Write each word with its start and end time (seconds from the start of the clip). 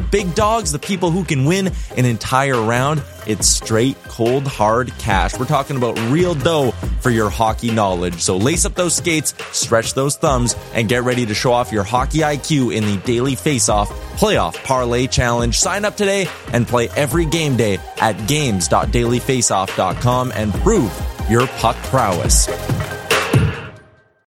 big 0.00 0.34
dogs, 0.34 0.72
the 0.72 0.78
people 0.78 1.10
who 1.10 1.24
can 1.24 1.44
win 1.44 1.70
an 1.96 2.04
entire 2.04 2.60
round, 2.60 3.02
it's 3.26 3.46
straight, 3.46 4.02
cold, 4.04 4.46
hard 4.46 4.92
cash. 4.98 5.38
We're 5.38 5.46
talking 5.46 5.76
about 5.76 5.98
real 6.10 6.34
dough 6.34 6.72
for 7.00 7.10
your 7.10 7.30
hockey 7.30 7.70
knowledge. 7.70 8.20
So 8.20 8.36
lace 8.36 8.64
up 8.64 8.74
those 8.74 8.96
skates, 8.96 9.34
stretch 9.56 9.94
those 9.94 10.16
thumbs, 10.16 10.56
and 10.74 10.88
get 10.88 11.04
ready 11.04 11.26
to 11.26 11.34
show 11.34 11.52
off 11.52 11.70
your 11.70 11.84
hockey 11.84 12.18
IQ 12.18 12.74
in 12.74 12.84
the 12.84 12.96
Daily 12.98 13.36
Faceoff 13.36 13.86
Playoff 14.16 14.62
Parlay 14.64 15.06
Challenge. 15.06 15.56
Sign 15.58 15.84
up 15.84 15.96
today 15.96 16.26
and 16.52 16.66
play 16.66 16.88
every 16.90 17.26
game 17.26 17.56
day 17.56 17.78
at 17.98 18.26
games.dailyfaceoff.com 18.26 20.32
and 20.34 20.52
prove 20.54 20.92
your 21.28 21.46
puck 21.46 21.76
prowess. 21.84 22.46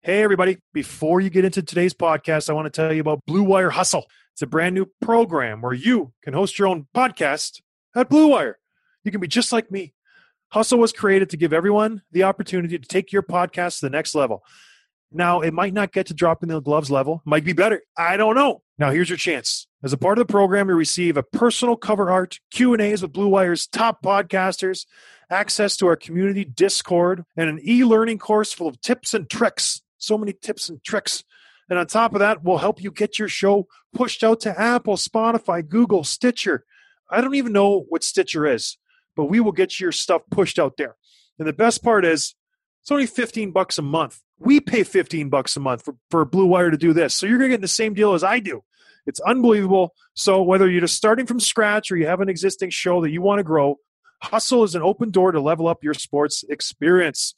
Hey, 0.03 0.23
everybody. 0.23 0.59
Before 0.75 1.23
you 1.23 1.31
get 1.31 1.47
into 1.47 1.63
today's 1.63 1.95
podcast, 1.95 2.51
I 2.51 2.53
want 2.53 2.67
to 2.67 2.71
tell 2.71 2.93
you 2.93 3.01
about 3.01 3.25
Blue 3.25 3.43
Wire 3.43 3.71
Hustle. 3.71 4.05
It's 4.35 4.43
a 4.43 4.49
brand 4.49 4.75
new 4.75 4.87
program 5.01 5.63
where 5.63 5.73
you 5.73 6.13
can 6.25 6.35
host 6.35 6.59
your 6.59 6.67
own 6.67 6.89
podcast 6.93 7.63
at 7.95 8.09
Blue 8.09 8.27
Wire. 8.27 8.59
You 9.05 9.13
can 9.13 9.21
be 9.21 9.29
just 9.29 9.53
like 9.53 9.71
me. 9.71 9.95
Hustle 10.49 10.81
was 10.81 10.93
created 10.93 11.31
to 11.31 11.37
give 11.37 11.53
everyone 11.53 12.03
the 12.11 12.25
opportunity 12.25 12.77
to 12.77 12.89
take 12.89 13.13
your 13.13 13.23
podcast 13.23 13.79
to 13.79 13.87
the 13.87 13.91
next 13.91 14.13
level. 14.13 14.43
Now, 15.13 15.41
it 15.41 15.55
might 15.55 15.73
not 15.73 15.93
get 15.93 16.07
to 16.07 16.15
dropping 16.15 16.49
the 16.49 16.61
gloves 16.61 16.91
level, 16.91 17.23
might 17.25 17.45
be 17.45 17.53
better. 17.53 17.83
I 17.97 18.17
don't 18.17 18.35
know. 18.35 18.63
Now, 18.77 18.91
here's 18.91 19.09
your 19.09 19.19
chance. 19.19 19.69
As 19.85 19.93
a 19.93 19.99
part 19.99 20.19
of 20.19 20.27
the 20.27 20.33
program, 20.33 20.69
you 20.69 20.75
receive 20.75 21.17
a 21.17 21.23
personal 21.23 21.77
cover 21.77 22.11
art, 22.11 22.41
Q&As 22.51 23.03
with 23.03 23.13
Blue 23.13 23.29
Wire's 23.29 23.69
top 23.69 24.03
podcasters, 24.03 24.85
access 25.31 25.77
to 25.77 25.87
our 25.87 25.95
community 25.95 26.45
Discord, 26.45 27.25
and 27.37 27.49
an 27.49 27.61
e-learning 27.63 28.19
course 28.19 28.53
full 28.53 28.67
of 28.67 28.81
tips 28.81 29.15
and 29.15 29.31
tricks 29.31 29.81
so 30.05 30.19
many 30.19 30.33
tips 30.33 30.69
and 30.69 30.83
tricks. 30.85 31.25
And 31.69 31.79
on 31.79 31.87
top 31.87 32.15
of 32.15 32.21
that, 32.21 32.43
we'll 32.43 32.59
help 32.59 32.83
you 32.83 32.91
get 32.91 33.19
your 33.19 33.29
show 33.29 33.67
pushed 33.95 34.23
out 34.23 34.41
to 34.41 34.61
Apple, 34.61 34.97
Spotify, 34.97 35.67
Google, 35.67 36.05
Stitcher. 36.05 36.65
I 37.11 37.21
don't 37.21 37.35
even 37.35 37.53
know 37.53 37.85
what 37.89 38.05
Stitcher 38.05 38.47
is, 38.47 38.77
but 39.17 39.27
we 39.27 39.41
will 39.41 39.53
get 39.53 39.81
your 39.81 39.93
stuff 39.93 40.23
pushed 40.31 40.59
out 40.59 40.77
there. 40.77 40.97
And 41.39 41.49
the 41.49 41.53
best 41.53 41.83
part 41.83 42.05
is, 42.05 42.35
it's 42.83 42.91
only 42.91 43.07
15 43.07 43.51
bucks 43.51 43.79
a 43.79 43.83
month. 43.83 44.21
We 44.39 44.61
pay 44.61 44.83
15 44.83 45.31
bucks 45.31 45.57
a 45.57 45.61
month 45.61 45.83
for, 45.85 45.97
for 46.11 46.25
Blue 46.27 46.47
Wire 46.47 46.71
to 46.71 46.77
do 46.77 46.93
this. 46.93 47.15
So 47.15 47.25
you're 47.25 47.39
going 47.39 47.51
to 47.51 47.57
get 47.57 47.63
the 47.63 47.69
same 47.69 47.95
deal 47.95 48.13
as 48.13 48.23
I 48.23 48.41
do. 48.41 48.63
It's 49.07 49.21
unbelievable. 49.21 49.95
So 50.15 50.43
whether 50.43 50.71
you're 50.71 50.83
just 50.83 50.97
starting 50.97 51.25
from 51.25 51.41
scratch 51.41 51.91
or 51.91 51.97
you 51.97 52.07
have 52.07 52.21
an 52.21 52.29
existing 52.29 52.71
show 52.71 53.01
that 53.01 53.11
you 53.11 53.23
want 53.23 53.39
to 53.39 53.45
grow, 53.45 53.79
Hustle 54.23 54.65
is 54.65 54.75
an 54.75 54.83
open 54.83 55.11
door 55.11 55.33
to 55.33 55.41
level 55.41 55.69
up 55.69 55.83
your 55.83 55.95
sports 55.95 56.45
experience. 56.49 57.35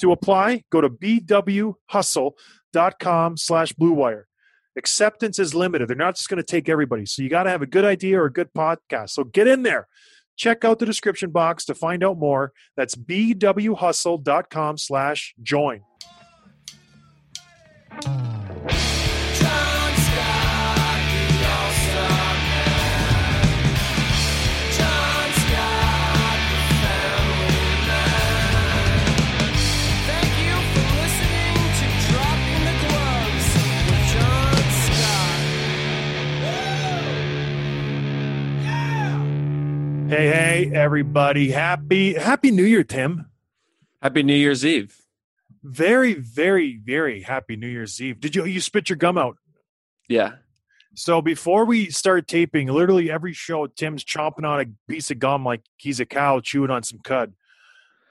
To 0.00 0.12
apply, 0.12 0.64
go 0.70 0.80
to 0.80 0.88
bwhustle.com 0.88 3.36
slash 3.36 3.72
bluewire. 3.72 4.22
Acceptance 4.76 5.38
is 5.38 5.54
limited. 5.54 5.88
They're 5.88 5.96
not 5.96 6.16
just 6.16 6.28
going 6.28 6.36
to 6.36 6.42
take 6.42 6.68
everybody. 6.68 7.06
So 7.06 7.22
you 7.22 7.30
got 7.30 7.44
to 7.44 7.50
have 7.50 7.62
a 7.62 7.66
good 7.66 7.84
idea 7.84 8.20
or 8.20 8.26
a 8.26 8.32
good 8.32 8.52
podcast. 8.52 9.10
So 9.10 9.24
get 9.24 9.46
in 9.46 9.62
there. 9.62 9.88
Check 10.36 10.66
out 10.66 10.78
the 10.78 10.86
description 10.86 11.30
box 11.30 11.64
to 11.64 11.74
find 11.74 12.04
out 12.04 12.18
more. 12.18 12.52
That's 12.76 12.94
bwhustle.com 12.94 14.76
slash 14.76 15.34
join. 15.42 15.80
Hey, 40.08 40.28
hey, 40.28 40.70
everybody. 40.72 41.50
Happy 41.50 42.14
Happy 42.14 42.52
New 42.52 42.62
Year, 42.62 42.84
Tim. 42.84 43.26
Happy 44.00 44.22
New 44.22 44.36
Year's 44.36 44.64
Eve. 44.64 44.96
Very, 45.64 46.14
very, 46.14 46.76
very 46.76 47.22
happy 47.22 47.56
New 47.56 47.66
Year's 47.66 48.00
Eve. 48.00 48.20
Did 48.20 48.36
you 48.36 48.44
you 48.44 48.60
spit 48.60 48.88
your 48.88 48.98
gum 48.98 49.18
out? 49.18 49.36
Yeah. 50.08 50.34
So 50.94 51.20
before 51.20 51.64
we 51.64 51.90
start 51.90 52.28
taping, 52.28 52.68
literally 52.68 53.10
every 53.10 53.32
show, 53.32 53.66
Tim's 53.66 54.04
chomping 54.04 54.44
on 54.44 54.60
a 54.60 54.66
piece 54.88 55.10
of 55.10 55.18
gum 55.18 55.44
like 55.44 55.62
he's 55.76 55.98
a 55.98 56.06
cow 56.06 56.38
chewing 56.38 56.70
on 56.70 56.84
some 56.84 57.00
cud. 57.00 57.32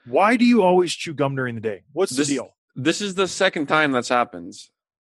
Why 0.04 0.36
do 0.36 0.44
you 0.44 0.62
always 0.62 0.94
chew 0.94 1.14
gum 1.14 1.34
during 1.34 1.54
the 1.54 1.62
day? 1.62 1.84
What's 1.94 2.14
this, 2.14 2.28
the 2.28 2.34
deal? 2.34 2.56
This 2.74 3.00
is 3.00 3.14
the 3.14 3.26
second 3.26 3.68
time 3.68 3.92
that's 3.92 4.10
happened. 4.10 4.52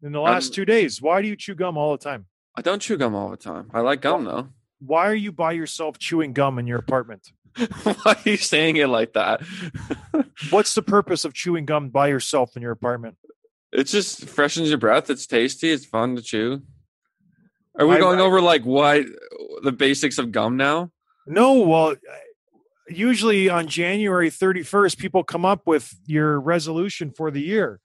In 0.03 0.13
the 0.13 0.21
last 0.21 0.49
um, 0.49 0.55
two 0.55 0.65
days, 0.65 1.03
why 1.03 1.21
do 1.21 1.29
you 1.29 1.37
chew 1.37 1.55
gum 1.55 1.77
all 1.77 1.93
the 1.93 2.03
time? 2.03 2.29
I 2.57 2.63
don't 2.63 2.81
chew 2.81 2.97
gum 2.97 3.15
all 3.15 3.29
the 3.29 3.37
time. 3.37 3.71
I 3.75 3.81
like 3.81 4.01
gum 4.01 4.25
though. 4.25 4.49
Why 4.81 5.09
are 5.09 5.15
you 5.15 5.33
by 5.33 5.53
yourself 5.53 5.99
chewing 5.99 6.33
gum 6.33 6.59
in 6.59 6.67
your 6.67 6.79
apartment? 6.79 7.33
Why 7.83 7.95
are 8.15 8.17
you 8.25 8.37
saying 8.37 8.77
it 8.77 8.89
like 8.89 9.15
that? 9.15 9.41
What's 10.51 10.75
the 10.75 10.83
purpose 10.83 11.25
of 11.25 11.35
chewing 11.35 11.65
gum 11.67 11.89
by 11.89 12.09
yourself 12.09 12.57
in 12.57 12.63
your 12.63 12.73
apartment? 12.73 13.17
it 13.71 13.85
just 13.85 14.25
freshens 14.27 14.71
your 14.71 14.79
breath. 14.79 15.11
It's 15.11 15.27
tasty. 15.27 15.71
It's 15.71 15.85
fun 15.85 16.17
to 16.17 16.23
chew. 16.23 16.63
Are 17.79 17.87
we 17.87 17.97
I- 17.97 17.99
going 17.99 18.19
I- 18.19 18.23
over 18.23 18.41
like 18.41 18.65
what 18.65 19.05
the 19.63 19.73
basics 19.73 20.19
of 20.19 20.33
gum 20.33 20.57
now? 20.57 20.91
No, 21.27 21.61
well, 21.61 21.95
usually 22.89 23.51
on 23.51 23.67
January 23.67 24.31
31st, 24.31 24.97
people 24.97 25.23
come 25.23 25.45
up 25.45 25.67
with 25.67 25.95
your 26.07 26.41
resolution 26.41 27.11
for 27.11 27.31
the 27.31 27.43
year, 27.43 27.81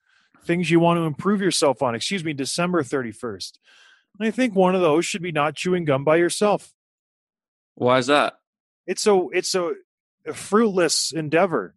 things 0.46 0.72
you 0.72 0.80
want 0.80 0.98
to 1.00 1.02
improve 1.04 1.42
yourself 1.42 1.82
on. 1.82 1.94
Excuse 1.96 2.24
me, 2.24 2.32
December 2.32 2.84
31st. 2.84 3.58
I 4.22 4.32
think 4.32 4.56
one 4.56 4.76
of 4.76 4.82
those 4.82 5.06
should 5.06 5.22
be 5.22 5.34
not 5.34 5.56
chewing 5.56 5.84
gum 5.84 6.06
by 6.06 6.16
yourself. 6.16 6.72
Why 7.76 7.98
is 7.98 8.08
that? 8.08 8.36
It's 8.86 9.06
a 9.08 9.28
it's 9.32 9.56
a, 9.56 9.74
a 10.28 10.34
fruitless 10.34 11.12
endeavor, 11.12 11.76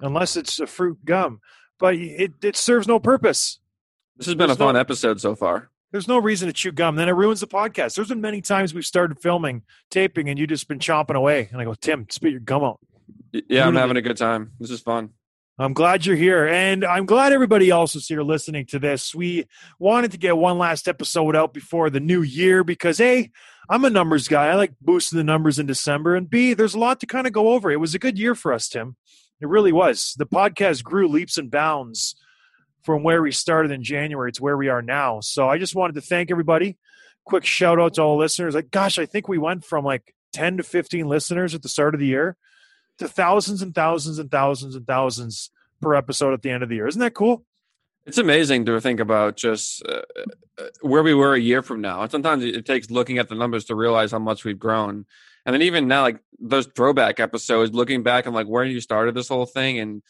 unless 0.00 0.36
it's 0.36 0.60
a 0.60 0.66
fruit 0.66 1.04
gum. 1.04 1.40
But 1.78 1.94
it 1.96 2.32
it 2.42 2.56
serves 2.56 2.86
no 2.86 2.98
purpose. 3.00 3.58
This 4.16 4.26
has 4.26 4.34
been 4.34 4.48
There's 4.48 4.56
a 4.56 4.58
fun 4.58 4.74
no- 4.74 4.80
episode 4.80 5.20
so 5.20 5.34
far. 5.34 5.70
There's 5.90 6.08
no 6.08 6.16
reason 6.18 6.46
to 6.46 6.54
chew 6.54 6.72
gum. 6.72 6.96
Then 6.96 7.08
it 7.10 7.12
ruins 7.12 7.40
the 7.40 7.46
podcast. 7.46 7.96
There's 7.96 8.08
been 8.08 8.22
many 8.22 8.40
times 8.40 8.72
we've 8.72 8.86
started 8.86 9.20
filming, 9.20 9.62
taping, 9.90 10.30
and 10.30 10.38
you 10.38 10.46
just 10.46 10.66
been 10.66 10.78
chomping 10.78 11.16
away. 11.16 11.50
And 11.52 11.60
I 11.60 11.64
go, 11.64 11.74
Tim, 11.74 12.06
spit 12.08 12.30
your 12.30 12.40
gum 12.40 12.64
out. 12.64 12.80
Yeah, 13.30 13.66
I'm 13.66 13.76
having 13.76 13.98
a 13.98 14.00
good 14.02 14.16
time. 14.16 14.52
This 14.58 14.70
is 14.70 14.80
fun. 14.80 15.10
I'm 15.58 15.74
glad 15.74 16.06
you're 16.06 16.16
here. 16.16 16.46
And 16.46 16.84
I'm 16.84 17.04
glad 17.04 17.32
everybody 17.32 17.68
else 17.68 17.94
is 17.94 18.08
here 18.08 18.22
listening 18.22 18.66
to 18.66 18.78
this. 18.78 19.14
We 19.14 19.44
wanted 19.78 20.12
to 20.12 20.18
get 20.18 20.36
one 20.36 20.56
last 20.58 20.88
episode 20.88 21.36
out 21.36 21.52
before 21.52 21.90
the 21.90 22.00
new 22.00 22.22
year 22.22 22.64
because, 22.64 23.00
A, 23.00 23.30
I'm 23.68 23.84
a 23.84 23.90
numbers 23.90 24.28
guy. 24.28 24.48
I 24.48 24.54
like 24.54 24.72
boosting 24.80 25.18
the 25.18 25.24
numbers 25.24 25.58
in 25.58 25.66
December. 25.66 26.16
And 26.16 26.28
B, 26.28 26.54
there's 26.54 26.74
a 26.74 26.78
lot 26.78 27.00
to 27.00 27.06
kind 27.06 27.26
of 27.26 27.34
go 27.34 27.50
over. 27.50 27.70
It 27.70 27.80
was 27.80 27.94
a 27.94 27.98
good 27.98 28.18
year 28.18 28.34
for 28.34 28.52
us, 28.52 28.68
Tim. 28.68 28.96
It 29.40 29.48
really 29.48 29.72
was. 29.72 30.14
The 30.16 30.26
podcast 30.26 30.84
grew 30.84 31.06
leaps 31.06 31.36
and 31.36 31.50
bounds 31.50 32.16
from 32.82 33.02
where 33.02 33.22
we 33.22 33.30
started 33.30 33.70
in 33.72 33.82
January 33.82 34.32
to 34.32 34.42
where 34.42 34.56
we 34.56 34.68
are 34.68 34.82
now. 34.82 35.20
So 35.20 35.48
I 35.48 35.58
just 35.58 35.74
wanted 35.74 35.94
to 35.94 36.00
thank 36.00 36.30
everybody. 36.30 36.78
Quick 37.24 37.44
shout 37.44 37.78
out 37.78 37.94
to 37.94 38.02
all 38.02 38.16
listeners. 38.16 38.54
Like, 38.54 38.70
gosh, 38.70 38.98
I 38.98 39.06
think 39.06 39.28
we 39.28 39.38
went 39.38 39.64
from 39.64 39.84
like 39.84 40.14
10 40.32 40.56
to 40.56 40.62
15 40.62 41.06
listeners 41.06 41.54
at 41.54 41.62
the 41.62 41.68
start 41.68 41.94
of 41.94 42.00
the 42.00 42.06
year 42.06 42.36
to 42.98 43.08
thousands 43.08 43.62
and 43.62 43.74
thousands 43.74 44.18
and 44.18 44.30
thousands 44.30 44.74
and 44.74 44.86
thousands 44.86 45.50
per 45.80 45.94
episode 45.94 46.32
at 46.32 46.42
the 46.42 46.50
end 46.50 46.62
of 46.62 46.68
the 46.68 46.76
year. 46.76 46.86
Isn't 46.86 47.00
that 47.00 47.14
cool? 47.14 47.44
It's 48.04 48.18
amazing 48.18 48.64
to 48.66 48.80
think 48.80 48.98
about 48.98 49.36
just 49.36 49.84
uh, 49.86 50.02
uh, 50.58 50.64
where 50.80 51.02
we 51.02 51.14
were 51.14 51.34
a 51.34 51.40
year 51.40 51.62
from 51.62 51.80
now. 51.80 52.02
And 52.02 52.10
sometimes 52.10 52.44
it 52.44 52.66
takes 52.66 52.90
looking 52.90 53.18
at 53.18 53.28
the 53.28 53.36
numbers 53.36 53.64
to 53.66 53.76
realize 53.76 54.10
how 54.10 54.18
much 54.18 54.44
we've 54.44 54.58
grown. 54.58 55.06
And 55.46 55.54
then 55.54 55.62
even 55.62 55.86
now, 55.86 56.02
like 56.02 56.18
those 56.40 56.66
throwback 56.66 57.20
episodes, 57.20 57.72
looking 57.72 58.02
back 58.02 58.26
and 58.26 58.34
like 58.34 58.46
where 58.46 58.64
you 58.64 58.80
started 58.80 59.14
this 59.14 59.28
whole 59.28 59.46
thing 59.46 59.78
and 59.78 60.02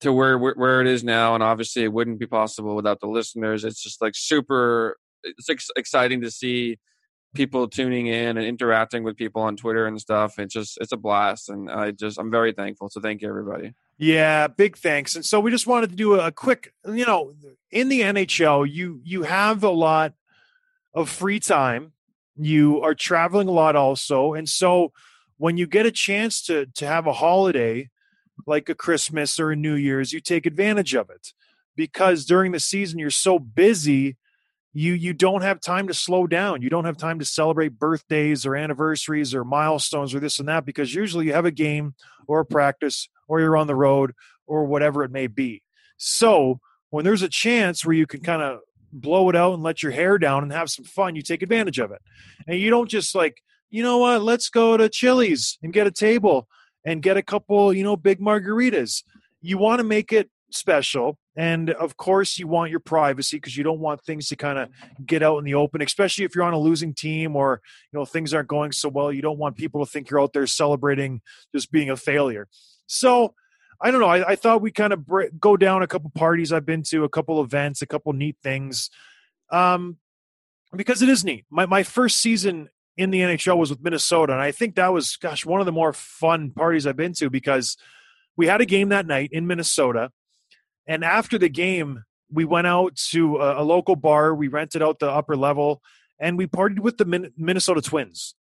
to 0.00 0.12
where 0.12 0.38
where, 0.38 0.54
where 0.54 0.80
it 0.80 0.86
is 0.86 1.04
now, 1.04 1.34
and 1.34 1.42
obviously 1.42 1.84
it 1.84 1.92
wouldn't 1.92 2.18
be 2.18 2.26
possible 2.26 2.74
without 2.74 3.00
the 3.00 3.06
listeners. 3.06 3.64
It's 3.64 3.82
just 3.82 4.00
like 4.00 4.14
super. 4.16 4.98
It's 5.22 5.50
ex- 5.50 5.70
exciting 5.76 6.22
to 6.22 6.30
see 6.30 6.78
people 7.34 7.68
tuning 7.68 8.06
in 8.06 8.36
and 8.36 8.46
interacting 8.46 9.04
with 9.04 9.16
people 9.16 9.42
on 9.42 9.56
Twitter 9.56 9.86
and 9.86 10.00
stuff. 10.00 10.38
It's 10.38 10.54
just 10.54 10.78
it's 10.80 10.92
a 10.92 10.96
blast, 10.96 11.48
and 11.48 11.70
I 11.70 11.92
just 11.92 12.18
I'm 12.18 12.30
very 12.30 12.52
thankful. 12.52 12.88
So 12.88 13.00
thank 13.00 13.22
you 13.22 13.28
everybody. 13.28 13.74
Yeah, 13.98 14.46
big 14.48 14.78
thanks. 14.78 15.14
And 15.14 15.24
so 15.24 15.40
we 15.40 15.50
just 15.50 15.66
wanted 15.66 15.90
to 15.90 15.96
do 15.96 16.14
a, 16.14 16.32
quick, 16.32 16.72
you 16.86 17.04
know, 17.04 17.34
in 17.70 17.90
the 17.90 18.00
NHL, 18.00 18.66
you 18.66 19.00
you 19.04 19.24
have 19.24 19.62
a 19.62 19.70
lot 19.70 20.14
of 20.94 21.10
free 21.10 21.38
time. 21.38 21.92
You 22.34 22.80
are 22.80 22.94
traveling 22.94 23.46
a 23.48 23.52
lot 23.52 23.76
also. 23.76 24.32
And 24.32 24.48
so 24.48 24.92
when 25.36 25.58
you 25.58 25.66
get 25.66 25.86
a 25.86 25.90
chance 25.90 26.42
to 26.46 26.66
to 26.76 26.86
have 26.86 27.06
a 27.06 27.12
holiday 27.12 27.90
like 28.46 28.70
a 28.70 28.74
Christmas 28.74 29.38
or 29.38 29.50
a 29.50 29.56
New 29.56 29.74
Year's, 29.74 30.14
you 30.14 30.20
take 30.20 30.46
advantage 30.46 30.94
of 30.94 31.10
it. 31.10 31.34
Because 31.76 32.24
during 32.24 32.52
the 32.52 32.60
season 32.60 32.98
you're 32.98 33.10
so 33.10 33.38
busy, 33.38 34.16
you 34.72 34.92
you 34.92 35.12
don't 35.12 35.42
have 35.42 35.60
time 35.60 35.88
to 35.88 35.94
slow 35.94 36.26
down. 36.26 36.62
You 36.62 36.70
don't 36.70 36.84
have 36.84 36.96
time 36.96 37.18
to 37.18 37.24
celebrate 37.24 37.78
birthdays 37.78 38.46
or 38.46 38.54
anniversaries 38.54 39.34
or 39.34 39.44
milestones 39.44 40.14
or 40.14 40.20
this 40.20 40.38
and 40.38 40.48
that 40.48 40.64
because 40.64 40.94
usually 40.94 41.26
you 41.26 41.32
have 41.32 41.44
a 41.44 41.50
game 41.50 41.94
or 42.26 42.40
a 42.40 42.46
practice 42.46 43.08
or 43.26 43.40
you're 43.40 43.56
on 43.56 43.66
the 43.66 43.74
road 43.74 44.12
or 44.46 44.64
whatever 44.64 45.02
it 45.02 45.10
may 45.10 45.26
be. 45.26 45.62
So, 45.96 46.60
when 46.90 47.04
there's 47.04 47.22
a 47.22 47.28
chance 47.28 47.84
where 47.84 47.94
you 47.94 48.06
can 48.06 48.20
kind 48.20 48.42
of 48.42 48.60
blow 48.92 49.28
it 49.28 49.36
out 49.36 49.54
and 49.54 49.62
let 49.62 49.82
your 49.82 49.92
hair 49.92 50.18
down 50.18 50.42
and 50.42 50.52
have 50.52 50.70
some 50.70 50.84
fun, 50.84 51.14
you 51.14 51.22
take 51.22 51.42
advantage 51.42 51.78
of 51.78 51.92
it. 51.92 52.02
And 52.46 52.58
you 52.58 52.70
don't 52.70 52.88
just 52.88 53.14
like, 53.14 53.42
you 53.70 53.82
know 53.82 53.98
what, 53.98 54.22
let's 54.22 54.48
go 54.48 54.76
to 54.76 54.88
Chili's 54.88 55.58
and 55.62 55.72
get 55.72 55.86
a 55.86 55.92
table 55.92 56.48
and 56.84 57.02
get 57.02 57.16
a 57.16 57.22
couple, 57.22 57.72
you 57.72 57.84
know, 57.84 57.96
big 57.96 58.20
margaritas. 58.20 59.04
You 59.40 59.58
want 59.58 59.78
to 59.78 59.84
make 59.84 60.12
it 60.12 60.28
special. 60.50 61.18
And 61.36 61.70
of 61.70 61.96
course, 61.96 62.38
you 62.38 62.48
want 62.48 62.70
your 62.70 62.80
privacy 62.80 63.36
because 63.36 63.56
you 63.56 63.62
don't 63.62 63.78
want 63.78 64.02
things 64.02 64.28
to 64.28 64.36
kind 64.36 64.58
of 64.58 64.68
get 65.06 65.22
out 65.22 65.38
in 65.38 65.44
the 65.44 65.54
open, 65.54 65.80
especially 65.80 66.24
if 66.24 66.34
you're 66.34 66.44
on 66.44 66.52
a 66.52 66.58
losing 66.58 66.92
team 66.92 67.36
or, 67.36 67.60
you 67.92 67.98
know, 67.98 68.04
things 68.04 68.34
aren't 68.34 68.48
going 68.48 68.72
so 68.72 68.88
well. 68.88 69.12
You 69.12 69.22
don't 69.22 69.38
want 69.38 69.56
people 69.56 69.84
to 69.84 69.90
think 69.90 70.10
you're 70.10 70.20
out 70.20 70.32
there 70.32 70.46
celebrating 70.46 71.20
just 71.54 71.70
being 71.70 71.88
a 71.88 71.96
failure. 71.96 72.48
So, 72.86 73.34
I 73.80 73.90
don't 73.90 74.00
know. 74.00 74.08
I, 74.08 74.32
I 74.32 74.36
thought 74.36 74.60
we 74.60 74.70
kind 74.70 74.92
of 74.92 75.06
br- 75.06 75.28
go 75.38 75.56
down 75.56 75.82
a 75.82 75.86
couple 75.86 76.10
parties 76.10 76.52
I've 76.52 76.66
been 76.66 76.82
to, 76.84 77.04
a 77.04 77.08
couple 77.08 77.42
events, 77.42 77.80
a 77.80 77.86
couple 77.86 78.12
neat 78.12 78.36
things, 78.42 78.90
um, 79.50 79.96
because 80.74 81.00
it 81.00 81.08
is 81.08 81.24
neat. 81.24 81.46
My 81.50 81.64
my 81.66 81.82
first 81.82 82.18
season 82.18 82.68
in 82.96 83.10
the 83.10 83.20
NHL 83.20 83.56
was 83.56 83.70
with 83.70 83.82
Minnesota, 83.82 84.34
and 84.34 84.42
I 84.42 84.52
think 84.52 84.74
that 84.74 84.92
was, 84.92 85.16
gosh, 85.16 85.46
one 85.46 85.60
of 85.60 85.66
the 85.66 85.72
more 85.72 85.92
fun 85.94 86.50
parties 86.50 86.86
I've 86.86 86.96
been 86.96 87.14
to 87.14 87.30
because 87.30 87.78
we 88.36 88.46
had 88.46 88.60
a 88.60 88.66
game 88.66 88.90
that 88.90 89.06
night 89.06 89.30
in 89.32 89.46
Minnesota, 89.46 90.10
and 90.86 91.04
after 91.04 91.38
the 91.38 91.48
game, 91.48 92.04
we 92.32 92.44
went 92.44 92.66
out 92.66 92.96
to 93.10 93.36
a, 93.38 93.62
a 93.62 93.64
local 93.64 93.96
bar. 93.96 94.34
We 94.34 94.48
rented 94.48 94.82
out 94.82 94.98
the 94.98 95.10
upper 95.10 95.36
level, 95.36 95.82
and 96.18 96.38
we 96.38 96.46
partied 96.46 96.80
with 96.80 96.98
the 96.98 97.04
Min- 97.04 97.32
Minnesota 97.36 97.80
Twins. 97.82 98.34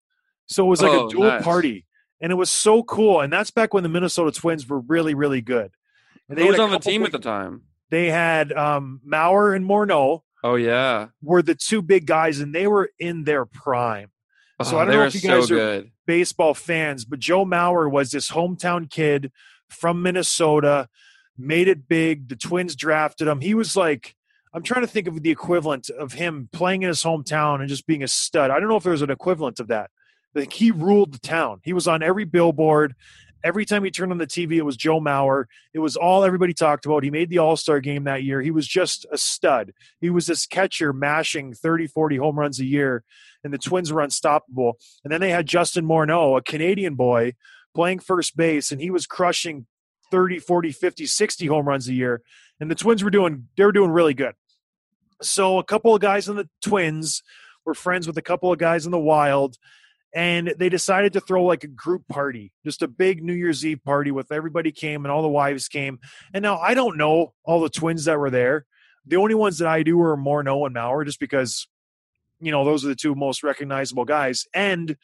So 0.48 0.66
it 0.66 0.70
was 0.70 0.82
like 0.82 0.92
Oh, 0.92 1.08
a 1.08 1.10
dual 1.10 1.24
nice. 1.28 1.44
party, 1.44 1.86
and 2.22 2.32
it 2.32 2.36
was 2.36 2.50
so 2.50 2.84
cool. 2.84 3.22
And 3.22 3.32
that's 3.32 3.52
back 3.52 3.74
when 3.74 3.84
the 3.84 3.90
Minnesota 3.90 4.32
Twins 4.32 4.68
were 4.68 4.80
really, 4.80 5.14
really 5.14 5.42
good. 5.42 5.72
And 6.28 6.38
Who 6.40 6.48
was 6.48 6.60
on 6.60 6.72
the 6.72 6.80
team 6.80 7.02
big- 7.02 7.08
at 7.08 7.12
the 7.14 7.20
time? 7.28 7.64
They 7.92 8.08
had 8.12 8.52
um, 8.54 9.02
Mauer 9.08 9.56
and 9.56 9.66
Morneau 9.66 10.22
Oh 10.44 10.54
yeah. 10.56 11.08
were 11.24 11.42
the 11.42 11.56
two 11.56 11.82
big 11.82 12.06
guys, 12.06 12.40
and 12.40 12.54
they 12.54 12.68
were 12.68 12.92
in 13.00 13.24
their 13.24 13.46
prime. 13.46 14.12
So 14.62 14.76
Oh, 14.78 14.80
I 14.80 14.86
don't 14.86 14.94
know 14.96 15.06
if 15.06 15.14
you 15.16 15.22
so 15.22 15.28
guys 15.40 15.50
are- 15.52 15.56
good. 15.56 15.92
baseball 16.06 16.54
fans, 16.54 17.06
but 17.06 17.20
Joe 17.20 17.46
Mauer 17.46 17.90
was 17.90 18.12
this 18.12 18.30
hometown 18.32 18.90
kid 18.90 19.32
from 19.70 20.02
Minnesota, 20.04 20.88
made 21.40 21.68
it 21.68 21.88
big. 21.88 22.30
The 22.30 22.36
Twins 22.36 22.76
drafted 22.76 23.28
him. 23.28 23.42
He 23.42 23.54
was 23.54 23.76
like, 23.76 24.16
I'm 24.54 24.64
trying 24.64 24.82
to 24.82 24.88
think 24.88 25.08
of 25.08 25.22
the 25.22 25.30
equivalent 25.30 25.90
of 25.90 26.14
him 26.14 26.50
playing 26.52 26.82
in 26.84 26.88
his 26.88 27.04
hometown 27.04 27.60
and 27.60 27.70
just 27.70 27.86
being 27.86 28.04
a 28.04 28.08
stud. 28.08 28.50
I 28.52 28.60
don't 28.60 28.70
know 28.70 28.78
if 28.78 28.84
there's 28.84 29.04
an 29.04 29.12
equivalent 29.12 29.60
of 29.60 29.68
that. 29.68 29.92
Like 30.34 30.54
he 30.54 30.72
ruled 30.72 31.14
the 31.14 31.20
town. 31.20 31.62
He 31.64 31.74
was 31.74 31.88
on 31.88 32.04
every 32.04 32.26
billboard. 32.26 32.96
Every 33.44 33.66
time 33.66 33.86
he 33.86 33.92
turned 33.92 34.12
on 34.12 34.18
the 34.18 34.28
TV, 34.28 34.58
it 34.58 34.66
was 34.66 34.76
Joe 34.76 35.00
Mauer. 35.00 35.46
It 35.74 35.80
was 35.80 35.96
all 35.96 36.26
everybody 36.26 36.54
talked 36.54 36.86
about. 36.86 37.04
He 37.04 37.12
made 37.12 37.30
the 37.30 37.38
All 37.38 37.56
Star 37.56 37.80
game 37.80 38.04
that 38.04 38.24
year. 38.24 38.42
He 38.42 38.52
was 38.52 38.68
just 38.68 39.06
a 39.12 39.18
stud. 39.18 39.72
He 40.02 40.10
was 40.10 40.26
this 40.26 40.46
catcher 40.46 40.92
mashing 40.92 41.54
30, 41.54 41.88
40 41.88 42.18
home 42.18 42.38
runs 42.38 42.60
a 42.60 42.66
year, 42.66 43.04
and 43.44 43.54
the 43.54 43.58
Twins 43.58 43.94
were 43.94 44.02
unstoppable. 44.02 44.78
And 45.04 45.14
then 45.14 45.22
they 45.22 45.30
had 45.30 45.46
Justin 45.46 45.86
Morneau, 45.86 46.38
a 46.38 46.42
Canadian 46.42 46.96
boy, 46.96 47.36
playing 47.74 48.00
first 48.00 48.36
base, 48.36 48.74
and 48.74 48.82
he 48.82 48.92
was 48.92 49.08
crushing 49.08 49.68
30, 50.12 50.40
40, 50.40 50.72
50, 50.72 51.06
60 51.06 51.46
home 51.48 51.68
runs 51.68 51.88
a 51.88 51.94
year. 51.94 52.22
And 52.60 52.70
the 52.70 52.76
Twins 52.76 53.04
were 53.04 53.10
doing 53.10 53.48
they 53.56 53.66
were 53.66 53.72
doing 53.72 53.92
really 53.92 54.14
good. 54.14 54.36
So 55.22 55.58
a 55.58 55.64
couple 55.64 55.94
of 55.94 56.02
guys 56.02 56.30
in 56.30 56.36
the 56.36 56.50
Twins 56.62 57.24
were 57.66 57.74
friends 57.74 58.08
with 58.08 58.18
a 58.18 58.22
couple 58.22 58.52
of 58.52 58.60
guys 58.60 58.86
in 58.86 58.92
the 58.92 59.00
Wild, 59.00 59.58
and 60.14 60.54
they 60.58 60.70
decided 60.70 61.14
to 61.14 61.22
throw 61.22 61.44
like 61.44 61.64
a 61.64 61.68
group 61.68 62.08
party, 62.08 62.52
just 62.66 62.82
a 62.82 62.88
big 62.88 63.24
New 63.24 63.34
Year's 63.34 63.66
Eve 63.66 63.84
party 63.84 64.12
with 64.12 64.32
everybody 64.32 64.72
came 64.72 65.06
and 65.06 65.12
all 65.12 65.22
the 65.22 65.28
wives 65.28 65.68
came. 65.68 66.00
And 66.34 66.42
now 66.42 66.58
I 66.58 66.74
don't 66.74 66.98
know 66.98 67.34
all 67.44 67.62
the 67.62 67.70
twins 67.70 68.06
that 68.06 68.20
were 68.20 68.30
there. 68.30 68.66
The 69.06 69.18
only 69.18 69.36
ones 69.36 69.60
that 69.60 69.68
I 69.68 69.84
do 69.84 69.98
were 69.98 70.18
Morneau 70.18 70.66
and 70.66 70.76
Mauer, 70.76 71.06
just 71.06 71.20
because 71.20 71.68
you 72.40 72.52
know 72.52 72.66
those 72.66 72.86
are 72.86 72.90
the 72.90 72.96
two 72.96 73.16
most 73.16 73.44
recognizable 73.44 74.06
guys. 74.06 74.48
And 74.54 74.98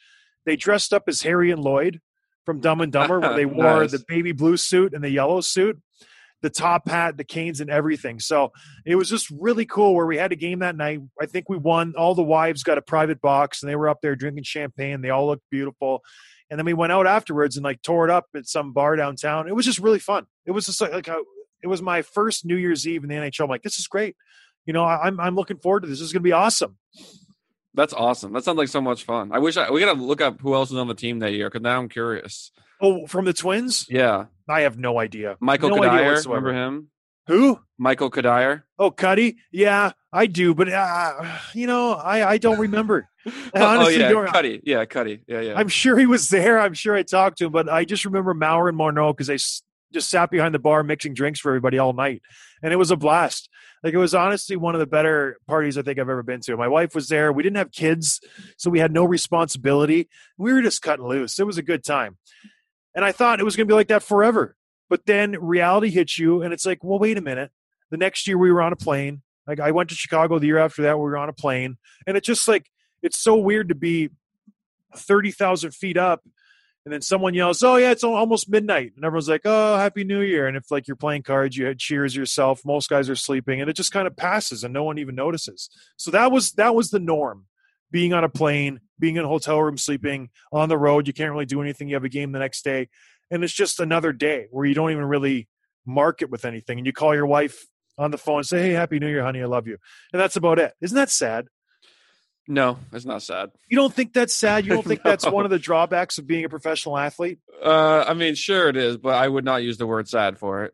they 0.46 0.56
dressed 0.56 0.94
up 0.94 1.04
as 1.08 1.22
Harry 1.22 1.52
and 1.52 1.62
Lloyd 1.62 2.02
from 2.46 2.60
Dumb 2.62 2.82
and 2.82 2.92
Dumber, 2.92 3.20
where 3.20 3.36
they 3.36 3.46
wore 3.46 3.82
Nice. 3.82 3.92
the 3.92 4.04
baby 4.08 4.32
blue 4.32 4.58
suit 4.58 4.94
and 4.94 5.04
the 5.04 5.10
yellow 5.10 5.42
suit, 5.42 5.80
the 6.42 6.50
top 6.50 6.88
hat, 6.88 7.18
the 7.18 7.24
canes, 7.24 7.60
and 7.60 7.70
everything. 7.70 8.20
So 8.20 8.52
it 8.86 8.96
was 8.96 9.10
just 9.10 9.30
really 9.32 9.66
cool 9.66 9.96
where 9.96 10.06
we 10.06 10.18
had 10.18 10.32
a 10.32 10.36
game 10.36 10.60
that 10.60 10.76
night. 10.76 11.00
I 11.20 11.26
think 11.26 11.50
we 11.50 11.58
won. 11.58 11.94
All 11.98 12.16
the 12.16 12.24
wives 12.24 12.64
got 12.64 12.78
a 12.78 12.82
private 12.82 13.22
box 13.22 13.64
and 13.64 13.70
they 13.70 13.76
were 13.76 13.90
up 13.90 14.00
there 14.02 14.16
drinking 14.16 14.44
champagne. 14.44 15.02
They 15.02 15.10
all 15.10 15.28
looked 15.28 15.50
beautiful. 15.50 16.04
And 16.52 16.60
then 16.60 16.66
we 16.66 16.74
went 16.76 16.92
out 16.92 17.08
afterwards 17.08 17.58
and 17.58 17.64
like 17.64 17.82
tore 17.82 18.06
it 18.06 18.12
up 18.12 18.26
at 18.36 18.46
some 18.48 18.72
bar 18.72 18.96
downtown. 18.96 19.48
It 19.48 19.56
was 19.56 19.66
just 19.66 19.80
really 19.80 19.98
fun. 20.00 20.28
It 20.46 20.52
was 20.52 20.68
just 20.68 20.80
like, 20.80 20.94
like 20.94 21.08
a, 21.08 21.18
it 21.64 21.68
was 21.68 21.82
my 21.82 22.04
first 22.04 22.46
New 22.46 22.56
Year's 22.56 22.88
Eve 22.88 23.04
in 23.04 23.10
the 23.10 23.16
NHL. 23.16 23.46
I'm 23.46 23.50
like, 23.50 23.64
this 23.64 23.80
is 23.80 23.88
great. 23.88 24.16
You 24.68 24.74
know, 24.74 24.84
I'm 24.86 25.20
I'm 25.20 25.36
looking 25.36 25.58
forward 25.58 25.82
to 25.82 25.88
this. 25.88 25.98
This 26.00 26.08
is 26.08 26.14
going 26.14 26.22
to 26.22 26.28
be 26.28 26.32
awesome. 26.32 26.78
That's 27.76 27.94
awesome. 27.94 28.34
That 28.34 28.44
sounds 28.44 28.58
like 28.58 28.68
so 28.70 28.82
much 28.82 29.04
fun. 29.04 29.32
I 29.32 29.40
wish 29.40 29.58
I 29.58 29.70
we 29.70 29.80
gotta 29.82 30.00
look 30.00 30.22
up 30.22 30.42
who 30.42 30.54
else 30.56 30.70
was 30.72 30.80
on 30.80 30.88
the 30.88 30.96
team 30.96 31.20
that 31.20 31.34
year 31.34 31.50
because 31.50 31.62
now 31.64 31.78
I'm 31.80 31.90
curious. 31.90 32.52
Oh, 32.82 33.08
from 33.08 33.26
the 33.26 33.34
Twins? 33.34 33.86
Yeah, 33.90 34.26
I 34.50 34.62
have 34.62 34.78
no 34.78 35.00
idea. 35.00 35.38
Michael 35.40 35.70
no 35.70 35.78
idea 35.84 35.90
Kadire. 35.90 36.14
whatsoever. 36.14 36.48
Remember 36.48 36.66
him? 36.78 36.90
Who? 37.28 37.60
Michael 37.78 38.12
Cuddyer. 38.12 38.64
Oh, 38.78 38.92
Cuddy? 38.92 39.38
Yeah, 39.52 39.94
I 40.14 40.28
do, 40.28 40.54
but 40.54 40.70
uh, 40.70 41.38
you 41.54 41.66
know, 41.68 41.94
I 41.94 42.32
I 42.32 42.38
don't 42.38 42.60
remember. 42.60 43.10
I 43.26 43.32
honestly, 43.62 44.04
oh, 44.04 44.22
yeah, 44.24 44.32
Cuddy. 44.32 44.62
Yeah, 44.64 44.86
Cuddy. 44.86 45.22
Yeah, 45.28 45.42
yeah. 45.42 45.54
I'm 45.58 45.68
sure 45.68 45.98
he 45.98 46.06
was 46.06 46.30
there. 46.30 46.60
I'm 46.60 46.74
sure 46.76 46.96
I 46.96 47.02
talked 47.04 47.40
to 47.40 47.46
him, 47.46 47.52
but 47.52 47.68
I 47.68 47.84
just 47.86 48.06
remember 48.06 48.34
Mauer 48.36 48.70
and 48.70 48.78
Morneau 48.78 49.12
because 49.12 49.28
they 49.28 49.36
s- 49.36 49.64
just 49.92 50.10
sat 50.10 50.30
behind 50.30 50.54
the 50.54 50.60
bar 50.60 50.84
mixing 50.84 51.14
drinks 51.16 51.40
for 51.40 51.50
everybody 51.50 51.80
all 51.80 51.94
night, 51.94 52.22
and 52.62 52.72
it 52.72 52.76
was 52.78 52.92
a 52.92 52.96
blast. 52.96 53.50
Like 53.86 53.94
it 53.94 53.98
was 53.98 54.16
honestly 54.16 54.56
one 54.56 54.74
of 54.74 54.80
the 54.80 54.88
better 54.88 55.38
parties 55.48 55.78
I 55.78 55.84
think 55.84 56.00
I've 56.00 56.10
ever 56.10 56.24
been 56.24 56.42
to. 56.42 56.58
My 56.58 56.68
wife 56.68 56.96
was 56.96 57.08
there. 57.08 57.32
We 57.32 57.44
didn't 57.44 57.58
have 57.58 57.72
kids, 57.72 58.20
so 58.58 58.72
we 58.72 58.80
had 58.80 58.92
no 58.92 59.06
responsibility. 59.06 60.10
We 60.40 60.54
were 60.54 60.64
just 60.64 60.82
cutting 60.82 61.06
loose. 61.06 61.38
It 61.38 61.46
was 61.46 61.60
a 61.60 61.62
good 61.62 61.84
time, 61.84 62.18
and 62.96 63.06
I 63.06 63.12
thought 63.12 63.40
it 63.40 63.44
was 63.44 63.56
going 63.56 63.68
to 63.68 63.72
be 63.72 63.76
like 63.76 63.90
that 63.90 64.02
forever. 64.02 64.56
But 64.90 65.06
then 65.06 65.38
reality 65.40 65.92
hits 65.92 66.18
you, 66.18 66.42
and 66.42 66.52
it's 66.52 66.66
like, 66.66 66.84
well, 66.84 66.98
wait 66.98 67.20
a 67.20 67.22
minute. 67.22 67.52
The 67.92 67.98
next 67.98 68.26
year 68.26 68.40
we 68.40 68.52
were 68.52 68.64
on 68.64 68.74
a 68.74 68.76
plane. 68.76 69.22
Like 69.46 69.60
I 69.60 69.70
went 69.70 69.90
to 69.92 69.96
Chicago 69.96 70.40
the 70.40 70.48
year 70.48 70.58
after 70.58 70.82
that. 70.82 70.98
We 70.98 71.04
were 71.04 71.18
on 71.18 71.30
a 71.30 71.34
plane, 71.34 71.78
and 72.08 72.18
it's 72.18 72.26
just 72.26 72.48
like 72.48 72.72
it's 73.04 73.22
so 73.22 73.36
weird 73.36 73.70
to 73.70 73.76
be 73.76 74.10
thirty 74.96 75.30
thousand 75.30 75.76
feet 75.76 75.96
up, 75.96 76.24
and 76.86 76.94
then 76.94 77.02
someone 77.02 77.34
yells, 77.34 77.64
"Oh 77.64 77.78
yeah, 77.78 77.92
it's 77.92 78.04
almost 78.04 78.50
midnight," 78.50 78.94
and 78.96 79.04
everyone's 79.04 79.28
like, 79.28 79.42
"Oh, 79.44 79.76
Happy 79.78 80.04
New 80.04 80.22
Year!" 80.22 80.48
And 80.48 80.56
if 80.56 80.70
like 80.70 80.88
you're 80.88 80.96
playing 80.96 81.24
cards, 81.24 81.58
you 81.58 81.66
had 81.66 81.80
cheers 81.80 82.16
yourself. 82.16 82.62
Most 82.64 82.90
guys 82.90 83.10
are 83.10 83.16
sleeping, 83.16 83.60
and 83.60 83.70
it 83.70 83.76
just 83.76 83.92
kind 83.92 84.08
of 84.08 84.16
passes, 84.16 84.64
and 84.64 84.74
no 84.74 84.84
one 84.84 85.00
even 85.00 85.16
notices. 85.16 85.70
So 85.98 86.12
that 86.12 86.32
was 86.32 86.52
that 86.54 86.76
was 86.76 86.92
the 86.92 87.00
norm. 87.00 87.46
Being 87.92 88.14
on 88.14 88.24
a 88.24 88.30
plane, 88.30 88.82
being 89.00 89.16
in 89.16 89.26
a 89.26 89.28
hotel 89.28 89.62
room, 89.62 89.78
sleeping 89.78 90.30
on 90.52 90.70
the 90.70 90.78
road, 90.78 91.08
you 91.08 91.14
can't 91.14 91.32
really 91.32 91.46
do 91.46 91.62
anything. 91.62 91.88
You 91.88 91.96
have 91.96 92.04
a 92.04 92.10
game 92.10 92.32
the 92.32 92.40
next 92.40 92.64
day, 92.64 92.90
and 93.32 93.44
it's 93.44 93.54
just 93.54 93.80
another 93.80 94.14
day 94.14 94.48
where 94.52 94.66
you 94.66 94.76
don't 94.76 94.92
even 94.92 95.06
really 95.06 95.48
mark 95.86 96.22
it 96.22 96.30
with 96.30 96.46
anything, 96.46 96.78
and 96.78 96.86
you 96.86 96.94
call 96.94 97.16
your 97.16 97.26
wife 97.26 97.66
on 97.98 98.12
the 98.12 98.18
phone 98.18 98.40
and 98.40 98.46
say, 98.46 98.62
"Hey, 98.62 98.72
Happy 98.72 99.00
New 99.00 99.08
Year, 99.08 99.24
honey, 99.24 99.42
I 99.42 99.46
love 99.46 99.68
you," 99.68 99.78
and 100.14 100.20
that's 100.20 100.36
about 100.36 100.60
it. 100.60 100.74
Isn't 100.82 100.96
that 100.96 101.10
sad? 101.10 101.48
No, 102.48 102.78
it's 102.92 103.06
not 103.06 103.24
sad. 103.24 103.52
You 103.70 103.78
don't 103.78 103.94
think 103.94 104.14
that's 104.14 104.34
sad? 104.34 104.66
You 104.66 104.74
don't 104.74 104.86
think 104.88 105.02
that's 105.04 105.26
one 105.26 105.46
of 105.46 105.52
the 105.52 105.60
drawbacks 105.60 106.18
of 106.18 106.28
being 106.28 106.46
a 106.46 106.50
professional 106.50 106.98
athlete? 106.98 107.40
Uh, 107.64 108.06
I 108.08 108.14
mean, 108.14 108.36
sure 108.36 108.70
it 108.70 108.78
is, 108.78 108.98
but 108.98 109.16
I 109.16 109.28
would 109.28 109.46
not 109.46 109.64
use 109.64 109.78
the 109.78 109.88
word 109.88 110.08
sad 110.08 110.38
for 110.38 110.64
it. 110.66 110.74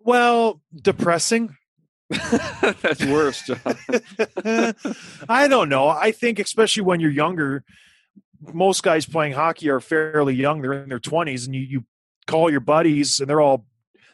Well, 0.00 0.60
depressing. 0.74 1.56
That's 2.08 3.04
worse, 3.04 3.42
John. 3.42 3.58
I 5.28 5.48
don't 5.48 5.68
know. 5.68 5.88
I 5.88 6.12
think, 6.12 6.38
especially 6.38 6.84
when 6.84 7.00
you're 7.00 7.10
younger, 7.10 7.64
most 8.52 8.84
guys 8.84 9.06
playing 9.06 9.32
hockey 9.32 9.68
are 9.70 9.80
fairly 9.80 10.34
young. 10.34 10.62
They're 10.62 10.84
in 10.84 10.88
their 10.88 11.00
20s, 11.00 11.46
and 11.46 11.54
you, 11.56 11.62
you 11.62 11.84
call 12.28 12.50
your 12.50 12.60
buddies, 12.60 13.18
and 13.18 13.28
they're 13.28 13.40
all 13.40 13.66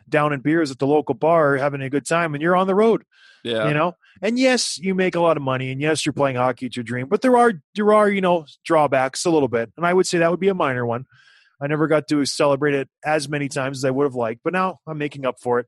down 0.09 0.33
in 0.33 0.41
beers 0.41 0.71
at 0.71 0.79
the 0.79 0.87
local 0.87 1.15
bar 1.15 1.57
having 1.57 1.83
a 1.83 1.91
good 1.91 2.07
time, 2.07 2.35
and 2.35 2.43
you're 2.43 2.57
on 2.57 2.67
the 2.67 2.75
road. 2.75 3.05
Yeah. 3.45 3.69
You 3.69 3.75
know, 3.75 3.97
and 4.21 4.39
yes, 4.39 4.79
you 4.79 4.95
make 4.95 5.15
a 5.15 5.21
lot 5.21 5.37
of 5.37 5.43
money, 5.43 5.73
and 5.73 5.81
yes, 5.81 6.07
you're 6.07 6.13
playing 6.13 6.37
hockey. 6.37 6.67
It's 6.67 6.77
your 6.77 6.85
dream, 6.85 7.09
but 7.09 7.23
there 7.23 7.37
are 7.37 7.55
there 7.75 7.93
are 7.93 8.09
you 8.09 8.21
know 8.21 8.47
drawbacks 8.65 9.25
a 9.25 9.31
little 9.31 9.49
bit, 9.49 9.73
and 9.77 9.85
I 9.85 9.93
would 9.93 10.07
say 10.07 10.19
that 10.19 10.31
would 10.31 10.41
be 10.41 10.49
a 10.49 10.55
minor 10.55 10.87
one. 10.87 11.07
I 11.61 11.67
never 11.67 11.87
got 11.87 12.09
to 12.09 12.25
celebrate 12.25 12.75
it 12.75 12.89
as 13.05 13.29
many 13.29 13.49
times 13.49 13.79
as 13.79 13.85
I 13.85 13.91
would 13.91 14.05
have 14.05 14.15
liked, 14.15 14.41
but 14.43 14.53
now 14.53 14.81
I'm 14.87 14.99
making 14.99 15.25
up 15.27 15.37
for 15.41 15.61
it. 15.61 15.67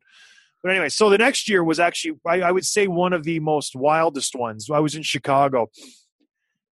But 0.62 0.71
anyway, 0.71 0.88
so 0.88 1.11
the 1.11 1.19
next 1.19 1.49
year 1.49 1.62
was 1.62 1.78
actually, 1.78 2.19
I, 2.26 2.40
I 2.40 2.50
would 2.50 2.64
say, 2.64 2.87
one 2.87 3.12
of 3.12 3.23
the 3.25 3.38
most 3.38 3.76
wildest 3.76 4.35
ones. 4.35 4.69
I 4.71 4.78
was 4.78 4.95
in 4.95 5.02
Chicago, 5.02 5.71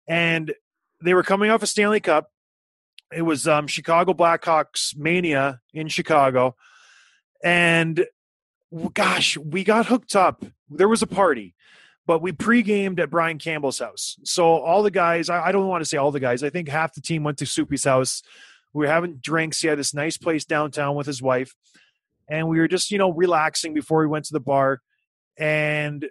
and 0.06 0.54
they 1.02 1.14
were 1.14 1.22
coming 1.22 1.50
off 1.50 1.62
a 1.62 1.66
Stanley 1.66 2.00
Cup. 2.00 2.30
It 3.12 3.22
was 3.22 3.48
um, 3.48 3.66
Chicago 3.66 4.12
Blackhawks 4.12 4.96
mania 4.96 5.60
in 5.72 5.88
Chicago, 5.88 6.54
and 7.42 8.04
gosh, 8.92 9.36
we 9.38 9.64
got 9.64 9.86
hooked 9.86 10.14
up. 10.14 10.44
There 10.70 10.88
was 10.88 11.02
a 11.02 11.06
party, 11.06 11.54
but 12.06 12.22
we 12.22 12.32
pre-gamed 12.32 13.00
at 13.00 13.10
Brian 13.10 13.38
Campbell's 13.38 13.78
house. 13.78 14.16
So 14.24 14.44
all 14.44 14.82
the 14.82 14.90
guys, 14.90 15.28
I, 15.30 15.52
don't 15.52 15.68
want 15.68 15.82
to 15.82 15.88
say 15.88 15.96
all 15.96 16.10
the 16.10 16.20
guys. 16.20 16.42
I 16.42 16.50
think 16.50 16.68
half 16.68 16.94
the 16.94 17.00
team 17.00 17.22
went 17.22 17.38
to 17.38 17.46
Soupy's 17.46 17.84
house. 17.84 18.22
We 18.72 18.86
were 18.86 18.92
having 18.92 19.16
drinks. 19.16 19.60
He 19.60 19.68
had 19.68 19.78
this 19.78 19.94
nice 19.94 20.16
place 20.16 20.44
downtown 20.44 20.94
with 20.94 21.06
his 21.06 21.22
wife, 21.22 21.54
and 22.28 22.48
we 22.48 22.58
were 22.58 22.68
just 22.68 22.90
you 22.90 22.98
know 22.98 23.10
relaxing 23.10 23.74
before 23.74 24.00
we 24.00 24.06
went 24.06 24.26
to 24.26 24.32
the 24.32 24.40
bar, 24.40 24.80
and 25.38 26.06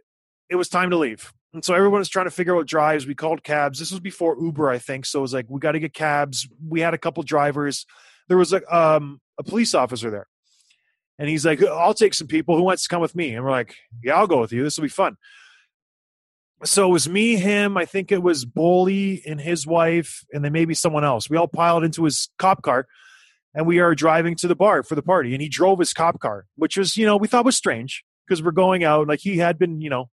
it 0.49 0.55
was 0.55 0.69
time 0.69 0.89
to 0.89 0.97
leave. 0.97 1.31
And 1.53 1.63
so 1.63 1.73
everyone 1.73 1.99
was 1.99 2.09
trying 2.09 2.25
to 2.25 2.31
figure 2.31 2.55
out 2.55 2.67
drives. 2.67 3.07
We 3.07 3.15
called 3.15 3.43
cabs. 3.43 3.79
This 3.79 3.91
was 3.91 3.99
before 3.99 4.37
Uber, 4.39 4.69
I 4.69 4.79
think. 4.79 5.05
So 5.05 5.19
it 5.19 5.21
was 5.21 5.33
like 5.33 5.45
we 5.49 5.59
got 5.59 5.71
to 5.73 5.79
get 5.79 5.93
cabs. 5.93 6.47
We 6.67 6.81
had 6.81 6.93
a 6.93 6.97
couple 6.97 7.23
drivers. 7.23 7.85
There 8.27 8.37
was 8.37 8.53
a 8.53 8.75
um, 8.75 9.21
a 9.37 9.43
police 9.43 9.73
officer 9.73 10.11
there, 10.11 10.27
and 11.19 11.29
he's 11.29 11.45
like, 11.45 11.63
"I'll 11.63 11.93
take 11.93 12.13
some 12.13 12.27
people. 12.27 12.55
Who 12.55 12.63
wants 12.63 12.83
to 12.83 12.89
come 12.89 13.01
with 13.01 13.15
me?" 13.15 13.33
And 13.33 13.43
we're 13.43 13.51
like, 13.51 13.75
"Yeah, 14.03 14.15
I'll 14.15 14.27
go 14.27 14.41
with 14.41 14.51
you. 14.51 14.63
This 14.63 14.77
will 14.77 14.83
be 14.83 14.89
fun." 14.89 15.17
So 16.63 16.87
it 16.87 16.91
was 16.91 17.07
me, 17.07 17.35
him. 17.35 17.77
I 17.77 17.85
think 17.85 18.11
it 18.11 18.23
was 18.23 18.43
Boley 18.45 19.21
and 19.25 19.39
his 19.39 19.67
wife, 19.67 20.25
and 20.33 20.43
then 20.43 20.51
maybe 20.51 20.73
someone 20.73 21.03
else. 21.03 21.29
We 21.29 21.37
all 21.37 21.47
piled 21.47 21.83
into 21.83 22.03
his 22.03 22.29
cop 22.39 22.63
car, 22.63 22.87
and 23.53 23.67
we 23.67 23.79
are 23.79 23.93
driving 23.93 24.35
to 24.37 24.47
the 24.47 24.55
bar 24.55 24.83
for 24.83 24.95
the 24.95 25.03
party. 25.03 25.33
And 25.33 25.41
he 25.41 25.49
drove 25.49 25.79
his 25.79 25.93
cop 25.93 26.19
car, 26.19 26.45
which 26.55 26.77
was, 26.77 26.97
you 26.97 27.05
know, 27.05 27.17
we 27.17 27.27
thought 27.27 27.45
was 27.45 27.55
strange 27.55 28.03
because 28.25 28.41
we're 28.41 28.51
going 28.51 28.83
out. 28.83 29.07
Like 29.07 29.19
he 29.19 29.37
had 29.37 29.59
been, 29.59 29.81
you 29.81 29.89
know, 29.89 30.09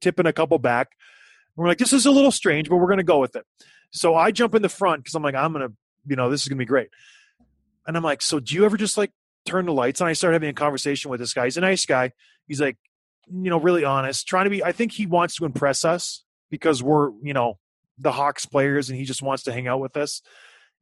tipping 0.00 0.26
a 0.26 0.32
couple 0.32 0.58
back. 0.58 0.88
And 1.56 1.62
we're 1.62 1.68
like, 1.68 1.78
this 1.78 1.92
is 1.92 2.06
a 2.06 2.10
little 2.10 2.30
strange, 2.30 2.68
but 2.68 2.76
we're 2.76 2.86
going 2.86 2.98
to 2.98 3.04
go 3.04 3.18
with 3.18 3.36
it. 3.36 3.44
So 3.90 4.14
I 4.14 4.30
jump 4.30 4.54
in 4.54 4.62
the 4.62 4.68
front 4.68 5.02
because 5.02 5.14
I'm 5.14 5.22
like, 5.22 5.34
I'm 5.34 5.52
going 5.52 5.68
to, 5.68 5.74
you 6.06 6.16
know, 6.16 6.30
this 6.30 6.42
is 6.42 6.48
going 6.48 6.58
to 6.58 6.62
be 6.62 6.66
great. 6.66 6.88
And 7.86 7.96
I'm 7.96 8.02
like, 8.02 8.20
so 8.20 8.40
do 8.40 8.54
you 8.54 8.64
ever 8.64 8.76
just 8.76 8.98
like 8.98 9.12
turn 9.46 9.66
the 9.66 9.72
lights 9.72 10.00
on? 10.00 10.08
I 10.08 10.12
started 10.12 10.34
having 10.34 10.50
a 10.50 10.54
conversation 10.54 11.10
with 11.10 11.20
this 11.20 11.32
guy. 11.32 11.44
He's 11.44 11.56
a 11.56 11.62
nice 11.62 11.86
guy. 11.86 12.12
He's 12.46 12.60
like, 12.60 12.76
you 13.28 13.50
know, 13.50 13.58
really 13.58 13.84
honest, 13.84 14.26
trying 14.26 14.44
to 14.44 14.50
be, 14.50 14.62
I 14.62 14.72
think 14.72 14.92
he 14.92 15.06
wants 15.06 15.36
to 15.36 15.44
impress 15.44 15.84
us 15.84 16.24
because 16.50 16.82
we're, 16.82 17.10
you 17.22 17.32
know, 17.32 17.58
the 17.98 18.12
Hawks 18.12 18.46
players 18.46 18.88
and 18.88 18.98
he 18.98 19.04
just 19.04 19.22
wants 19.22 19.44
to 19.44 19.52
hang 19.52 19.66
out 19.66 19.80
with 19.80 19.96
us. 19.96 20.22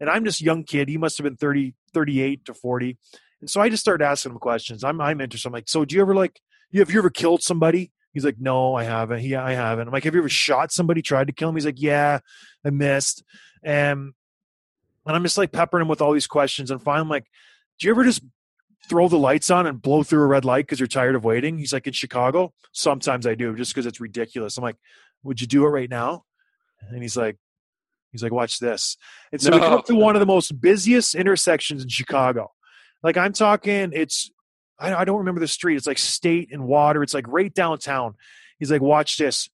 And 0.01 0.11
I'm 0.11 0.25
just 0.25 0.41
young 0.41 0.65
kid. 0.65 0.89
He 0.89 0.99
must 0.99 1.17
have 1.19 1.25
been 1.25 1.37
30, 1.37 1.75
38 1.93 2.45
to 2.47 2.55
40. 2.55 2.99
And 3.41 3.49
so 3.49 3.61
I 3.61 3.69
just 3.69 3.83
started 3.83 4.05
asking 4.05 4.33
him 4.33 4.39
questions. 4.39 4.85
I'm, 4.85 5.01
I'm 5.01 5.21
interested. 5.21 5.49
I'm 5.49 5.53
like, 5.53 5.69
so 5.69 5.85
do 5.85 5.95
you 5.95 6.03
ever 6.03 6.15
like, 6.15 6.41
have 6.75 6.91
you 6.91 6.99
ever 6.99 7.11
killed 7.11 7.43
somebody? 7.43 7.93
He's 8.13 8.25
like, 8.25 8.41
no, 8.41 8.75
I 8.75 8.85
haven't. 8.85 9.21
He, 9.21 9.35
I 9.35 9.53
haven't. 9.53 9.89
I'm 9.89 9.93
like, 9.93 10.05
have 10.05 10.15
you 10.15 10.21
ever 10.21 10.29
shot 10.29 10.73
somebody, 10.73 11.03
tried 11.03 11.29
to 11.29 11.33
kill 11.33 11.49
him? 11.49 11.57
He's 11.57 11.67
like, 11.67 11.81
yeah, 11.81 12.19
I 12.65 12.71
missed. 12.71 13.23
And, 13.63 14.13
and 15.07 15.17
I'm 15.17 15.23
just 15.23 15.39
like 15.39 15.53
peppering 15.53 15.83
him 15.83 15.89
with 15.89 16.01
all 16.01 16.13
these 16.13 16.27
questions. 16.27 16.71
And 16.71 16.83
finally, 16.83 17.03
I'm 17.03 17.09
like, 17.09 17.27
do 17.79 17.87
you 17.87 17.93
ever 17.93 18.05
just 18.05 18.23
throw 18.89 19.09
the 19.09 19.19
lights 19.19 19.51
on 19.51 19.67
and 19.67 19.81
blow 19.81 20.03
through 20.03 20.23
a 20.23 20.27
red 20.27 20.45
light 20.45 20.67
because 20.67 20.81
you're 20.81 20.87
tired 20.87 21.15
of 21.15 21.25
waiting? 21.25 21.59
He's 21.59 21.73
like, 21.73 21.87
in 21.87 21.93
Chicago, 21.93 22.53
sometimes 22.73 23.27
I 23.27 23.35
do 23.35 23.55
just 23.57 23.73
because 23.73 23.87
it's 23.87 24.01
ridiculous. 24.01 24.57
I'm 24.57 24.65
like, 24.65 24.77
would 25.23 25.41
you 25.41 25.47
do 25.47 25.65
it 25.65 25.71
right 25.71 25.91
now? 25.91 26.25
And 26.89 27.03
he's 27.03 27.17
like, 27.17 27.37
he's 28.13 28.23
like, 28.23 28.33
watch 28.33 28.59
this. 28.59 28.97
And 29.33 29.41
so 29.41 29.51
no. 29.51 29.57
we 29.57 29.63
come 29.63 29.73
up 29.73 29.87
to 29.87 29.95
one 29.95 30.17
of 30.17 30.21
the 30.21 30.27
most 30.27 30.61
busiest 30.61 31.15
intersections 31.15 31.83
in 31.83 31.89
Chicago. 31.89 32.53
Like 33.03 33.17
I'm 33.17 33.33
talking, 33.33 33.91
it's 33.93 34.31
I, 34.79 34.95
I 34.95 35.05
don't 35.05 35.19
remember 35.19 35.41
the 35.41 35.49
street. 35.49 35.77
It's 35.77 35.87
like 35.87 35.99
State 35.99 36.51
and 36.53 36.65
Water. 36.65 37.03
It's 37.03 37.15
like 37.15 37.29
right 37.29 37.53
downtown. 37.53 38.15
He's 38.59 38.71
like, 38.71 38.83
watch 38.83 39.17
this. 39.17 39.49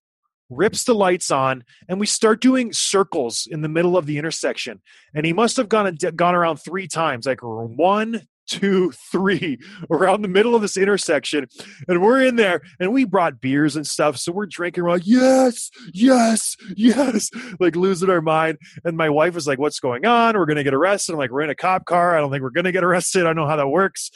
Rips 0.48 0.82
the 0.82 0.96
lights 0.96 1.30
on, 1.30 1.62
and 1.88 2.00
we 2.00 2.06
start 2.06 2.40
doing 2.40 2.72
circles 2.72 3.46
in 3.48 3.62
the 3.62 3.68
middle 3.68 3.96
of 3.96 4.06
the 4.06 4.18
intersection. 4.18 4.82
And 5.14 5.24
he 5.24 5.32
must 5.32 5.56
have 5.58 5.68
gone 5.68 5.96
gone 6.16 6.34
around 6.34 6.56
three 6.56 6.88
times, 6.88 7.24
like 7.24 7.38
one, 7.40 8.26
two, 8.50 8.90
three, 8.90 9.58
around 9.90 10.22
the 10.22 10.28
middle 10.28 10.54
of 10.54 10.60
this 10.60 10.76
intersection. 10.76 11.46
And 11.88 12.02
we're 12.02 12.22
in 12.22 12.36
there 12.36 12.60
and 12.78 12.92
we 12.92 13.04
brought 13.04 13.40
beers 13.40 13.76
and 13.76 13.86
stuff. 13.86 14.18
So 14.18 14.32
we're 14.32 14.46
drinking. 14.46 14.84
We're 14.84 14.90
like, 14.90 15.06
yes, 15.06 15.70
yes, 15.94 16.56
yes, 16.76 17.30
like 17.60 17.76
losing 17.76 18.10
our 18.10 18.20
mind. 18.20 18.58
And 18.84 18.96
my 18.96 19.08
wife 19.08 19.34
was 19.34 19.46
like, 19.46 19.58
what's 19.58 19.80
going 19.80 20.04
on? 20.04 20.36
We're 20.36 20.46
going 20.46 20.56
to 20.56 20.64
get 20.64 20.74
arrested. 20.74 21.12
I'm 21.12 21.18
like, 21.18 21.30
we're 21.30 21.42
in 21.42 21.50
a 21.50 21.54
cop 21.54 21.86
car. 21.86 22.16
I 22.16 22.20
don't 22.20 22.30
think 22.30 22.42
we're 22.42 22.50
going 22.50 22.64
to 22.64 22.72
get 22.72 22.84
arrested. 22.84 23.22
I 23.22 23.26
don't 23.26 23.36
know 23.36 23.46
how 23.46 23.56
that 23.56 23.68
works. 23.68 24.10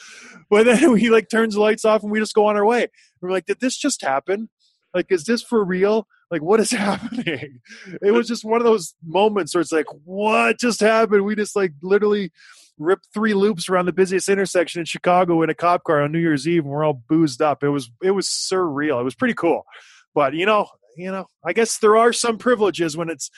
But 0.49 0.65
then 0.65 0.97
he 0.97 1.09
like 1.09 1.29
turns 1.29 1.55
the 1.55 1.61
lights 1.61 1.85
off 1.85 2.03
and 2.03 2.11
we 2.11 2.19
just 2.19 2.35
go 2.35 2.47
on 2.47 2.57
our 2.57 2.65
way. 2.65 2.83
And 2.83 2.91
we're 3.21 3.31
like, 3.31 3.45
did 3.45 3.61
this 3.61 3.77
just 3.77 4.01
happen? 4.01 4.49
Like, 4.93 5.11
is 5.11 5.23
this 5.23 5.41
for 5.41 5.63
real? 5.63 6.07
Like, 6.29 6.41
what 6.41 6.59
is 6.59 6.71
happening? 6.71 7.59
It 8.01 8.11
was 8.11 8.27
just 8.27 8.43
one 8.43 8.59
of 8.59 8.65
those 8.65 8.95
moments 9.03 9.55
where 9.55 9.61
it's 9.61 9.71
like, 9.71 9.87
what 10.03 10.59
just 10.59 10.81
happened? 10.81 11.23
We 11.23 11.35
just 11.35 11.55
like 11.55 11.73
literally 11.81 12.31
ripped 12.77 13.07
three 13.13 13.33
loops 13.33 13.69
around 13.69 13.85
the 13.85 13.93
busiest 13.93 14.29
intersection 14.29 14.79
in 14.79 14.85
Chicago 14.85 15.41
in 15.41 15.49
a 15.49 15.53
cop 15.53 15.83
car 15.83 16.01
on 16.01 16.11
New 16.11 16.19
Year's 16.19 16.47
Eve, 16.47 16.63
and 16.63 16.71
we're 16.71 16.83
all 16.83 17.01
boozed 17.07 17.41
up. 17.41 17.63
It 17.63 17.69
was 17.69 17.89
it 18.03 18.11
was 18.11 18.27
surreal. 18.27 18.99
It 18.99 19.03
was 19.03 19.15
pretty 19.15 19.33
cool, 19.33 19.65
but 20.13 20.33
you 20.33 20.45
know, 20.45 20.67
you 20.97 21.11
know, 21.11 21.27
I 21.43 21.53
guess 21.53 21.77
there 21.77 21.97
are 21.97 22.13
some 22.13 22.37
privileges 22.37 22.95
when 22.97 23.09
it's 23.09 23.29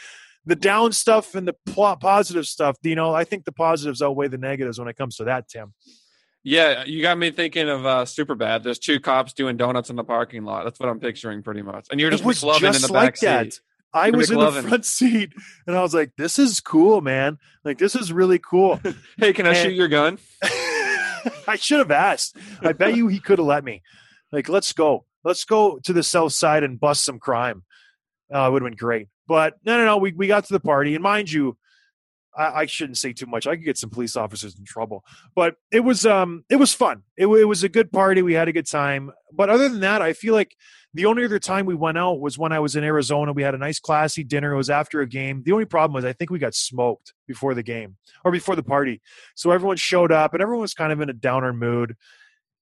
the 0.46 0.56
down 0.56 0.94
stuff 0.94 1.36
and 1.36 1.48
the 1.48 1.56
positive 2.00 2.46
stuff. 2.46 2.78
You 2.82 2.96
know, 2.96 3.14
I 3.14 3.24
think 3.24 3.46
the 3.46 3.52
positives 3.52 4.02
outweigh 4.02 4.30
the 4.30 4.38
negatives 4.38 4.80
when 4.80 4.88
it 4.88 4.96
comes 4.96 5.18
to 5.18 5.26
that, 5.26 5.50
Tim. 5.50 5.74
Yeah, 6.44 6.86
you 6.86 7.02
got 7.02 7.18
me 7.18 7.32
thinking 7.32 7.68
of 7.68 7.86
uh, 7.86 8.06
Superbad. 8.06 8.64
There's 8.64 8.80
two 8.80 9.02
cops 9.02 9.34
doing 9.34 9.58
donuts 9.58 9.90
in 9.90 9.98
the 9.98 10.04
parking 10.06 10.44
lot. 10.44 10.64
That's 10.64 10.80
what 10.80 10.88
I'm 10.88 11.00
picturing 11.00 11.44
pretty 11.44 11.62
much. 11.62 11.88
And 11.92 12.00
you're 12.00 12.10
just 12.10 12.24
it 12.24 12.26
was 12.26 12.42
just 12.42 12.84
in 12.84 12.88
the 12.88 12.94
like 12.94 13.16
back 13.16 13.20
that. 13.20 13.54
seat. 13.54 13.62
I 13.94 14.12
was 14.12 14.30
in 14.30 14.38
the 14.38 14.52
front 14.52 14.86
seat 14.86 15.34
and 15.66 15.76
I 15.76 15.82
was 15.82 15.94
like, 15.94 16.12
this 16.18 16.38
is 16.40 16.60
cool, 16.60 17.02
man. 17.02 17.38
Like, 17.64 17.78
this 17.78 17.96
is 17.96 18.12
really 18.12 18.40
cool. 18.40 18.80
hey, 19.18 19.34
can 19.34 19.48
I 19.48 19.50
and 19.50 19.58
shoot 19.58 19.74
your 19.74 19.88
gun? 19.88 20.18
I 21.48 21.56
should 21.56 21.80
have 21.80 21.92
asked. 21.92 22.38
I 22.62 22.74
bet 22.74 22.96
you 22.96 23.08
he 23.08 23.20
could 23.20 23.40
have 23.40 23.48
let 23.48 23.64
me. 23.64 23.82
Like, 24.32 24.50
let's 24.50 24.74
go. 24.74 25.06
Let's 25.24 25.46
go 25.46 25.80
to 25.80 25.94
the 25.94 26.04
south 26.04 26.34
side 26.34 26.64
and 26.64 26.80
bust 26.80 27.06
some 27.06 27.20
crime. 27.20 27.64
Uh, 28.34 28.48
it 28.48 28.52
would 28.52 28.62
have 28.62 28.70
been 28.70 28.78
great. 28.78 29.08
But 29.28 29.56
no, 29.66 29.78
no, 29.78 29.86
no. 29.86 29.98
We, 29.98 30.14
we 30.14 30.28
got 30.28 30.46
to 30.46 30.54
the 30.54 30.60
party. 30.60 30.96
And 30.96 31.04
mind 31.04 31.32
you, 31.32 31.58
I, 32.38 32.62
I, 32.62 32.66
shouldn't 32.66 32.98
say 32.98 33.14
too 33.14 33.26
much. 33.26 33.48
I 33.48 33.56
could 33.56 33.66
get 33.66 33.78
some 33.78 33.90
police 33.90 34.16
officers 34.16 34.58
in 34.58 34.64
trouble. 34.64 35.04
But 35.36 35.56
it 35.72 35.82
was 35.82 36.06
um 36.06 36.46
it 36.50 36.58
was 36.58 36.74
fun. 36.74 37.04
It, 37.18 37.28
it 37.28 37.46
was 37.46 37.64
a 37.64 37.70
good 37.70 37.92
party. 37.92 38.22
We 38.22 38.34
had 38.34 38.48
a 38.48 38.54
good 38.54 38.68
time. 38.68 39.12
But 39.34 39.50
other 39.50 39.68
than 39.70 39.82
that, 39.82 40.02
I 40.02 40.14
feel 40.14 40.34
like 40.34 40.56
the 40.98 41.06
only 41.06 41.24
other 41.24 41.38
time 41.38 41.68
we 41.68 41.76
went 41.76 41.98
out 41.98 42.20
was 42.20 42.40
when 42.40 42.52
I 42.52 42.60
was 42.60 42.76
in 42.76 42.84
Arizona. 42.84 43.32
We 43.32 43.44
had 43.44 43.54
a 43.54 43.60
nice 43.60 43.80
classy 43.80 44.24
dinner. 44.24 44.54
It 44.54 44.58
was 44.58 44.72
after 44.72 45.00
a 45.02 45.08
game. 45.08 45.44
The 45.46 45.52
only 45.52 45.66
problem 45.66 45.94
was 45.94 46.04
I 46.04 46.12
think 46.12 46.32
we 46.32 46.40
got 46.40 46.56
smoked 46.56 47.14
before 47.28 47.54
the 47.54 47.62
game 47.62 47.98
or 48.26 48.32
before 48.32 48.56
the 48.56 48.64
party. 48.64 49.00
So 49.36 49.52
everyone 49.52 49.78
showed 49.78 50.12
up 50.12 50.34
and 50.34 50.42
everyone 50.42 50.64
was 50.64 50.74
kind 50.74 50.92
of 50.92 51.00
in 51.00 51.10
a 51.10 51.14
downer 51.14 51.54
mood. 51.54 51.96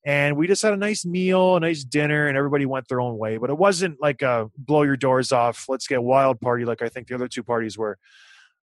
And 0.05 0.35
we 0.35 0.47
just 0.47 0.61
had 0.61 0.73
a 0.73 0.77
nice 0.77 1.05
meal, 1.05 1.55
a 1.55 1.61
nice 1.61 1.85
dinner, 1.85 2.27
and 2.27 2.37
everybody 2.37 2.65
went 2.65 2.89
their 2.89 2.99
own 2.99 3.17
way. 3.17 3.37
But 3.37 3.49
it 3.49 3.57
wasn't 3.57 4.01
like 4.01 4.21
a 4.21 4.49
blow 4.57 4.83
your 4.83 4.97
doors 4.97 5.31
off, 5.31 5.65
let's 5.69 5.87
get 5.87 6.03
wild 6.03 6.41
party 6.41 6.65
like 6.65 6.81
I 6.81 6.89
think 6.89 7.07
the 7.07 7.15
other 7.15 7.29
two 7.29 7.41
parties 7.41 7.77
were. 7.77 7.97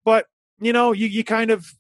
But 0.03 0.25
you 0.61 0.73
know, 0.73 0.93
you, 0.93 1.09
you 1.09 1.25
kind 1.25 1.51
of 1.51 1.75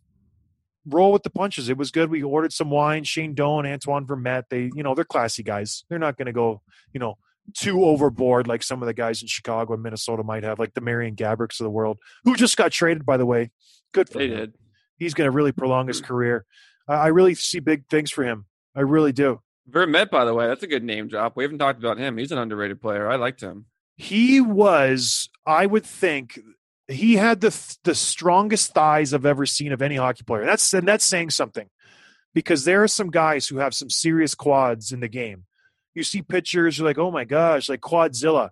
roll 0.86 1.10
with 1.12 1.22
the 1.22 1.30
punches. 1.30 1.70
It 1.70 1.78
was 1.78 1.90
good. 1.90 2.10
We 2.10 2.22
ordered 2.22 2.52
some 2.52 2.70
wine. 2.70 3.04
Shane 3.04 3.34
Doan, 3.34 3.66
Antoine 3.66 4.06
Vermette, 4.06 4.44
they, 4.50 4.70
you 4.74 4.82
know, 4.82 4.94
they're 4.94 5.04
classy 5.04 5.42
guys. 5.42 5.84
They're 5.88 5.98
not 5.98 6.16
going 6.16 6.26
to 6.26 6.32
go, 6.32 6.62
you 6.92 7.00
know, 7.00 7.16
too 7.54 7.84
overboard 7.84 8.46
like 8.46 8.62
some 8.62 8.82
of 8.82 8.86
the 8.86 8.94
guys 8.94 9.22
in 9.22 9.28
Chicago 9.28 9.74
and 9.74 9.82
Minnesota 9.82 10.22
might 10.22 10.44
have, 10.44 10.58
like 10.58 10.74
the 10.74 10.80
Marian 10.80 11.16
Gaboriks 11.16 11.60
of 11.60 11.64
the 11.64 11.70
world, 11.70 11.98
who 12.24 12.36
just 12.36 12.56
got 12.56 12.72
traded, 12.72 13.04
by 13.06 13.16
the 13.16 13.26
way. 13.26 13.50
Good 13.92 14.08
for 14.08 14.18
they 14.18 14.28
him. 14.28 14.36
Did. 14.36 14.54
He's 14.96 15.14
going 15.14 15.26
to 15.26 15.32
really 15.32 15.52
prolong 15.52 15.88
his 15.88 16.00
mm. 16.00 16.06
career. 16.06 16.44
I, 16.88 16.94
I 16.94 17.06
really 17.08 17.34
see 17.34 17.60
big 17.60 17.86
things 17.88 18.10
for 18.10 18.24
him. 18.24 18.46
I 18.74 18.80
really 18.80 19.12
do. 19.12 19.40
Vermette, 19.70 20.10
by 20.10 20.24
the 20.24 20.34
way, 20.34 20.46
that's 20.46 20.62
a 20.62 20.68
good 20.68 20.84
name 20.84 21.08
drop. 21.08 21.36
We 21.36 21.44
haven't 21.44 21.58
talked 21.58 21.78
about 21.78 21.98
him. 21.98 22.16
He's 22.16 22.32
an 22.32 22.38
underrated 22.38 22.80
player. 22.80 23.08
I 23.08 23.16
liked 23.16 23.40
him. 23.40 23.66
He 23.96 24.40
was, 24.40 25.28
I 25.46 25.66
would 25.66 25.84
think, 25.84 26.38
he 26.86 27.16
had 27.16 27.40
the 27.42 27.76
the 27.84 27.94
strongest 27.94 28.72
thighs 28.72 29.12
I've 29.12 29.26
ever 29.26 29.44
seen 29.44 29.72
of 29.72 29.82
any 29.82 29.96
hockey 29.96 30.24
player. 30.24 30.46
That's 30.46 30.72
and 30.72 30.88
that's 30.88 31.04
saying 31.04 31.30
something 31.30 31.68
because 32.32 32.64
there 32.64 32.82
are 32.82 32.88
some 32.88 33.10
guys 33.10 33.46
who 33.46 33.58
have 33.58 33.74
some 33.74 33.90
serious 33.90 34.34
quads 34.34 34.90
in 34.90 35.00
the 35.00 35.08
game. 35.08 35.44
You 35.98 36.04
see 36.04 36.22
pictures, 36.22 36.78
you're 36.78 36.86
like, 36.86 36.98
oh 36.98 37.10
my 37.10 37.24
gosh, 37.24 37.68
like 37.68 37.80
Quadzilla. 37.80 38.50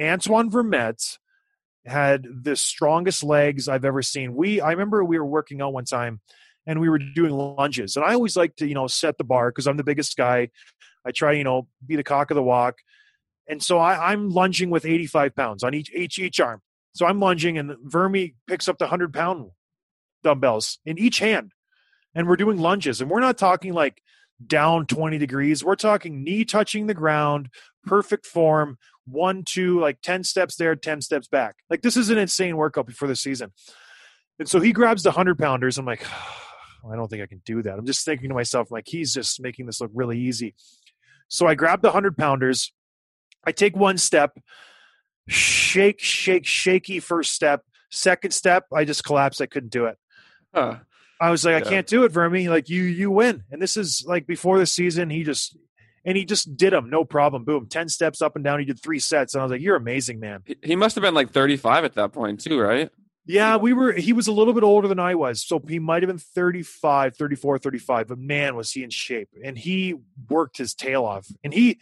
Antoine 0.00 0.50
Vermette 0.50 1.18
had 1.84 2.26
the 2.42 2.56
strongest 2.56 3.22
legs 3.22 3.68
I've 3.68 3.84
ever 3.84 4.00
seen. 4.00 4.34
We 4.34 4.60
I 4.60 4.70
remember 4.70 5.04
we 5.04 5.18
were 5.18 5.26
working 5.26 5.60
out 5.60 5.72
one 5.72 5.84
time 5.84 6.20
and 6.66 6.80
we 6.80 6.88
were 6.88 6.98
doing 6.98 7.32
lunges. 7.32 7.96
And 7.96 8.04
I 8.04 8.14
always 8.14 8.36
like 8.36 8.56
to, 8.56 8.66
you 8.66 8.74
know, 8.74 8.86
set 8.86 9.18
the 9.18 9.24
bar 9.24 9.50
because 9.50 9.66
I'm 9.66 9.76
the 9.76 9.84
biggest 9.84 10.16
guy. 10.16 10.50
I 11.04 11.10
try, 11.10 11.32
you 11.32 11.44
know, 11.44 11.68
be 11.84 11.96
the 11.96 12.04
cock 12.04 12.30
of 12.30 12.36
the 12.36 12.42
walk. 12.42 12.78
And 13.46 13.62
so 13.62 13.78
I, 13.78 14.12
I'm 14.12 14.30
lunging 14.30 14.70
with 14.70 14.86
85 14.86 15.36
pounds 15.36 15.62
on 15.62 15.74
each 15.74 15.92
each 15.92 16.18
each 16.18 16.40
arm. 16.40 16.62
So 16.94 17.06
I'm 17.06 17.18
lunging, 17.18 17.58
and 17.58 17.72
Vermi 17.72 18.34
picks 18.46 18.68
up 18.68 18.78
the 18.78 18.84
100 18.84 19.12
pound 19.12 19.50
dumbbells 20.22 20.78
in 20.86 20.96
each 20.98 21.18
hand. 21.18 21.52
And 22.14 22.28
we're 22.28 22.36
doing 22.36 22.58
lunges. 22.58 23.00
And 23.00 23.10
we're 23.10 23.20
not 23.20 23.36
talking 23.36 23.72
like 23.72 24.00
down 24.44 24.86
20 24.86 25.18
degrees. 25.18 25.64
We're 25.64 25.76
talking 25.76 26.24
knee 26.24 26.44
touching 26.44 26.86
the 26.86 26.94
ground, 26.94 27.50
perfect 27.84 28.26
form, 28.26 28.78
one, 29.06 29.42
two, 29.44 29.80
like 29.80 30.00
10 30.02 30.24
steps 30.24 30.56
there, 30.56 30.74
10 30.74 31.00
steps 31.00 31.28
back. 31.28 31.56
Like 31.70 31.82
this 31.82 31.96
is 31.96 32.10
an 32.10 32.18
insane 32.18 32.56
workout 32.56 32.86
before 32.86 33.08
the 33.08 33.16
season. 33.16 33.52
And 34.38 34.48
so 34.48 34.60
he 34.60 34.72
grabs 34.72 35.02
the 35.02 35.10
100 35.10 35.38
pounders. 35.38 35.78
I'm 35.78 35.86
like, 35.86 36.04
I 36.90 36.96
don't 36.96 37.08
think 37.08 37.22
I 37.22 37.26
can 37.26 37.40
do 37.46 37.62
that. 37.62 37.78
I'm 37.78 37.86
just 37.86 38.04
thinking 38.04 38.28
to 38.28 38.34
myself, 38.34 38.70
like, 38.70 38.84
he's 38.86 39.14
just 39.14 39.40
making 39.40 39.64
this 39.64 39.80
look 39.80 39.90
really 39.94 40.18
easy. 40.18 40.54
So 41.28 41.46
I 41.46 41.54
grab 41.54 41.80
the 41.80 41.88
100 41.88 42.16
pounders. 42.16 42.72
I 43.46 43.52
take 43.52 43.74
one 43.74 43.96
step, 43.96 44.38
shake, 45.28 46.00
shake, 46.00 46.44
shaky 46.44 47.00
first 47.00 47.32
step. 47.32 47.62
Second 47.90 48.32
step, 48.32 48.66
I 48.72 48.84
just 48.84 49.04
collapsed. 49.04 49.40
I 49.40 49.46
couldn't 49.46 49.72
do 49.72 49.86
it. 49.86 49.96
Huh. 50.54 50.78
I 51.20 51.30
was 51.30 51.44
like, 51.44 51.54
I 51.54 51.68
can't 51.68 51.86
do 51.86 52.04
it, 52.04 52.12
Vermi. 52.12 52.48
Like 52.48 52.68
you, 52.68 52.82
you 52.82 53.10
win. 53.10 53.44
And 53.50 53.62
this 53.62 53.76
is 53.76 54.04
like 54.06 54.26
before 54.26 54.58
the 54.58 54.66
season. 54.66 55.10
He 55.10 55.22
just 55.22 55.56
and 56.04 56.16
he 56.16 56.24
just 56.24 56.56
did 56.56 56.72
them, 56.72 56.90
no 56.90 57.04
problem. 57.04 57.44
Boom, 57.44 57.66
ten 57.66 57.88
steps 57.88 58.20
up 58.20 58.36
and 58.36 58.44
down. 58.44 58.58
He 58.58 58.64
did 58.64 58.80
three 58.80 58.98
sets, 58.98 59.34
and 59.34 59.40
I 59.40 59.44
was 59.44 59.52
like, 59.52 59.62
"You're 59.62 59.76
amazing, 59.76 60.20
man." 60.20 60.42
He, 60.44 60.56
he 60.62 60.76
must 60.76 60.94
have 60.96 61.02
been 61.02 61.14
like 61.14 61.30
35 61.30 61.84
at 61.84 61.94
that 61.94 62.12
point 62.12 62.40
too, 62.40 62.60
right? 62.60 62.90
Yeah, 63.26 63.56
we 63.56 63.72
were. 63.72 63.92
He 63.92 64.12
was 64.12 64.26
a 64.26 64.32
little 64.32 64.52
bit 64.52 64.62
older 64.62 64.86
than 64.86 64.98
I 64.98 65.14
was, 65.14 65.42
so 65.42 65.62
he 65.66 65.78
might 65.78 66.02
have 66.02 66.08
been 66.08 66.18
35, 66.18 67.16
34, 67.16 67.58
35. 67.58 68.08
But 68.08 68.18
man, 68.18 68.54
was 68.54 68.70
he 68.70 68.84
in 68.84 68.90
shape, 68.90 69.30
and 69.42 69.56
he 69.56 69.94
worked 70.28 70.58
his 70.58 70.74
tail 70.74 71.04
off. 71.04 71.26
And 71.42 71.54
he, 71.54 71.78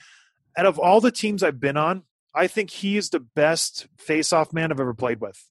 out 0.56 0.66
of 0.66 0.78
all 0.78 1.00
the 1.00 1.10
teams 1.10 1.42
I've 1.42 1.58
been 1.58 1.76
on, 1.76 2.04
I 2.32 2.46
think 2.46 2.70
he 2.70 2.96
is 2.96 3.10
the 3.10 3.20
best 3.20 3.88
face-off 3.98 4.52
man 4.52 4.70
I've 4.70 4.80
ever 4.80 4.94
played 4.94 5.20
with. 5.20 5.42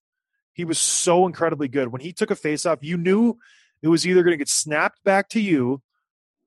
He 0.54 0.64
was 0.64 0.80
so 0.80 1.28
incredibly 1.28 1.68
good. 1.68 1.90
When 1.90 2.02
he 2.02 2.14
took 2.14 2.32
a 2.32 2.36
face-off, 2.36 2.80
you 2.82 2.98
knew 2.98 3.38
it 3.82 3.88
was 3.88 4.06
either 4.06 4.24
going 4.24 4.34
to 4.34 4.38
get 4.38 4.50
snapped 4.50 5.04
back 5.04 5.30
to 5.30 5.42
you 5.42 5.82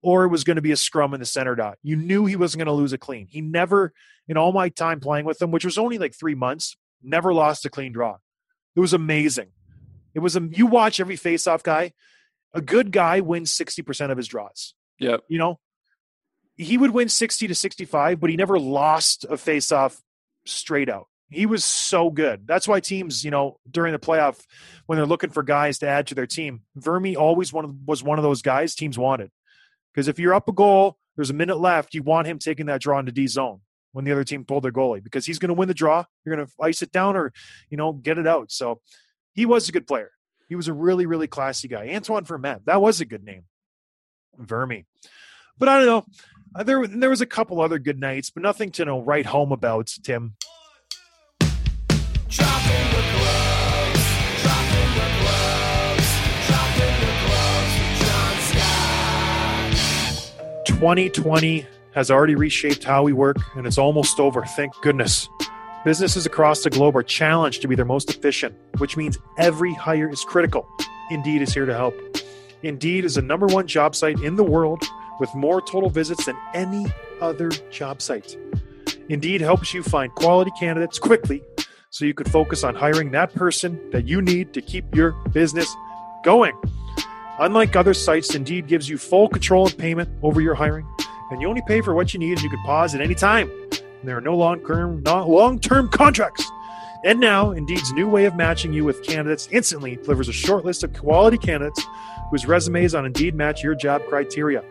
or 0.02 0.24
it 0.24 0.28
was 0.28 0.44
going 0.44 0.56
to 0.56 0.62
be 0.62 0.72
a 0.72 0.76
scrum 0.76 1.14
in 1.14 1.20
the 1.20 1.26
center 1.26 1.54
dot. 1.54 1.78
You 1.82 1.96
knew 1.96 2.26
he 2.26 2.36
wasn't 2.36 2.60
going 2.60 2.66
to 2.66 2.72
lose 2.72 2.92
a 2.92 2.98
clean. 2.98 3.26
He 3.26 3.40
never, 3.40 3.92
in 4.28 4.36
all 4.36 4.52
my 4.52 4.68
time 4.68 5.00
playing 5.00 5.24
with 5.24 5.40
him, 5.40 5.50
which 5.50 5.64
was 5.64 5.78
only 5.78 5.98
like 5.98 6.14
three 6.14 6.34
months, 6.34 6.76
never 7.02 7.32
lost 7.32 7.64
a 7.64 7.70
clean 7.70 7.92
draw. 7.92 8.18
It 8.76 8.80
was 8.80 8.92
amazing. 8.92 9.48
It 10.14 10.20
was 10.20 10.36
a 10.36 10.48
you 10.52 10.66
watch 10.66 11.00
every 11.00 11.16
face-off 11.16 11.62
guy. 11.62 11.92
A 12.52 12.60
good 12.60 12.92
guy 12.92 13.20
wins 13.20 13.50
sixty 13.50 13.82
percent 13.82 14.12
of 14.12 14.18
his 14.18 14.28
draws. 14.28 14.74
Yeah, 14.98 15.16
You 15.28 15.38
know, 15.38 15.58
he 16.56 16.78
would 16.78 16.92
win 16.92 17.08
sixty 17.08 17.48
to 17.48 17.54
sixty-five, 17.54 18.20
but 18.20 18.30
he 18.30 18.36
never 18.36 18.58
lost 18.58 19.24
a 19.28 19.36
face-off 19.36 20.00
straight 20.46 20.88
out. 20.88 21.08
He 21.34 21.46
was 21.46 21.64
so 21.64 22.10
good. 22.10 22.46
That's 22.46 22.68
why 22.68 22.80
teams, 22.80 23.24
you 23.24 23.30
know, 23.30 23.58
during 23.70 23.92
the 23.92 23.98
playoff, 23.98 24.40
when 24.86 24.96
they're 24.96 25.06
looking 25.06 25.30
for 25.30 25.42
guys 25.42 25.78
to 25.78 25.88
add 25.88 26.08
to 26.08 26.14
their 26.14 26.26
team, 26.26 26.62
Vermi 26.78 27.16
always 27.16 27.52
one 27.52 27.64
of, 27.64 27.74
was 27.86 28.02
one 28.02 28.18
of 28.18 28.22
those 28.22 28.42
guys 28.42 28.74
teams 28.74 28.98
wanted. 28.98 29.30
Because 29.92 30.08
if 30.08 30.18
you're 30.18 30.34
up 30.34 30.48
a 30.48 30.52
goal, 30.52 30.98
there's 31.16 31.30
a 31.30 31.34
minute 31.34 31.58
left, 31.58 31.94
you 31.94 32.02
want 32.02 32.26
him 32.26 32.38
taking 32.38 32.66
that 32.66 32.80
draw 32.80 32.98
into 32.98 33.12
D 33.12 33.26
zone 33.26 33.60
when 33.92 34.04
the 34.04 34.12
other 34.12 34.24
team 34.24 34.44
pulled 34.44 34.64
their 34.64 34.72
goalie 34.72 35.02
because 35.02 35.24
he's 35.24 35.38
going 35.38 35.48
to 35.48 35.54
win 35.54 35.68
the 35.68 35.74
draw. 35.74 36.04
You're 36.24 36.34
going 36.34 36.46
to 36.46 36.52
ice 36.60 36.82
it 36.82 36.90
down 36.90 37.16
or, 37.16 37.32
you 37.70 37.76
know, 37.76 37.92
get 37.92 38.18
it 38.18 38.26
out. 38.26 38.50
So 38.50 38.80
he 39.34 39.46
was 39.46 39.68
a 39.68 39.72
good 39.72 39.86
player. 39.86 40.10
He 40.48 40.56
was 40.56 40.68
a 40.68 40.72
really, 40.72 41.06
really 41.06 41.28
classy 41.28 41.68
guy. 41.68 41.90
Antoine 41.94 42.24
Vermette, 42.24 42.64
that 42.64 42.80
was 42.80 43.00
a 43.00 43.04
good 43.04 43.24
name. 43.24 43.44
Vermi. 44.40 44.84
But 45.58 45.68
I 45.68 45.78
don't 45.78 45.86
know. 45.86 46.64
There, 46.64 46.86
there 46.86 47.10
was 47.10 47.20
a 47.20 47.26
couple 47.26 47.60
other 47.60 47.78
good 47.78 47.98
nights, 47.98 48.30
but 48.30 48.42
nothing 48.42 48.70
to 48.72 48.82
you 48.82 48.86
know 48.86 49.00
write 49.00 49.26
home 49.26 49.52
about, 49.52 49.92
Tim. 50.02 50.34
2020 60.74 61.64
has 61.94 62.10
already 62.10 62.34
reshaped 62.34 62.82
how 62.82 63.04
we 63.04 63.12
work, 63.12 63.36
and 63.54 63.64
it's 63.64 63.78
almost 63.78 64.18
over. 64.18 64.42
Thank 64.42 64.74
goodness. 64.82 65.28
Businesses 65.84 66.26
across 66.26 66.64
the 66.64 66.68
globe 66.70 66.96
are 66.96 67.02
challenged 67.02 67.62
to 67.62 67.68
be 67.68 67.76
their 67.76 67.84
most 67.84 68.10
efficient, 68.10 68.56
which 68.78 68.96
means 68.96 69.16
every 69.38 69.72
hire 69.72 70.08
is 70.08 70.24
critical. 70.24 70.68
Indeed 71.10 71.42
is 71.42 71.54
here 71.54 71.64
to 71.64 71.74
help. 71.74 71.94
Indeed 72.64 73.04
is 73.04 73.14
the 73.14 73.22
number 73.22 73.46
one 73.46 73.68
job 73.68 73.94
site 73.94 74.18
in 74.20 74.34
the 74.34 74.42
world 74.42 74.82
with 75.20 75.32
more 75.34 75.60
total 75.60 75.88
visits 75.88 76.24
than 76.26 76.36
any 76.54 76.86
other 77.20 77.50
job 77.70 78.02
site. 78.02 78.36
Indeed 79.08 79.42
helps 79.42 79.72
you 79.72 79.82
find 79.84 80.12
quality 80.16 80.50
candidates 80.58 80.98
quickly 80.98 81.44
so 81.90 82.04
you 82.04 82.14
could 82.14 82.30
focus 82.30 82.64
on 82.64 82.74
hiring 82.74 83.12
that 83.12 83.32
person 83.34 83.78
that 83.92 84.08
you 84.08 84.20
need 84.20 84.52
to 84.54 84.60
keep 84.60 84.92
your 84.96 85.12
business 85.32 85.72
going. 86.24 86.60
Unlike 87.38 87.74
other 87.74 87.94
sites, 87.94 88.34
Indeed 88.34 88.68
gives 88.68 88.88
you 88.88 88.96
full 88.96 89.28
control 89.28 89.66
and 89.66 89.76
payment 89.76 90.08
over 90.22 90.40
your 90.40 90.54
hiring, 90.54 90.86
and 91.30 91.42
you 91.42 91.48
only 91.48 91.62
pay 91.66 91.80
for 91.80 91.92
what 91.94 92.14
you 92.14 92.20
need 92.20 92.32
and 92.32 92.42
you 92.42 92.50
can 92.50 92.62
pause 92.64 92.94
at 92.94 93.00
any 93.00 93.14
time. 93.14 93.50
And 93.72 94.08
there 94.08 94.16
are 94.16 94.20
no 94.20 94.36
long-term, 94.36 95.02
not 95.02 95.28
long-term 95.28 95.88
contracts. 95.88 96.48
And 97.04 97.18
now, 97.18 97.50
Indeed's 97.50 97.92
new 97.92 98.08
way 98.08 98.24
of 98.26 98.36
matching 98.36 98.72
you 98.72 98.84
with 98.84 99.02
candidates 99.02 99.48
instantly 99.50 99.96
delivers 99.96 100.28
a 100.28 100.32
short 100.32 100.64
list 100.64 100.84
of 100.84 100.92
quality 100.94 101.36
candidates 101.36 101.84
whose 102.30 102.46
resumes 102.46 102.94
on 102.94 103.04
Indeed 103.04 103.34
match 103.34 103.64
your 103.64 103.74
job 103.74 104.02
criteria. 104.08 104.64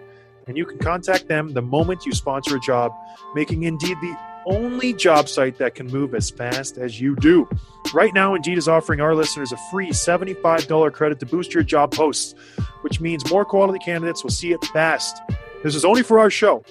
And 0.47 0.57
you 0.57 0.65
can 0.65 0.79
contact 0.79 1.27
them 1.27 1.53
the 1.53 1.61
moment 1.61 2.05
you 2.05 2.13
sponsor 2.13 2.55
a 2.55 2.59
job, 2.59 2.93
making 3.35 3.63
Indeed 3.63 3.97
the 4.01 4.17
only 4.45 4.93
job 4.93 5.29
site 5.29 5.57
that 5.57 5.75
can 5.75 5.87
move 5.87 6.15
as 6.15 6.29
fast 6.29 6.77
as 6.77 6.99
you 6.99 7.15
do. 7.17 7.47
Right 7.93 8.13
now, 8.13 8.33
Indeed 8.33 8.57
is 8.57 8.67
offering 8.67 9.01
our 9.01 9.13
listeners 9.13 9.51
a 9.51 9.57
free 9.69 9.91
$75 9.91 10.93
credit 10.93 11.19
to 11.19 11.27
boost 11.27 11.53
your 11.53 11.61
job 11.61 11.91
posts, 11.91 12.33
which 12.81 12.99
means 12.99 13.29
more 13.29 13.45
quality 13.45 13.77
candidates 13.77 14.23
will 14.23 14.31
see 14.31 14.51
it 14.51 14.63
fast. 14.65 15.21
This 15.63 15.75
is 15.75 15.85
only 15.85 16.01
for 16.01 16.17
our 16.17 16.31
show. 16.31 16.63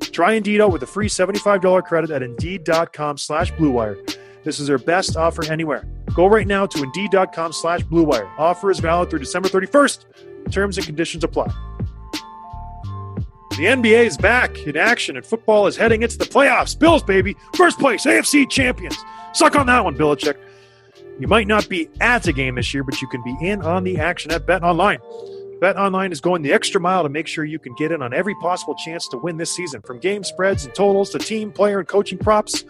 Try 0.00 0.32
Indeed 0.32 0.62
out 0.62 0.72
with 0.72 0.82
a 0.82 0.86
free 0.86 1.08
$75 1.08 1.84
credit 1.84 2.10
at 2.10 2.22
Indeed.com 2.22 3.18
slash 3.18 3.52
BlueWire. 3.52 4.16
This 4.44 4.58
is 4.58 4.66
their 4.66 4.78
best 4.78 5.16
offer 5.16 5.44
anywhere. 5.50 5.86
Go 6.14 6.26
right 6.26 6.46
now 6.46 6.64
to 6.66 6.82
Indeed.com 6.82 7.52
slash 7.52 7.82
BlueWire. 7.82 8.30
Offer 8.38 8.70
is 8.70 8.78
valid 8.80 9.10
through 9.10 9.18
December 9.18 9.48
31st. 9.48 10.50
Terms 10.50 10.78
and 10.78 10.86
conditions 10.86 11.24
apply. 11.24 11.52
The 13.50 13.66
NBA 13.66 14.06
is 14.06 14.16
back 14.16 14.58
in 14.66 14.76
action 14.76 15.16
and 15.16 15.24
football 15.24 15.66
is 15.66 15.76
heading 15.76 16.02
into 16.02 16.18
the 16.18 16.24
playoffs. 16.24 16.76
Bills, 16.76 17.02
baby. 17.02 17.36
First 17.54 17.78
place, 17.78 18.04
AFC 18.04 18.48
champions. 18.48 18.96
Suck 19.32 19.56
on 19.56 19.66
that 19.66 19.84
one, 19.84 19.96
Belichick. 19.96 20.36
You 21.20 21.28
might 21.28 21.46
not 21.46 21.68
be 21.68 21.88
at 22.00 22.26
a 22.26 22.32
game 22.32 22.56
this 22.56 22.74
year, 22.74 22.82
but 22.82 23.00
you 23.00 23.06
can 23.06 23.22
be 23.22 23.36
in 23.40 23.62
on 23.62 23.84
the 23.84 23.98
action 23.98 24.32
at 24.32 24.46
Bet 24.46 24.64
Online. 24.64 24.98
Bet 25.60 25.76
Online 25.76 26.10
is 26.10 26.20
going 26.20 26.42
the 26.42 26.52
extra 26.52 26.80
mile 26.80 27.04
to 27.04 27.08
make 27.08 27.28
sure 27.28 27.44
you 27.44 27.60
can 27.60 27.72
get 27.76 27.92
in 27.92 28.02
on 28.02 28.12
every 28.12 28.34
possible 28.36 28.74
chance 28.74 29.06
to 29.08 29.18
win 29.18 29.36
this 29.36 29.52
season. 29.52 29.80
From 29.82 30.00
game 30.00 30.24
spreads 30.24 30.64
and 30.64 30.74
totals 30.74 31.10
to 31.10 31.20
team, 31.20 31.52
player, 31.52 31.78
and 31.78 31.86
coaching 31.86 32.18
props, 32.18 32.64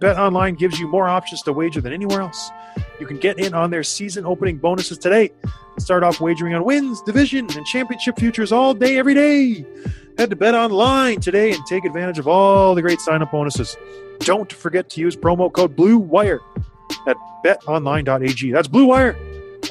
Bet 0.00 0.18
Online 0.18 0.54
gives 0.54 0.80
you 0.80 0.88
more 0.88 1.06
options 1.06 1.42
to 1.42 1.52
wager 1.52 1.82
than 1.82 1.92
anywhere 1.92 2.22
else. 2.22 2.50
You 2.98 3.06
can 3.06 3.18
get 3.18 3.38
in 3.38 3.52
on 3.52 3.70
their 3.70 3.82
season 3.82 4.24
opening 4.24 4.56
bonuses 4.56 4.96
today. 4.96 5.30
Start 5.78 6.02
off 6.02 6.22
wagering 6.22 6.54
on 6.54 6.64
wins, 6.64 7.02
division, 7.02 7.48
and 7.54 7.66
championship 7.66 8.18
futures 8.18 8.50
all 8.50 8.72
day, 8.72 8.96
every 8.96 9.12
day. 9.12 9.66
Head 10.16 10.30
to 10.30 10.36
Bet 10.36 10.54
Online 10.54 11.20
today 11.20 11.52
and 11.52 11.64
take 11.66 11.84
advantage 11.84 12.18
of 12.18 12.26
all 12.26 12.74
the 12.74 12.80
great 12.80 13.00
sign 13.00 13.20
up 13.20 13.30
bonuses. 13.30 13.76
Don't 14.20 14.50
forget 14.50 14.88
to 14.90 15.02
use 15.02 15.16
promo 15.16 15.52
code 15.52 15.76
BLUEWIRE 15.76 16.40
at 17.06 17.16
betonline.ag. 17.44 18.50
That's 18.52 18.68
Blue 18.68 18.86
Wire, 18.86 19.16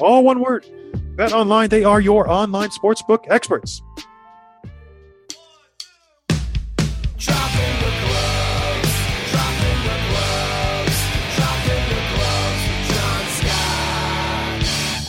all 0.00 0.24
one 0.24 0.40
word. 0.40 0.66
Bet 1.16 1.32
Online, 1.32 1.68
they 1.68 1.84
are 1.84 2.00
your 2.00 2.28
online 2.30 2.70
sportsbook 2.70 3.24
experts. 3.28 3.82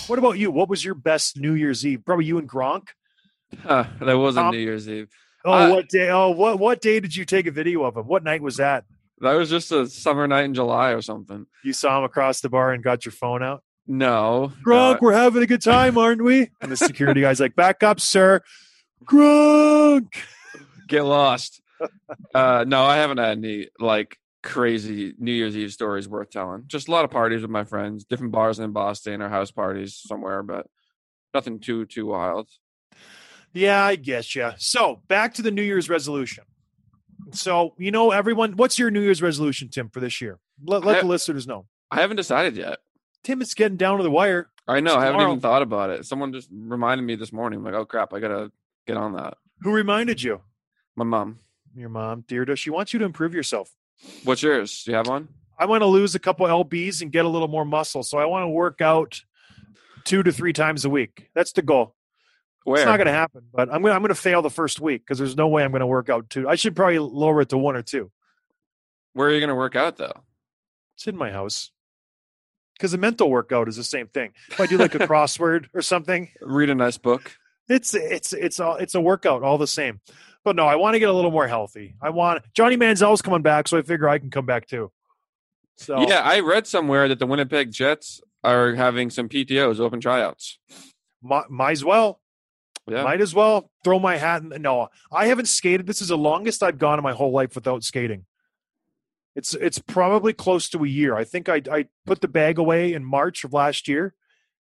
What 0.08 0.20
about 0.20 0.38
you? 0.38 0.52
What 0.52 0.68
was 0.68 0.84
your 0.84 0.94
best 0.94 1.38
New 1.40 1.54
Year's 1.54 1.86
Eve? 1.86 2.04
Probably 2.06 2.26
you 2.26 2.38
and 2.38 2.50
Gronk. 2.50 2.90
Huh, 3.64 3.86
that 4.02 4.14
wasn't 4.16 4.48
Um, 4.48 4.52
New 4.56 4.60
Year's 4.62 4.90
Eve. 4.90 5.08
Oh, 5.46 5.52
I- 5.54 5.70
what 5.70 5.88
day? 5.88 6.10
Oh, 6.10 6.32
what 6.32 6.60
what 6.60 6.82
day 6.82 7.00
did 7.00 7.16
you 7.16 7.24
take 7.24 7.48
a 7.48 7.52
video 7.52 7.84
of 7.84 7.96
him? 7.96 8.08
What 8.08 8.22
night 8.22 8.42
was 8.42 8.58
that? 8.58 8.84
That 9.22 9.34
was 9.34 9.50
just 9.50 9.72
a 9.72 9.88
summer 9.88 10.28
night 10.28 10.46
in 10.46 10.54
July 10.54 10.92
or 10.92 11.02
something. 11.02 11.46
You 11.64 11.74
saw 11.74 12.00
him 12.00 12.04
across 12.04 12.42
the 12.42 12.50
bar 12.50 12.74
and 12.74 12.84
got 12.84 13.06
your 13.06 13.12
phone 13.12 13.44
out. 13.44 13.64
No, 13.88 14.52
Gronk, 14.66 15.02
we're 15.02 15.14
having 15.14 15.44
a 15.44 15.48
good 15.48 15.62
time, 15.62 15.98
aren't 15.98 16.24
we? 16.24 16.50
And 16.62 16.72
the 16.72 16.78
security 16.78 17.22
guy's 17.22 17.40
like, 17.40 17.56
"Back 17.56 17.84
up, 17.84 18.00
sir." 18.00 18.42
Gronk. 19.06 20.14
get 20.88 21.04
lost. 21.04 21.62
uh, 22.36 22.64
no, 22.68 22.84
I 22.84 22.98
haven't 22.98 23.18
had 23.18 23.38
any 23.38 23.70
like 23.80 24.18
crazy 24.44 25.14
New 25.18 25.32
Year's 25.32 25.58
Eve 25.58 25.72
stories 25.72 26.08
worth 26.08 26.30
telling. 26.30 26.64
Just 26.68 26.88
a 26.88 26.92
lot 26.92 27.06
of 27.06 27.12
parties 27.12 27.42
with 27.42 27.52
my 27.52 27.64
friends, 27.64 28.06
different 28.06 28.32
bars 28.32 28.60
in 28.60 28.72
Boston 28.72 29.22
or 29.22 29.30
house 29.30 29.52
parties 29.52 29.96
somewhere, 29.96 30.44
but 30.44 30.68
nothing 31.34 31.60
too 31.60 31.86
too 31.86 32.06
wild. 32.06 32.50
Yeah, 33.54 33.84
I 33.84 33.96
guess 33.96 34.36
yeah. 34.36 34.54
So 34.58 35.02
back 35.08 35.34
to 35.36 35.42
the 35.42 35.52
New 35.52 35.64
Year's 35.64 35.90
resolution. 35.90 36.46
So 37.32 37.74
you 37.78 37.92
know, 37.92 38.12
everyone, 38.12 38.54
what's 38.54 38.78
your 38.80 38.92
New 38.92 39.02
Year's 39.02 39.22
resolution, 39.22 39.70
Tim, 39.70 39.90
for 39.90 40.00
this 40.00 40.22
year? 40.22 40.40
Let, 40.64 40.84
let 40.84 40.98
I- 40.98 41.02
the 41.02 41.08
listeners 41.08 41.48
know. 41.48 41.66
I 41.90 42.00
haven't 42.02 42.18
decided 42.18 42.56
yet. 42.56 42.80
Tim, 43.24 43.42
it's 43.42 43.54
getting 43.54 43.78
down 43.78 43.98
to 43.98 44.04
the 44.04 44.10
wire. 44.12 44.50
I 44.68 44.80
know. 44.80 44.96
I 44.96 45.06
haven't 45.06 45.22
even 45.22 45.40
thought 45.40 45.62
about 45.62 45.90
it. 45.90 46.06
Someone 46.06 46.32
just 46.34 46.50
reminded 46.52 47.04
me 47.04 47.16
this 47.16 47.34
morning. 47.34 47.64
like, 47.64 47.74
oh 47.74 47.86
crap, 47.86 48.14
I 48.14 48.20
gotta 48.20 48.52
get 48.88 48.98
on 48.98 49.14
that. 49.14 49.36
Who 49.62 49.72
reminded 49.72 50.24
you? 50.24 50.42
My 50.96 51.04
mom. 51.04 51.40
Your 51.76 51.90
mom, 51.90 52.24
Deirdre. 52.28 52.56
She 52.56 52.70
wants 52.70 52.94
you 52.94 53.00
to 53.00 53.06
improve 53.06 53.34
yourself. 53.34 53.70
What's 54.24 54.42
yours? 54.42 54.84
Do 54.84 54.92
you 54.92 54.98
have 54.98 55.08
one? 55.08 55.28
I 55.60 55.66
want 55.66 55.82
to 55.82 55.86
lose 55.88 56.16
a 56.16 56.20
couple 56.20 56.48
lbs 56.48 57.02
and 57.02 57.12
get 57.12 57.26
a 57.26 57.30
little 57.30 57.48
more 57.48 57.66
muscle. 57.66 58.02
So 58.04 58.18
I 58.18 58.26
want 58.26 58.44
to 58.44 58.48
work 58.48 58.82
out 58.82 59.22
two 60.04 60.24
to 60.24 60.32
three 60.32 60.54
times 60.54 60.86
a 60.86 60.90
week. 60.90 61.30
That's 61.36 61.52
the 61.52 61.62
goal. 61.62 61.96
Where? 62.64 62.78
It's 62.82 62.86
not 62.86 62.98
going 62.98 63.08
to 63.08 63.14
happen, 63.14 63.44
but 63.54 63.70
I'm 63.74 63.82
going. 63.82 63.92
to 63.92 63.96
I'm 63.96 64.02
going 64.02 64.10
to 64.10 64.16
fail 64.16 64.42
the 64.42 64.50
first 64.50 64.80
week 64.80 65.02
because 65.02 65.18
there's 65.18 65.36
no 65.36 65.48
way 65.48 65.64
I'm 65.64 65.72
going 65.72 65.80
to 65.80 65.88
work 65.88 66.10
out 66.10 66.30
two. 66.30 66.48
I 66.48 66.56
should 66.56 66.76
probably 66.76 67.00
lower 67.00 67.42
it 67.42 67.50
to 67.50 67.58
one 67.58 67.76
or 67.76 67.82
two. 67.82 68.12
Where 69.14 69.28
are 69.28 69.32
you 69.34 69.40
going 69.40 69.50
to 69.50 69.56
work 69.56 69.76
out 69.76 69.98
though? 69.98 70.24
It's 70.96 71.08
in 71.08 71.18
my 71.18 71.32
house. 71.32 71.72
Because 72.78 72.92
the 72.92 72.98
mental 72.98 73.30
workout 73.30 73.68
is 73.68 73.76
the 73.76 73.84
same 73.84 74.08
thing. 74.08 74.34
If 74.50 74.60
I 74.60 74.66
do 74.68 74.78
like 74.78 74.96
a 74.96 75.00
crossword 75.08 75.68
or 75.74 75.82
something, 75.82 76.30
Read 76.42 76.70
a 76.70 76.76
nice 76.76 76.98
book. 76.98 77.36
it's 77.68 77.94
it's 77.94 78.32
it's 78.34 78.60
all 78.60 78.76
it's 78.76 78.96
a 78.96 79.02
workout 79.02 79.42
all 79.44 79.58
the 79.58 79.68
same. 79.68 80.00
But 80.44 80.56
no, 80.56 80.66
I 80.68 80.76
want 80.76 80.94
to 80.96 81.00
get 81.00 81.10
a 81.10 81.14
little 81.14 81.30
more 81.32 81.48
healthy. 81.48 81.96
I 82.02 82.10
want 82.12 82.44
Johnny 82.54 82.76
Manziel's 82.78 83.22
coming 83.22 83.42
back, 83.42 83.68
so 83.68 83.78
I 83.78 83.82
figure 83.82 84.08
I 84.08 84.18
can 84.20 84.30
come 84.32 84.46
back 84.46 84.68
too. 84.68 84.92
So 85.78 86.08
Yeah, 86.08 86.22
I 86.24 86.40
read 86.42 86.68
somewhere 86.68 87.08
that 87.08 87.18
the 87.20 87.26
Winnipeg 87.28 87.72
Jets 87.72 88.22
are 88.44 88.74
having 88.76 89.10
some 89.10 89.28
PTOs, 89.30 89.80
open 89.80 90.00
tryouts. 90.00 90.60
mi- 91.24 91.42
might 91.50 91.72
as 91.74 91.84
well. 91.86 92.21
Yeah. 92.92 93.04
Might 93.04 93.22
as 93.22 93.34
well 93.34 93.72
throw 93.86 94.00
my 94.00 94.18
hat 94.18 94.44
in. 94.44 94.62
No, 94.62 94.90
I 95.12 95.28
haven't 95.28 95.48
skated. 95.48 95.88
This 95.88 96.02
is 96.02 96.10
the 96.10 96.18
longest 96.18 96.62
I've 96.62 96.78
gone 96.78 97.00
in 97.00 97.04
my 97.04 97.14
whole 97.14 97.32
life 97.32 97.56
without 97.56 97.86
skating. 97.86 98.26
It's 99.34 99.54
it's 99.54 99.80
probably 99.80 100.34
close 100.34 100.68
to 100.70 100.84
a 100.84 100.88
year. 100.88 101.16
I 101.16 101.24
think 101.24 101.48
I 101.48 101.62
I 101.72 101.86
put 102.06 102.20
the 102.20 102.28
bag 102.28 102.58
away 102.58 102.94
in 102.94 103.06
March 103.06 103.46
of 103.46 103.54
last 103.54 103.88
year, 103.88 104.14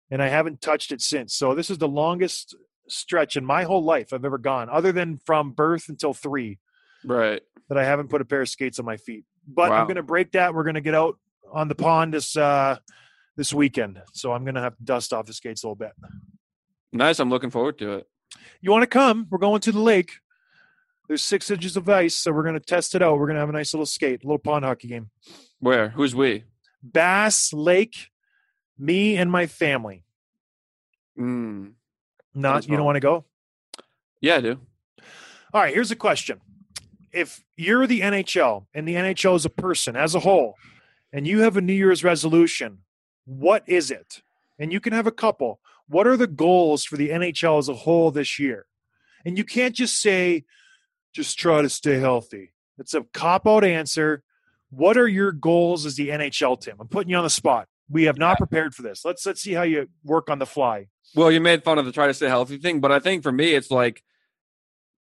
and 0.10 0.22
I 0.22 0.28
haven't 0.28 0.60
touched 0.60 0.92
it 0.92 1.02
since. 1.02 1.34
So 1.34 1.56
this 1.56 1.70
is 1.70 1.78
the 1.78 1.88
longest 1.88 2.54
stretch 2.90 3.38
in 3.38 3.46
my 3.46 3.64
whole 3.64 3.82
life 3.82 4.12
I've 4.12 4.26
ever 4.26 4.38
gone, 4.38 4.70
other 4.70 4.92
than 4.92 5.18
from 5.26 5.52
birth 5.52 5.88
until 5.88 6.14
three, 6.14 6.60
right. 7.06 7.42
that 7.70 7.78
I 7.78 7.86
haven't 7.86 8.10
put 8.10 8.20
a 8.20 8.26
pair 8.26 8.42
of 8.42 8.50
skates 8.50 8.78
on 8.78 8.86
my 8.86 8.98
feet. 8.98 9.24
But 9.48 9.70
Wow. 9.70 9.78
I'm 9.78 9.86
going 9.86 9.96
to 9.96 10.04
break 10.04 10.34
that. 10.34 10.54
We're 10.54 10.64
going 10.64 10.76
to 10.76 10.82
get 10.82 10.96
out 10.96 11.18
on 11.50 11.70
the 11.70 11.76
pond 11.76 12.14
this 12.14 12.36
uh 12.36 12.78
this 13.38 13.54
weekend. 13.54 14.02
So 14.12 14.34
I'm 14.34 14.44
going 14.44 14.56
to 14.56 14.62
have 14.62 14.76
to 14.76 14.84
dust 14.84 15.14
off 15.14 15.28
the 15.28 15.34
skates 15.34 15.64
a 15.64 15.68
little 15.68 15.76
bit. 15.76 15.94
Nice. 16.94 17.20
I'm 17.20 17.30
looking 17.30 17.50
forward 17.50 17.78
to 17.80 17.94
it. 17.94 18.08
you 18.62 18.72
want 18.72 18.84
to 18.84 18.88
come? 18.88 19.28
We're 19.30 19.38
going 19.38 19.62
to 19.62 19.72
the 19.72 19.80
lake. 19.80 20.14
There's 21.08 21.24
six 21.24 21.52
inches 21.52 21.76
of 21.76 21.90
ice, 21.90 22.16
so 22.16 22.32
we're 22.32 22.44
going 22.44 22.54
to 22.54 22.60
test 22.62 22.96
it 22.96 23.02
out. 23.02 23.18
We're 23.18 23.26
going 23.26 23.36
to 23.36 23.42
have 23.42 23.50
a 23.50 23.54
nice 23.54 23.74
little 23.74 23.86
skate, 23.86 24.24
a 24.24 24.28
little 24.28 24.40
pond 24.40 24.64
hockey 24.64 24.88
game. 24.88 25.10
Where? 25.60 25.90
Who's 25.90 26.16
we? 26.16 26.46
Bass 26.82 27.52
Lake, 27.52 28.10
me 28.78 29.18
and 29.18 29.30
my 29.30 29.46
family. 29.46 30.06
Mm. 31.20 31.74
Not 32.34 32.68
you 32.68 32.78
don't 32.78 32.86
want 32.86 32.96
to 32.96 33.02
go? 33.02 33.26
Yeah, 34.22 34.38
I 34.38 34.42
do. 34.42 34.60
All 35.54 35.62
right, 35.62 35.74
here's 35.74 35.92
a 35.92 35.96
question. 35.98 36.40
If 37.12 37.44
you're 37.58 37.88
the 37.88 38.02
NHL 38.02 38.68
and 38.74 38.88
the 38.88 38.96
NHL 38.96 39.36
is 39.36 39.44
a 39.44 39.50
person 39.50 39.98
as 39.98 40.16
a 40.16 40.22
whole, 40.22 40.56
and 41.12 41.28
you 41.28 41.40
have 41.42 41.58
a 41.58 41.62
New 41.62 41.74
Year's 41.74 42.04
resolution, 42.04 42.80
what 43.26 43.68
is 43.68 43.92
it? 43.92 44.22
And 44.58 44.72
you 44.72 44.80
can 44.80 44.94
have 44.94 45.08
a 45.08 45.12
couple. 45.12 45.60
What 45.88 46.08
are 46.08 46.18
the 46.18 46.28
goals 46.28 46.84
for 46.84 46.98
the 46.98 47.10
NHL 47.10 47.60
as 47.60 47.70
a 47.70 47.74
whole 47.74 48.12
this 48.12 48.40
year? 48.40 48.66
And 49.26 49.38
you 49.38 49.44
can't 49.44 49.76
just 49.76 50.02
say, 50.02 50.46
just 51.14 51.38
try 51.38 51.62
to 51.62 51.70
stay 51.70 52.00
healthy. 52.00 52.54
It's 52.78 52.94
a 52.94 53.04
cop 53.14 53.48
out 53.48 53.64
answer. 53.64 54.24
What 54.70 54.98
are 54.98 55.08
your 55.08 55.32
goals 55.32 55.86
as 55.86 55.96
the 55.96 56.10
NHL, 56.10 56.60
Tim? 56.60 56.78
I'm 56.80 56.88
putting 56.88 57.10
you 57.10 57.18
on 57.18 57.24
the 57.24 57.30
spot. 57.30 57.68
We 57.90 58.04
have 58.06 58.18
not 58.18 58.38
prepared 58.38 58.74
for 58.74 58.84
this. 58.84 59.04
Let's 59.04 59.26
let's 59.26 59.42
see 59.42 59.54
how 59.54 59.64
you 59.64 59.90
work 60.04 60.30
on 60.30 60.40
the 60.40 60.46
fly. 60.46 60.88
Well, 61.14 61.30
you 61.30 61.42
made 61.42 61.64
fun 61.64 61.78
of 61.78 61.86
the 61.86 61.92
try 61.92 62.08
to 62.08 62.14
stay 62.14 62.30
healthy 62.30 62.58
thing, 62.58 62.80
but 62.80 62.92
I 62.92 63.00
think 63.00 63.22
for 63.22 63.34
me, 63.34 63.54
it's 63.54 63.70
like 63.70 64.02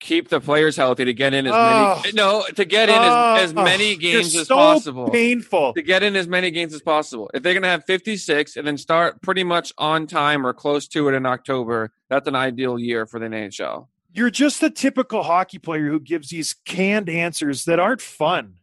keep 0.00 0.28
the 0.28 0.40
players 0.40 0.76
healthy 0.76 1.04
to 1.04 1.12
get 1.14 1.34
in 1.34 1.46
as 1.46 1.52
Oh. 1.54 2.00
many. 2.02 2.12
No, 2.14 2.44
to 2.56 2.64
get 2.64 2.88
in 2.88 2.94
as, 2.94 3.50
as 3.50 3.52
Oh, 3.56 3.62
many 3.62 3.96
games 3.96 4.34
as 4.34 4.48
so 4.48 4.56
possible. 4.56 5.10
Painful. 5.10 5.74
To 5.74 5.82
get 5.82 6.02
in 6.02 6.16
as 6.16 6.26
many 6.26 6.50
games 6.50 6.74
as 6.74 6.80
possible. 6.82 7.30
If 7.34 7.42
they're 7.42 7.52
going 7.52 7.62
to 7.62 7.68
have 7.68 7.84
56 7.84 8.56
and 8.56 8.66
then 8.66 8.78
start 8.78 9.20
pretty 9.22 9.44
much 9.44 9.72
on 9.78 10.06
time 10.06 10.46
or 10.46 10.52
close 10.54 10.88
to 10.88 11.08
it 11.08 11.14
in 11.14 11.26
October, 11.26 11.92
that's 12.08 12.26
an 12.26 12.34
ideal 12.34 12.78
year 12.78 13.06
for 13.06 13.20
the 13.20 13.26
NHL. 13.26 13.86
You're 14.12 14.30
just 14.30 14.60
the 14.60 14.70
typical 14.70 15.22
hockey 15.22 15.58
player 15.58 15.88
who 15.88 16.00
gives 16.00 16.30
these 16.30 16.54
canned 16.64 17.08
answers 17.08 17.64
that 17.66 17.78
aren't 17.78 18.00
fun. 18.02 18.54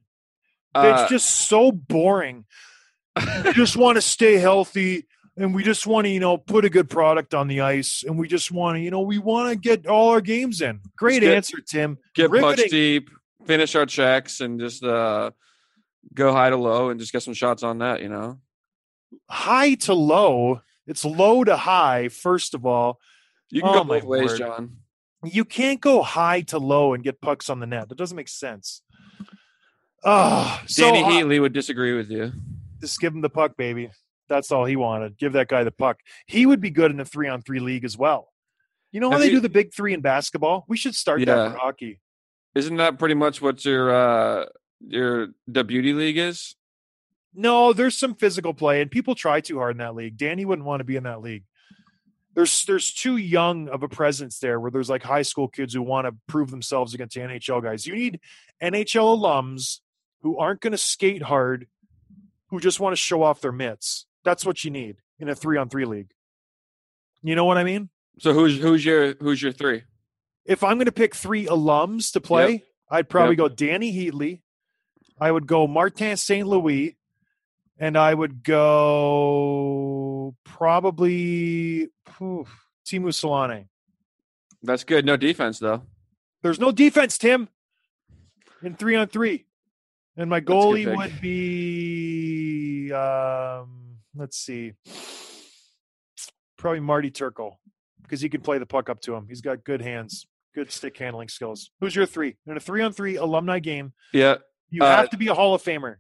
Uh, 0.76 0.98
it's 1.02 1.10
just 1.10 1.30
so 1.48 1.72
boring. 1.72 2.46
we 3.46 3.54
just 3.54 3.78
want 3.78 3.96
to 3.96 4.02
stay 4.02 4.36
healthy 4.36 5.06
and 5.38 5.54
we 5.56 5.64
just 5.64 5.86
want 5.88 6.06
to, 6.06 6.10
you 6.12 6.20
know, 6.20 6.38
put 6.38 6.66
a 6.66 6.70
good 6.70 6.90
product 6.90 7.34
on 7.34 7.48
the 7.48 7.62
ice 7.62 8.04
and 8.06 8.18
we 8.18 8.28
just 8.28 8.52
want 8.52 8.76
to, 8.78 8.82
you 8.82 8.90
know, 8.92 9.02
we 9.02 9.18
want 9.20 9.50
to 9.50 9.56
get 9.56 9.86
all 9.88 10.10
our 10.10 10.22
games 10.22 10.62
in. 10.62 10.82
Great 10.98 11.22
get- 11.22 11.34
answer, 11.34 11.58
Tim. 11.62 11.98
get 12.16 12.32
pucks 12.32 12.64
deep, 12.70 13.10
finish 13.46 13.76
our 13.76 13.86
checks, 13.86 14.42
and 14.42 14.60
just 14.60 14.84
uh, 14.84 15.32
go 16.14 16.32
high 16.32 16.50
to 16.50 16.58
low 16.58 16.90
and 16.90 17.00
just 17.00 17.14
get 17.14 17.22
some 17.24 17.34
shots 17.36 17.64
on 17.64 17.78
that. 17.80 18.02
You 18.02 18.10
know, 18.10 18.40
High 19.30 19.76
to 19.76 19.94
low. 19.94 20.62
It's 20.86 21.04
low 21.06 21.44
to 21.44 21.56
high, 21.58 22.08
first 22.10 22.54
of 22.54 22.66
all. 22.66 23.00
you 23.50 23.62
can 23.62 23.70
Oh, 23.70 23.74
go 23.74 23.84
both 23.84 24.04
ways, 24.04 24.30
word. 24.32 24.38
John. 24.40 24.78
You 25.26 25.44
can't 25.46 25.82
go 25.82 26.02
high 26.04 26.42
to 26.42 26.58
low 26.60 26.94
and 26.94 27.04
get 27.04 27.20
pucks 27.22 27.50
on 27.50 27.60
the 27.60 27.66
net. 27.66 27.90
That 27.90 27.98
doesn't 27.98 28.16
make 28.16 28.28
sense. 28.30 28.82
Oh, 30.04 30.62
so 30.68 30.84
Dany 30.84 31.04
uh, 31.04 31.10
Heatley 31.10 31.42
would 31.42 31.54
disagree 31.54 31.94
with 31.98 32.10
you. 32.10 32.32
just 32.80 33.00
give 33.00 33.14
him 33.14 33.22
the 33.22 33.30
puck, 33.30 33.58
baby. 33.58 33.90
That's 34.30 34.52
all 34.52 34.66
he 34.66 34.76
wanted. 34.76 35.18
Give 35.18 35.34
that 35.34 35.48
guy 35.48 35.64
the 35.64 35.72
puck. 35.72 36.00
He 36.26 36.46
would 36.46 36.60
be 36.62 36.70
good 36.70 36.92
in 36.92 37.00
a 37.00 37.06
three 37.06 37.28
on 37.28 37.42
three 37.42 37.60
league 37.60 37.86
as 37.86 37.98
well. 37.98 38.30
You 38.92 39.00
know 39.00 39.08
how 39.10 39.14
Have 39.14 39.22
they 39.22 39.28
you- 39.28 39.34
do 39.34 39.40
the 39.42 39.50
big 39.50 39.74
three 39.74 39.94
in 39.94 40.02
basketball? 40.02 40.66
We 40.68 40.78
should 40.78 40.96
start 40.96 41.20
Yeah. 41.20 41.26
that 41.36 41.52
for 41.54 41.58
hockey. 41.58 42.00
Isn't 42.56 42.78
that 42.78 42.98
pretty 43.00 43.14
much 43.16 43.42
what 43.42 43.64
your 43.66 43.94
uh, 43.94 44.46
your 44.88 45.28
the 45.48 45.64
beauty 45.64 45.94
league 45.94 46.18
is? 46.18 46.56
No, 47.34 47.72
there's 47.74 47.96
some 47.96 48.16
physical 48.16 48.54
play, 48.56 48.82
and 48.82 48.90
people 48.90 49.14
try 49.14 49.42
too 49.42 49.60
hard 49.60 49.72
in 49.76 49.78
that 49.78 49.94
league. 49.94 50.18
Dany 50.18 50.44
wouldn't 50.46 50.66
want 50.66 50.80
to 50.80 50.84
be 50.86 50.96
in 50.96 51.04
that 51.04 51.22
league. 51.22 51.44
There's 52.34 52.66
there's 52.66 52.92
too 52.94 53.18
young 53.18 53.68
of 53.70 53.84
a 53.84 53.88
presence 53.88 54.40
there 54.40 54.60
where 54.60 54.72
there's 54.72 54.90
like 54.90 55.04
high 55.04 55.22
school 55.22 55.48
kids 55.48 55.74
who 55.76 55.82
want 55.84 56.08
to 56.08 56.16
prove 56.28 56.50
themselves 56.50 56.94
against 56.96 57.14
the 57.16 57.22
NHL 57.22 57.62
guys. 57.62 57.86
You 57.86 57.94
need 57.96 58.20
NHL 58.62 59.20
alums 59.20 59.82
who 60.22 60.38
aren't 60.40 60.62
going 60.62 60.72
to 60.72 60.78
skate 60.80 61.22
hard, 61.22 61.68
who 62.48 62.60
just 62.60 62.80
want 62.80 62.94
to 62.94 62.98
show 62.98 63.22
off 63.22 63.42
their 63.42 63.52
mitts. 63.52 64.07
That's 64.28 64.46
what 64.46 64.66
you 64.66 64.72
need 64.72 64.98
in 65.20 65.30
a 65.30 65.36
three 65.36 65.56
on 65.58 65.70
three 65.70 65.86
league. 65.86 66.12
You 67.24 67.34
know 67.34 67.46
what 67.46 67.58
I 67.58 67.64
mean? 67.64 67.88
So 68.20 68.34
who's 68.34 68.58
who's 68.60 68.84
your 68.84 69.14
who's 69.22 69.42
your 69.42 69.54
three? 69.54 69.84
if 70.44 70.66
I'm 70.66 70.76
going 70.78 70.86
to 70.88 70.92
pick 70.92 71.16
three 71.16 71.46
alums 71.46 72.12
to 72.12 72.20
play, 72.20 72.66
I'd 72.92 73.08
probably 73.08 73.38
Yep. 73.38 73.38
go 73.38 73.48
Dany 73.66 73.94
Heatley. 73.96 74.42
I 75.20 75.32
would 75.32 75.48
go 75.48 75.66
Martin 75.66 76.18
St. 76.18 76.46
Louis. 76.46 76.98
And 77.80 77.96
I 77.98 78.14
would 78.14 78.44
go 78.44 80.36
probably 80.44 81.88
phew, 82.18 82.46
Teemu 82.86 83.14
Selanne. 83.14 83.68
That's 84.62 84.84
good. 84.84 85.06
No 85.06 85.16
defense 85.16 85.60
though. 85.60 85.84
There's 86.42 86.60
no 86.60 86.72
defense, 86.74 87.18
Tim, 87.18 87.48
in 88.62 88.76
three 88.76 88.96
on 88.98 89.08
three. 89.08 89.46
And 90.18 90.30
my 90.30 90.40
That's 90.40 90.50
a 90.50 90.54
good 90.54 90.88
goalie 90.88 90.98
would 90.98 91.22
be, 91.22 92.92
um, 92.94 93.77
let's 94.18 94.38
see, 94.38 94.74
probably 96.58 96.80
Marty 96.80 97.12
Turco 97.12 97.58
because 98.04 98.22
he 98.22 98.30
can 98.30 98.42
play 98.42 98.58
the 98.58 98.66
puck 98.66 98.90
up 98.90 99.02
to 99.02 99.14
him. 99.16 99.26
He's 99.28 99.42
got 99.42 99.64
good 99.64 99.82
hands, 99.82 100.26
good 100.56 100.72
stick 100.72 100.98
handling 100.98 101.28
skills. 101.28 101.72
Who's 101.82 101.96
your 101.96 102.06
three? 102.06 102.38
In 102.48 102.58
a 102.58 102.60
three 102.60 102.82
on 102.82 102.94
three 102.94 103.16
alumni 103.18 103.60
game, 103.60 103.94
Yeah. 104.14 104.38
you 104.70 104.84
Uh, 104.84 104.96
have 104.98 105.10
to 105.12 105.18
be 105.18 105.28
a 105.28 105.34
Hall 105.34 105.54
of 105.54 105.62
Famer. 105.64 105.96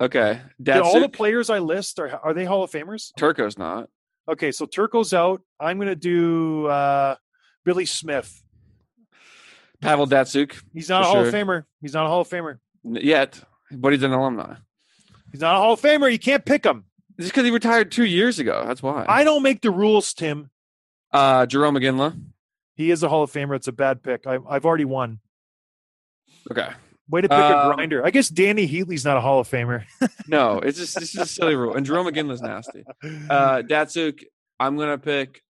Okay. 0.00 0.40
Did 0.62 0.76
all 0.78 1.00
the 1.00 1.08
players 1.08 1.50
I 1.50 1.58
list 1.58 1.98
are 1.98 2.08
are 2.22 2.32
they 2.34 2.44
Hall 2.44 2.62
of 2.62 2.70
Famers? 2.70 3.10
Turco's 3.18 3.58
not. 3.58 3.88
Okay, 4.28 4.52
so 4.52 4.66
Turco's 4.66 5.12
out. 5.14 5.40
I'm 5.58 5.78
going 5.78 5.88
to 5.88 5.96
do 5.96 6.66
uh, 6.66 7.16
Billy 7.64 7.86
Smith. 7.86 8.42
Pavel 9.80 10.06
Datsyuk 10.06 10.60
He's 10.74 10.88
not 10.88 11.02
a 11.02 11.04
Hall 11.06 11.14
sure. 11.14 11.28
of 11.28 11.34
Famer. 11.34 11.64
He's 11.80 11.94
not 11.94 12.04
a 12.04 12.08
Hall 12.08 12.20
of 12.20 12.28
Famer. 12.28 12.58
Yet, 12.84 13.42
but 13.72 13.92
he's 13.92 14.02
an 14.02 14.12
alumni. 14.12 14.56
He's 15.32 15.40
not 15.40 15.54
a 15.56 15.58
Hall 15.58 15.72
of 15.74 15.80
Famer. 15.80 16.10
You 16.12 16.18
can't 16.18 16.44
pick 16.44 16.64
him. 16.64 16.84
Just 17.18 17.32
because 17.32 17.44
he 17.44 17.50
retired 17.50 17.90
two 17.92 18.04
years 18.04 18.38
ago. 18.38 18.64
That's 18.66 18.82
why. 18.82 19.04
I 19.08 19.24
don't 19.24 19.42
make 19.42 19.60
the 19.62 19.70
rules, 19.70 20.12
Tim. 20.14 20.50
uh, 21.12 21.46
Jarome 21.46 21.78
Iginla. 21.82 22.20
He 22.74 22.90
is 22.92 23.02
a 23.02 23.08
Hall 23.08 23.24
of 23.24 23.32
Famer. 23.32 23.56
It's 23.56 23.66
a 23.66 23.72
bad 23.72 24.02
pick. 24.04 24.26
I, 24.26 24.38
I've 24.48 24.64
already 24.64 24.84
won. 24.84 25.18
Okay. 26.50 26.68
Way 27.10 27.22
to 27.22 27.28
pick 27.28 27.36
a 27.38 27.58
Um, 27.66 27.74
grinder. 27.74 28.04
I 28.06 28.10
guess 28.10 28.30
Dany 28.30 28.68
Heatley's 28.70 29.04
not 29.04 29.16
a 29.16 29.20
Hall 29.20 29.40
of 29.40 29.48
Famer. 29.48 29.84
No, 30.28 30.58
it's 30.58 30.76
just 30.78 30.94
it's 31.00 31.12
just 31.12 31.24
a 31.24 31.26
silly 31.34 31.54
rule. 31.56 31.74
And 31.74 31.86
Jarome 31.86 32.12
Iginla's 32.12 32.42
nasty. 32.42 32.84
Uh, 33.02 33.62
Datsyuk, 33.62 34.22
I'm 34.60 34.76
gonna 34.76 34.98
pick 34.98 35.42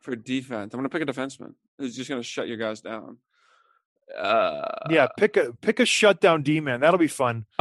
for 0.00 0.16
defense. 0.16 0.72
I'm 0.72 0.78
gonna 0.78 0.88
pick 0.88 1.02
a 1.02 1.06
defenseman 1.06 1.52
who's 1.78 1.94
just 1.94 2.08
gonna 2.08 2.22
shut 2.22 2.48
your 2.48 2.56
guys 2.56 2.80
down. 2.80 3.18
Uh, 4.16 4.88
yeah, 4.90 5.08
pick 5.16 5.36
a 5.36 5.52
pick 5.60 5.80
a 5.80 5.86
shutdown 5.86 6.42
D 6.42 6.60
man. 6.60 6.80
That'll 6.80 6.98
be 6.98 7.06
fun. 7.06 7.46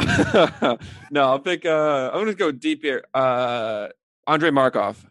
no, 1.11 1.23
I'll 1.23 1.39
pick. 1.39 1.65
Uh, 1.65 2.09
I'm 2.13 2.19
gonna 2.21 2.33
go 2.33 2.51
deep 2.51 2.83
here. 2.83 3.05
Uh, 3.13 3.89
Andrei 4.27 4.51
Markov. 4.51 5.05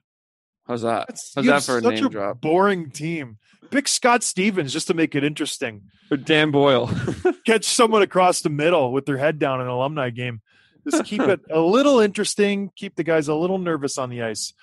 How's 0.67 0.83
that? 0.83 1.09
That's, 1.09 1.33
How's 1.35 1.47
that 1.47 1.63
for 1.63 1.79
a 1.79 1.81
name 1.81 2.07
a 2.07 2.09
drop? 2.11 2.41
boring 2.41 2.91
team. 2.91 3.39
Pick 3.71 3.89
Scott 3.89 4.23
Stevens 4.23 4.73
just 4.73 4.87
to 4.89 4.95
make 4.95 5.15
it 5.15 5.25
interesting. 5.25 5.83
Or 6.11 6.17
Dan 6.17 6.51
Boyle. 6.51 6.91
Catch 7.47 7.65
someone 7.65 8.03
across 8.03 8.41
the 8.41 8.51
middle 8.51 8.93
with 8.93 9.07
their 9.07 9.19
head 9.19 9.39
down 9.39 9.61
in 9.61 9.67
an 9.67 9.73
alumni 9.73 10.11
game. 10.11 10.41
Just 10.89 11.05
keep 11.05 11.21
it 11.21 11.41
a 11.51 11.61
little 11.61 12.01
interesting. 12.01 12.71
Keep 12.77 12.97
the 12.97 13.05
guys 13.05 13.29
a 13.29 13.35
little 13.35 13.59
nervous 13.59 13.99
on 13.99 14.09
the 14.09 14.23
ice. 14.23 14.55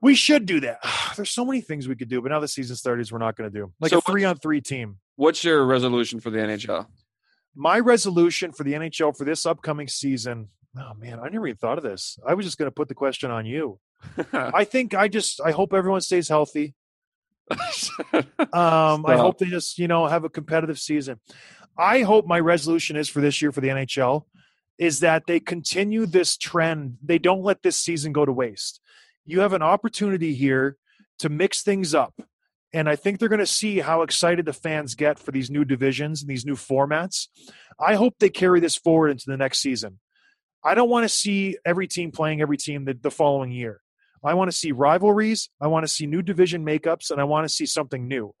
We 0.00 0.14
should 0.14 0.46
do 0.46 0.60
that. 0.60 0.78
There's 1.16 1.30
so 1.30 1.44
many 1.44 1.60
things 1.60 1.88
we 1.88 1.96
could 1.96 2.08
do, 2.08 2.20
but 2.20 2.30
now 2.30 2.40
the 2.40 2.48
season 2.48 2.76
started, 2.76 3.10
we're 3.10 3.18
not 3.18 3.36
going 3.36 3.50
to 3.50 3.56
do 3.56 3.72
like 3.80 3.90
So 3.90 3.98
a 3.98 4.00
three 4.02 4.24
on 4.24 4.36
three 4.36 4.60
team. 4.60 4.98
What's 5.22 5.44
your 5.44 5.64
resolution 5.64 6.18
for 6.18 6.30
the 6.30 6.38
NHL? 6.38 6.86
My 7.54 7.78
resolution 7.78 8.50
for 8.50 8.64
the 8.64 8.72
NHL 8.72 9.16
for 9.16 9.24
this 9.24 9.46
upcoming 9.46 9.86
season. 9.86 10.48
Oh 10.76 10.94
man, 10.98 11.20
I 11.20 11.28
never 11.28 11.46
even 11.46 11.58
thought 11.58 11.78
of 11.78 11.84
this. 11.84 12.18
I 12.26 12.34
was 12.34 12.44
just 12.44 12.58
going 12.58 12.66
to 12.66 12.74
put 12.74 12.88
the 12.88 12.96
question 12.96 13.30
on 13.30 13.46
you. 13.46 13.78
I 14.32 14.64
think 14.64 14.94
I 14.94 15.06
just 15.06 15.40
I 15.40 15.52
hope 15.52 15.74
everyone 15.74 16.00
stays 16.00 16.28
healthy. 16.28 16.74
Um, 18.52 19.06
I 19.06 19.16
hope 19.16 19.38
they 19.38 19.46
just 19.46 19.78
you 19.78 19.86
know 19.86 20.08
have 20.08 20.24
a 20.24 20.28
competitive 20.28 20.80
season. 20.80 21.20
I 21.78 22.02
hope 22.02 22.26
my 22.26 22.40
resolution 22.40 22.96
is 22.96 23.08
for 23.08 23.20
this 23.20 23.40
year 23.40 23.52
for 23.52 23.60
the 23.60 23.68
NHL 23.68 24.24
is 24.76 25.00
that 25.00 25.28
they 25.28 25.38
continue 25.38 26.04
this 26.04 26.36
trend. 26.36 26.96
They 27.00 27.18
don't 27.18 27.42
let 27.42 27.62
this 27.62 27.76
season 27.76 28.12
go 28.12 28.24
to 28.24 28.32
waste. 28.32 28.80
You 29.24 29.40
have 29.40 29.52
an 29.52 29.62
opportunity 29.62 30.34
here 30.34 30.76
to 31.20 31.28
mix 31.28 31.62
things 31.62 31.94
up. 31.94 32.12
And 32.72 32.88
I 32.88 32.96
think 32.96 33.18
they're 33.18 33.28
going 33.28 33.38
to 33.38 33.46
see 33.46 33.80
how 33.80 34.02
excited 34.02 34.46
the 34.46 34.52
fans 34.52 34.94
get 34.94 35.18
for 35.18 35.30
these 35.30 35.50
new 35.50 35.64
divisions 35.64 36.22
and 36.22 36.30
these 36.30 36.46
new 36.46 36.54
formats. 36.54 37.28
I 37.78 37.94
hope 37.94 38.14
they 38.18 38.30
carry 38.30 38.60
this 38.60 38.76
forward 38.76 39.10
into 39.10 39.26
the 39.26 39.36
next 39.36 39.58
season. 39.58 39.98
I 40.64 40.74
don't 40.74 40.88
want 40.88 41.04
to 41.04 41.08
see 41.08 41.58
every 41.66 41.86
team 41.86 42.12
playing 42.12 42.40
every 42.40 42.56
team 42.56 42.84
the, 42.84 42.94
the 42.94 43.10
following 43.10 43.50
year. 43.50 43.80
I 44.24 44.34
want 44.34 44.50
to 44.50 44.56
see 44.56 44.72
rivalries. 44.72 45.50
I 45.60 45.66
want 45.66 45.84
to 45.84 45.88
see 45.88 46.06
new 46.06 46.22
division 46.22 46.64
makeups, 46.64 47.10
and 47.10 47.20
I 47.20 47.24
want 47.24 47.44
to 47.44 47.52
see 47.52 47.66
something 47.66 48.06
new. 48.06 48.34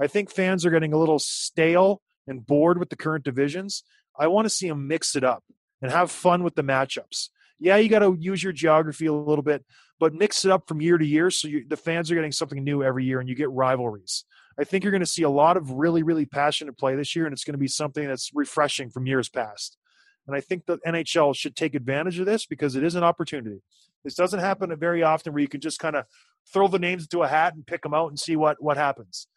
I 0.00 0.06
think 0.06 0.30
fans 0.30 0.66
are 0.66 0.70
getting 0.70 0.92
a 0.92 0.98
little 0.98 1.18
stale 1.18 2.02
and 2.26 2.46
bored 2.46 2.78
with 2.78 2.90
the 2.90 2.96
current 2.96 3.24
divisions. 3.24 3.82
I 4.18 4.26
want 4.26 4.44
to 4.44 4.50
see 4.50 4.68
them 4.68 4.86
mix 4.86 5.16
it 5.16 5.24
up 5.24 5.42
and 5.80 5.90
have 5.90 6.10
fun 6.10 6.42
with 6.42 6.54
the 6.54 6.62
matchups. 6.62 7.30
Yeah, 7.58 7.76
you 7.76 7.88
got 7.88 8.00
to 8.00 8.16
use 8.18 8.42
your 8.42 8.52
geography 8.52 9.06
a 9.06 9.12
little 9.12 9.42
bit, 9.44 9.64
but 10.02 10.12
mix 10.12 10.44
it 10.44 10.50
up 10.50 10.66
from 10.66 10.80
year 10.80 10.98
to 10.98 11.06
year 11.06 11.30
so 11.30 11.46
you, 11.46 11.64
the 11.64 11.76
fans 11.76 12.10
are 12.10 12.16
getting 12.16 12.32
something 12.32 12.64
new 12.64 12.82
every 12.82 13.04
year 13.04 13.20
and 13.20 13.28
you 13.28 13.36
get 13.36 13.48
rivalries. 13.52 14.24
I 14.58 14.64
think 14.64 14.82
you're 14.82 14.90
going 14.90 14.98
to 14.98 15.06
see 15.06 15.22
a 15.22 15.30
lot 15.30 15.56
of 15.56 15.70
really, 15.70 16.02
really 16.02 16.26
passionate 16.26 16.76
play 16.76 16.96
this 16.96 17.14
year, 17.14 17.24
and 17.24 17.32
it's 17.32 17.44
going 17.44 17.54
to 17.54 17.58
be 17.58 17.68
something 17.68 18.08
that's 18.08 18.32
refreshing 18.34 18.90
from 18.90 19.06
years 19.06 19.28
past. 19.28 19.78
And 20.26 20.34
I 20.34 20.40
think 20.40 20.66
the 20.66 20.78
NHL 20.78 21.36
should 21.36 21.54
take 21.54 21.76
advantage 21.76 22.18
of 22.18 22.26
this 22.26 22.46
because 22.46 22.74
it 22.74 22.82
is 22.82 22.96
an 22.96 23.04
opportunity. 23.04 23.62
This 24.02 24.16
doesn't 24.16 24.40
happen 24.40 24.76
very 24.76 25.04
often 25.04 25.34
where 25.34 25.40
you 25.40 25.46
can 25.46 25.60
just 25.60 25.78
kind 25.78 25.94
of 25.94 26.06
throw 26.52 26.66
the 26.66 26.80
names 26.80 27.04
into 27.04 27.22
a 27.22 27.28
hat 27.28 27.54
and 27.54 27.64
pick 27.64 27.82
them 27.82 27.94
out 27.94 28.08
and 28.08 28.18
see 28.18 28.34
what 28.34 28.60
what 28.60 28.76
happens. 28.76 29.28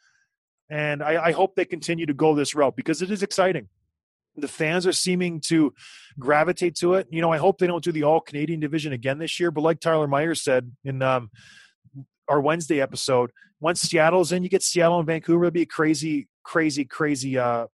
And 0.67 1.03
I, 1.03 1.25
I 1.25 1.31
hope 1.31 1.53
they 1.53 1.65
continue 1.65 2.07
to 2.07 2.13
go 2.15 2.33
this 2.33 2.55
route 2.55 2.75
because 2.75 3.03
it 3.03 3.11
is 3.11 3.21
exciting. 3.21 3.69
The 4.37 4.47
fans 4.47 4.85
are 4.85 4.93
seeming 4.93 5.39
to 5.41 5.73
gravitate 6.19 6.75
to 6.77 6.95
it. 6.95 7.07
You 7.09 7.21
know, 7.21 7.31
I 7.31 7.37
hope 7.37 7.57
they 7.57 7.67
don't 7.67 7.83
do 7.83 7.91
the 7.91 8.03
all 8.03 8.21
Canadian 8.21 8.59
division 8.59 8.93
again 8.93 9.17
this 9.17 9.39
year. 9.39 9.51
But 9.51 9.61
like 9.61 9.79
Tyler 9.79 10.07
Myers 10.07 10.41
said 10.41 10.71
in 10.83 11.01
um, 11.01 11.29
our 12.27 12.41
Wednesday 12.41 12.81
episode, 12.81 13.31
once 13.59 13.81
Seattle's 13.81 14.31
in, 14.31 14.43
you 14.43 14.49
get 14.49 14.63
Seattle 14.63 14.99
and 14.99 15.07
Vancouver. 15.07 15.45
It'll 15.45 15.53
be 15.53 15.61
a 15.61 15.65
crazy, 15.65 16.27
crazy, 16.43 16.85
crazy 16.85 17.37
uh, 17.37 17.67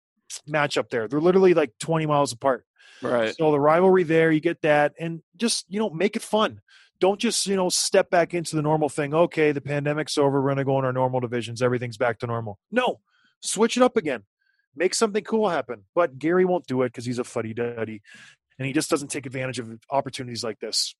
matchup 0.47 0.89
there. 0.89 1.07
They're 1.07 1.21
literally 1.21 1.53
like 1.53 1.71
20 1.79 2.05
miles 2.05 2.31
apart. 2.31 2.65
right. 3.01 3.35
So 3.35 3.51
the 3.51 3.59
rivalry 3.59 4.03
there, 4.03 4.31
you 4.31 4.39
get 4.39 4.61
that, 4.61 4.93
and 4.99 5.21
just 5.37 5.65
you 5.69 5.79
know 5.79 5.89
make 5.89 6.15
it 6.15 6.21
fun. 6.21 6.61
Don't 6.99 7.19
just 7.19 7.47
you 7.47 7.55
know 7.55 7.69
step 7.69 8.09
back 8.09 8.33
into 8.33 8.55
the 8.55 8.61
normal 8.61 8.89
thing. 8.89 9.13
Okay, 9.13 9.51
the 9.51 9.61
pandemic's 9.61 10.17
over. 10.17 10.41
We're 10.41 10.49
gonna 10.49 10.65
go 10.65 10.79
in 10.79 10.85
our 10.85 10.93
normal 10.93 11.21
divisions. 11.21 11.61
Everything's 11.61 11.97
back 11.97 12.19
to 12.19 12.27
normal. 12.27 12.59
No, 12.71 12.99
switch 13.41 13.77
it 13.77 13.83
up 13.83 13.95
again. 13.95 14.23
Make 14.75 14.93
something 14.93 15.23
cool 15.23 15.49
happen. 15.49 15.83
But 15.95 16.19
Gary 16.19 16.45
won't 16.45 16.67
do 16.67 16.81
it 16.83 16.89
because 16.89 17.05
he's 17.05 17.19
a 17.19 17.23
fuddy 17.23 17.53
duddy, 17.53 18.01
and 18.57 18.65
he 18.65 18.73
just 18.73 18.89
doesn't 18.89 19.09
take 19.09 19.25
advantage 19.25 19.59
of 19.59 19.79
opportunities 19.89 20.43
like 20.43 20.59
this. 20.59 20.95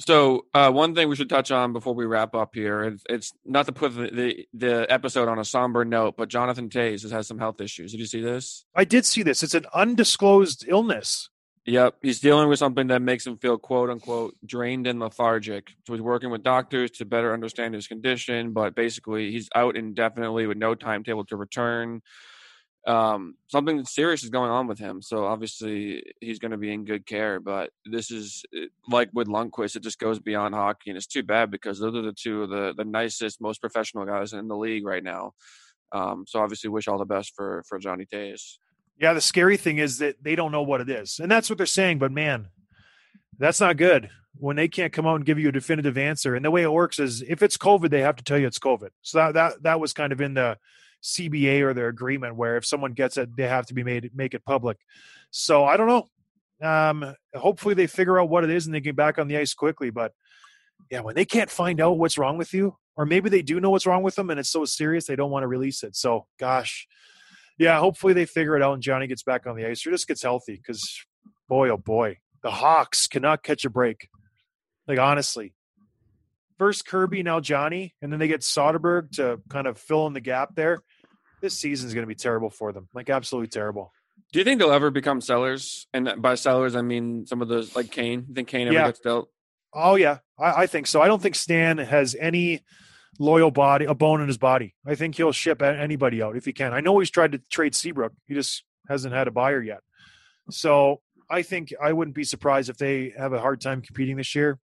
So 0.00 0.46
uh, 0.52 0.70
one 0.70 0.94
thing 0.94 1.08
we 1.08 1.16
should 1.16 1.28
touch 1.28 1.50
on 1.50 1.72
before 1.72 1.94
we 1.94 2.04
wrap 2.04 2.34
up 2.34 2.54
here, 2.54 2.82
it's, 2.82 3.04
it's 3.08 3.32
not 3.44 3.66
to 3.66 3.72
put 3.72 3.94
the, 3.94 4.10
the 4.10 4.46
the 4.52 4.92
episode 4.92 5.28
on 5.28 5.38
a 5.38 5.44
somber 5.44 5.84
note, 5.84 6.16
but 6.16 6.28
Jonathan 6.28 6.68
Toews 6.68 7.02
has 7.02 7.12
had 7.12 7.26
some 7.26 7.38
health 7.38 7.60
issues. 7.60 7.92
Did 7.92 8.00
you 8.00 8.06
see 8.06 8.20
this? 8.20 8.64
I 8.74 8.84
did 8.84 9.06
see 9.06 9.22
this. 9.22 9.42
It's 9.42 9.54
an 9.54 9.66
undisclosed 9.72 10.64
illness. 10.66 11.30
Yep, 11.66 11.96
he's 12.02 12.20
dealing 12.20 12.50
with 12.50 12.58
something 12.58 12.88
that 12.88 13.00
makes 13.00 13.26
him 13.26 13.38
feel 13.38 13.56
quote 13.56 13.88
unquote 13.88 14.34
drained 14.44 14.86
and 14.86 15.00
lethargic. 15.00 15.70
So 15.86 15.94
he's 15.94 16.02
working 16.02 16.30
with 16.30 16.42
doctors 16.42 16.90
to 16.92 17.06
better 17.06 17.32
understand 17.32 17.74
his 17.74 17.86
condition, 17.86 18.52
but 18.52 18.74
basically 18.74 19.30
he's 19.30 19.48
out 19.54 19.76
indefinitely 19.76 20.46
with 20.46 20.58
no 20.58 20.74
timetable 20.74 21.24
to 21.26 21.36
return. 21.36 22.02
Um, 22.86 23.36
something 23.48 23.82
serious 23.86 24.22
is 24.22 24.30
going 24.30 24.50
on 24.50 24.66
with 24.66 24.78
him, 24.78 25.00
so 25.00 25.24
obviously 25.24 26.02
he's 26.20 26.38
going 26.38 26.50
to 26.50 26.58
be 26.58 26.72
in 26.72 26.84
good 26.84 27.06
care. 27.06 27.40
But 27.40 27.70
this 27.86 28.10
is 28.10 28.44
eh, 28.54 28.66
like 28.88 29.08
with 29.14 29.26
Lundqvist; 29.26 29.76
it 29.76 29.82
just 29.82 29.98
goes 29.98 30.18
beyond 30.18 30.54
hockey, 30.54 30.90
and 30.90 30.96
it's 30.96 31.06
too 31.06 31.22
bad 31.22 31.50
because 31.50 31.78
those 31.78 31.94
are 31.94 32.02
the 32.02 32.12
two 32.12 32.42
of 32.42 32.50
the 32.50 32.74
the 32.76 32.84
nicest, 32.84 33.40
most 33.40 33.60
professional 33.60 34.04
guys 34.04 34.34
in 34.34 34.48
the 34.48 34.56
league 34.56 34.84
right 34.84 35.02
now. 35.02 35.32
Um, 35.92 36.24
so 36.26 36.40
obviously, 36.40 36.68
wish 36.68 36.86
all 36.86 36.98
the 36.98 37.06
best 37.06 37.32
for 37.34 37.62
for 37.66 37.78
Johnny 37.78 38.04
Toews. 38.04 38.58
Yeah, 38.98 39.14
the 39.14 39.20
scary 39.20 39.56
thing 39.56 39.78
is 39.78 39.98
that 39.98 40.22
they 40.22 40.36
don't 40.36 40.52
know 40.52 40.62
what 40.62 40.80
it 40.80 40.90
is. 40.90 41.18
And 41.18 41.30
that's 41.30 41.48
what 41.48 41.56
they're 41.56 41.66
saying, 41.66 41.98
but 41.98 42.12
man, 42.12 42.48
that's 43.38 43.60
not 43.60 43.76
good 43.76 44.10
when 44.36 44.56
they 44.56 44.68
can't 44.68 44.92
come 44.92 45.06
out 45.06 45.16
and 45.16 45.24
give 45.24 45.38
you 45.38 45.48
a 45.48 45.52
definitive 45.52 45.98
answer. 45.98 46.34
And 46.34 46.44
the 46.44 46.50
way 46.50 46.62
it 46.62 46.72
works 46.72 46.98
is 46.98 47.22
if 47.22 47.42
it's 47.42 47.56
COVID, 47.56 47.90
they 47.90 48.00
have 48.02 48.16
to 48.16 48.24
tell 48.24 48.38
you 48.38 48.46
it's 48.46 48.58
COVID. 48.58 48.90
So 49.02 49.18
that 49.18 49.34
that 49.34 49.62
that 49.62 49.80
was 49.80 49.92
kind 49.92 50.12
of 50.12 50.20
in 50.20 50.34
the 50.34 50.58
CBA 51.04 51.60
or 51.60 51.74
their 51.74 51.88
agreement 51.88 52.34
where 52.34 52.56
if 52.56 52.64
someone 52.64 52.92
gets 52.92 53.16
it, 53.18 53.36
they 53.36 53.46
have 53.46 53.66
to 53.66 53.74
be 53.74 53.84
made 53.84 54.10
make 54.14 54.34
it 54.34 54.44
public. 54.44 54.78
So 55.30 55.64
I 55.64 55.76
don't 55.76 55.86
know. 55.86 56.08
Um, 56.66 57.14
hopefully 57.34 57.74
they 57.74 57.86
figure 57.86 58.18
out 58.18 58.30
what 58.30 58.42
it 58.42 58.50
is 58.50 58.66
and 58.66 58.74
they 58.74 58.80
get 58.80 58.96
back 58.96 59.18
on 59.18 59.28
the 59.28 59.36
ice 59.36 59.52
quickly. 59.52 59.90
But 59.90 60.12
yeah, 60.90 61.00
when 61.00 61.14
they 61.14 61.26
can't 61.26 61.50
find 61.50 61.80
out 61.80 61.98
what's 61.98 62.16
wrong 62.16 62.38
with 62.38 62.54
you, 62.54 62.76
or 62.96 63.04
maybe 63.04 63.28
they 63.28 63.42
do 63.42 63.60
know 63.60 63.70
what's 63.70 63.86
wrong 63.86 64.02
with 64.02 64.14
them 64.14 64.30
and 64.30 64.40
it's 64.40 64.50
so 64.50 64.64
serious 64.64 65.06
they 65.06 65.16
don't 65.16 65.30
want 65.30 65.42
to 65.42 65.48
release 65.48 65.82
it. 65.82 65.94
So 65.94 66.26
gosh, 66.38 66.86
yeah, 67.58 67.78
hopefully 67.78 68.14
they 68.14 68.24
figure 68.24 68.56
it 68.56 68.62
out 68.62 68.72
and 68.74 68.82
Johnny 68.82 69.06
gets 69.06 69.22
back 69.22 69.46
on 69.46 69.56
the 69.56 69.66
ice 69.66 69.86
or 69.86 69.90
just 69.90 70.08
gets 70.08 70.22
healthy 70.22 70.56
because 70.56 71.04
boy, 71.48 71.68
oh 71.68 71.76
boy, 71.76 72.18
the 72.42 72.50
Hawks 72.50 73.08
cannot 73.08 73.42
catch 73.42 73.64
a 73.64 73.70
break. 73.70 74.08
Like 74.88 74.98
honestly, 74.98 75.54
first 76.58 76.86
Kirby, 76.86 77.22
now 77.22 77.40
Johnny, 77.40 77.94
and 78.00 78.12
then 78.12 78.20
they 78.20 78.28
get 78.28 78.40
Soderberg 78.40 79.12
to 79.16 79.40
kind 79.48 79.66
of 79.66 79.78
fill 79.78 80.06
in 80.06 80.12
the 80.12 80.20
gap 80.20 80.54
there. 80.54 80.80
This 81.44 81.58
season 81.58 81.86
is 81.86 81.92
going 81.92 82.04
to 82.04 82.08
be 82.08 82.14
terrible 82.14 82.48
for 82.48 82.72
them, 82.72 82.88
like 82.94 83.10
absolutely 83.10 83.48
terrible. 83.48 83.92
Do 84.32 84.38
you 84.38 84.46
think 84.46 84.58
they'll 84.58 84.72
ever 84.72 84.90
become 84.90 85.20
sellers? 85.20 85.86
And 85.92 86.08
uh, 86.08 86.16
by 86.16 86.36
sellers, 86.36 86.74
I 86.74 86.80
mean 86.80 87.26
some 87.26 87.42
of 87.42 87.48
those 87.48 87.76
like 87.76 87.90
Kane. 87.90 88.24
You 88.26 88.34
think 88.34 88.48
Kane 88.48 88.66
ever 88.68 88.72
Yeah. 88.74 88.86
gets 88.86 89.00
dealt? 89.00 89.28
Oh 89.74 89.96
yeah, 89.96 90.20
I, 90.40 90.62
I 90.62 90.66
think 90.66 90.86
so. 90.86 91.02
I 91.02 91.06
don't 91.06 91.20
think 91.20 91.34
Stan 91.34 91.76
has 91.76 92.16
any 92.18 92.62
loyal 93.18 93.50
body, 93.50 93.84
a 93.84 93.92
bone 93.92 94.22
in 94.22 94.26
his 94.26 94.38
body. 94.38 94.74
I 94.86 94.94
think 94.94 95.16
he'll 95.16 95.32
ship 95.32 95.60
anybody 95.60 96.22
out 96.22 96.34
if 96.34 96.46
he 96.46 96.54
can. 96.54 96.72
I 96.72 96.80
know 96.80 96.98
he's 96.98 97.10
tried 97.10 97.32
to 97.32 97.38
trade 97.50 97.74
Seabrook. 97.74 98.14
He 98.26 98.32
just 98.32 98.64
hasn't 98.88 99.12
had 99.12 99.28
a 99.28 99.30
buyer 99.30 99.62
yet. 99.62 99.80
So 100.48 101.02
I 101.28 101.42
think 101.42 101.74
I 101.78 101.92
wouldn't 101.92 102.14
be 102.16 102.24
surprised 102.24 102.70
if 102.70 102.78
they 102.78 103.12
have 103.18 103.34
a 103.34 103.38
hard 103.40 103.60
time 103.60 103.82
competing 103.82 104.16
this 104.16 104.34
year. 104.34 104.58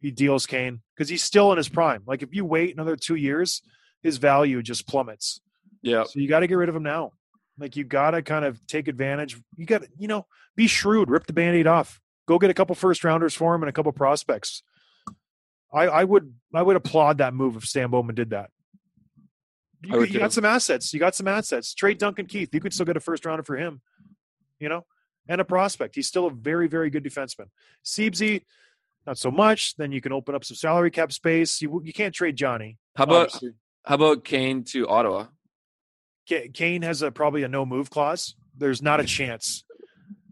He 0.00 0.10
deals 0.10 0.46
Kane 0.46 0.80
because 0.96 1.08
he's 1.08 1.22
still 1.22 1.52
in 1.52 1.58
his 1.58 1.68
prime. 1.68 2.02
Like 2.08 2.22
if 2.24 2.34
you 2.34 2.44
wait 2.44 2.74
another 2.74 2.96
two 2.96 3.14
years, 3.14 3.62
his 4.02 4.16
value 4.18 4.62
just 4.62 4.88
plummets. 4.88 5.40
Yeah. 5.88 6.04
So 6.04 6.20
you 6.20 6.28
got 6.28 6.40
to 6.40 6.46
get 6.46 6.54
rid 6.56 6.68
of 6.68 6.76
him 6.76 6.82
now. 6.82 7.12
Like 7.58 7.76
you 7.76 7.84
got 7.84 8.12
to 8.12 8.22
kind 8.22 8.44
of 8.44 8.64
take 8.66 8.88
advantage. 8.88 9.40
You 9.56 9.66
got 9.66 9.82
to, 9.82 9.88
you 9.98 10.08
know, 10.08 10.26
be 10.56 10.66
shrewd, 10.66 11.10
rip 11.10 11.26
the 11.26 11.32
band-aid 11.32 11.66
off. 11.66 12.00
Go 12.26 12.38
get 12.38 12.50
a 12.50 12.54
couple 12.54 12.74
first 12.74 13.04
rounders 13.04 13.34
for 13.34 13.54
him 13.54 13.62
and 13.62 13.70
a 13.70 13.72
couple 13.72 13.90
prospects. 13.92 14.62
I, 15.72 15.84
I 15.84 16.04
would 16.04 16.32
I 16.54 16.62
would 16.62 16.76
applaud 16.76 17.18
that 17.18 17.34
move 17.34 17.56
if 17.56 17.64
Stan 17.64 17.90
Bowman 17.90 18.14
did 18.14 18.30
that. 18.30 18.50
You, 19.82 20.02
you 20.04 20.18
got 20.18 20.32
some 20.32 20.44
assets. 20.44 20.92
You 20.92 21.00
got 21.00 21.14
some 21.14 21.28
assets. 21.28 21.74
Trade 21.74 21.98
Duncan 21.98 22.26
Keith. 22.26 22.50
You 22.52 22.60
could 22.60 22.72
still 22.72 22.86
get 22.86 22.96
a 22.96 23.00
first 23.00 23.24
rounder 23.24 23.42
for 23.42 23.56
him. 23.56 23.80
You 24.58 24.68
know, 24.68 24.84
and 25.28 25.40
a 25.40 25.44
prospect. 25.44 25.94
He's 25.94 26.08
still 26.08 26.26
a 26.26 26.30
very 26.30 26.68
very 26.68 26.90
good 26.90 27.04
defenseman. 27.04 27.46
Siebesy, 27.84 28.42
not 29.06 29.18
so 29.18 29.30
much. 29.30 29.76
Then 29.76 29.92
you 29.92 30.00
can 30.00 30.12
open 30.12 30.34
up 30.34 30.44
some 30.44 30.56
salary 30.56 30.90
cap 30.90 31.12
space. 31.12 31.62
You 31.62 31.80
you 31.84 31.92
can't 31.92 32.14
trade 32.14 32.36
Johnny. 32.36 32.78
How 32.96 33.04
about 33.04 33.26
obviously. 33.26 33.52
how 33.84 33.94
about 33.94 34.24
Kane 34.24 34.64
to 34.64 34.88
Ottawa? 34.88 35.26
Ka- 36.28 36.48
Kane 36.52 36.82
has 36.82 37.02
a 37.02 37.10
probably 37.10 37.42
a 37.42 37.48
no 37.48 37.64
move 37.64 37.90
clause. 37.90 38.34
There's 38.56 38.82
not 38.82 39.00
a 39.00 39.04
hmm. 39.04 39.08
chance, 39.08 39.64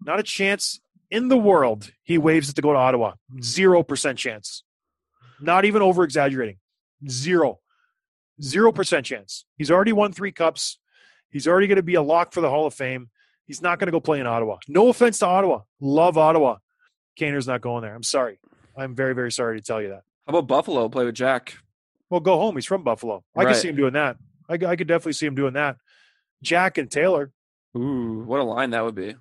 not 0.04 0.20
a 0.20 0.22
chance 0.22 0.80
in 1.10 1.28
the 1.28 1.38
world 1.38 1.92
he 2.02 2.18
waives 2.18 2.48
it 2.48 2.54
to 2.54 2.62
go 2.62 2.72
to 2.72 2.78
Ottawa. 2.78 3.14
Zero 3.42 3.82
percent 3.82 4.18
chance. 4.18 4.62
Not 5.40 5.64
even 5.64 5.82
over 5.82 6.02
exaggerating. 6.04 6.58
Zero. 7.08 7.60
Zero 8.42 8.72
percent 8.72 9.06
chance. 9.06 9.44
He's 9.56 9.70
already 9.70 9.92
won 9.92 10.12
three 10.12 10.32
cups. 10.32 10.78
He's 11.30 11.46
already 11.46 11.66
going 11.66 11.76
to 11.76 11.82
be 11.82 11.94
a 11.94 12.02
lock 12.02 12.32
for 12.32 12.40
the 12.40 12.50
Hall 12.50 12.66
of 12.66 12.74
Fame. 12.74 13.10
He's 13.46 13.62
not 13.62 13.78
going 13.78 13.86
to 13.86 13.92
go 13.92 14.00
play 14.00 14.20
in 14.20 14.26
Ottawa. 14.26 14.58
No 14.68 14.88
offense 14.88 15.18
to 15.20 15.26
Ottawa. 15.26 15.60
Love 15.80 16.18
Ottawa. 16.18 16.56
Kaner's 17.18 17.46
not 17.46 17.60
going 17.60 17.82
there. 17.82 17.94
I'm 17.94 18.02
sorry. 18.02 18.38
I'm 18.76 18.94
very, 18.94 19.14
very 19.14 19.32
sorry 19.32 19.58
to 19.58 19.64
tell 19.64 19.80
you 19.80 19.88
that. 19.88 20.02
How 20.26 20.30
about 20.30 20.48
Buffalo 20.48 20.88
play 20.88 21.04
with 21.04 21.14
Jack? 21.14 21.58
Well, 22.10 22.20
go 22.20 22.36
home. 22.38 22.56
He's 22.56 22.66
from 22.66 22.82
Buffalo. 22.82 23.24
I 23.34 23.44
Right. 23.44 23.52
could 23.52 23.60
see 23.60 23.68
him 23.68 23.76
doing 23.76 23.92
that. 23.94 24.16
I, 24.48 24.54
I 24.54 24.76
could 24.76 24.88
definitely 24.88 25.14
see 25.14 25.26
him 25.26 25.34
doing 25.34 25.54
that. 25.54 25.76
Jack 26.42 26.78
and 26.78 26.90
Taylor. 26.90 27.32
Ooh, 27.76 28.24
what 28.26 28.40
a 28.40 28.44
line 28.44 28.70
that 28.70 28.84
would 28.84 28.94
be. 28.94 29.16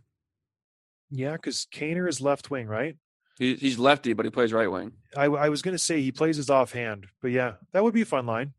Yeah, 1.10 1.34
because 1.34 1.68
Kaner 1.74 2.08
is 2.08 2.22
left 2.22 2.50
wing, 2.50 2.68
right? 2.68 2.98
He, 3.38 3.56
he's 3.56 3.78
lefty, 3.78 4.14
but 4.14 4.26
he 4.26 4.32
plays 4.32 4.54
right 4.54 4.72
wing. 4.72 4.94
I, 5.16 5.26
I 5.26 5.50
was 5.50 5.62
going 5.62 5.76
to 5.76 5.84
say 5.84 6.02
he 6.02 6.12
plays 6.12 6.38
his 6.38 6.50
offhand, 6.50 7.08
but 7.22 7.32
yeah, 7.32 7.54
that 7.74 7.84
would 7.84 7.94
be 7.94 8.02
a 8.02 8.06
fun 8.06 8.26
line. 8.26 8.54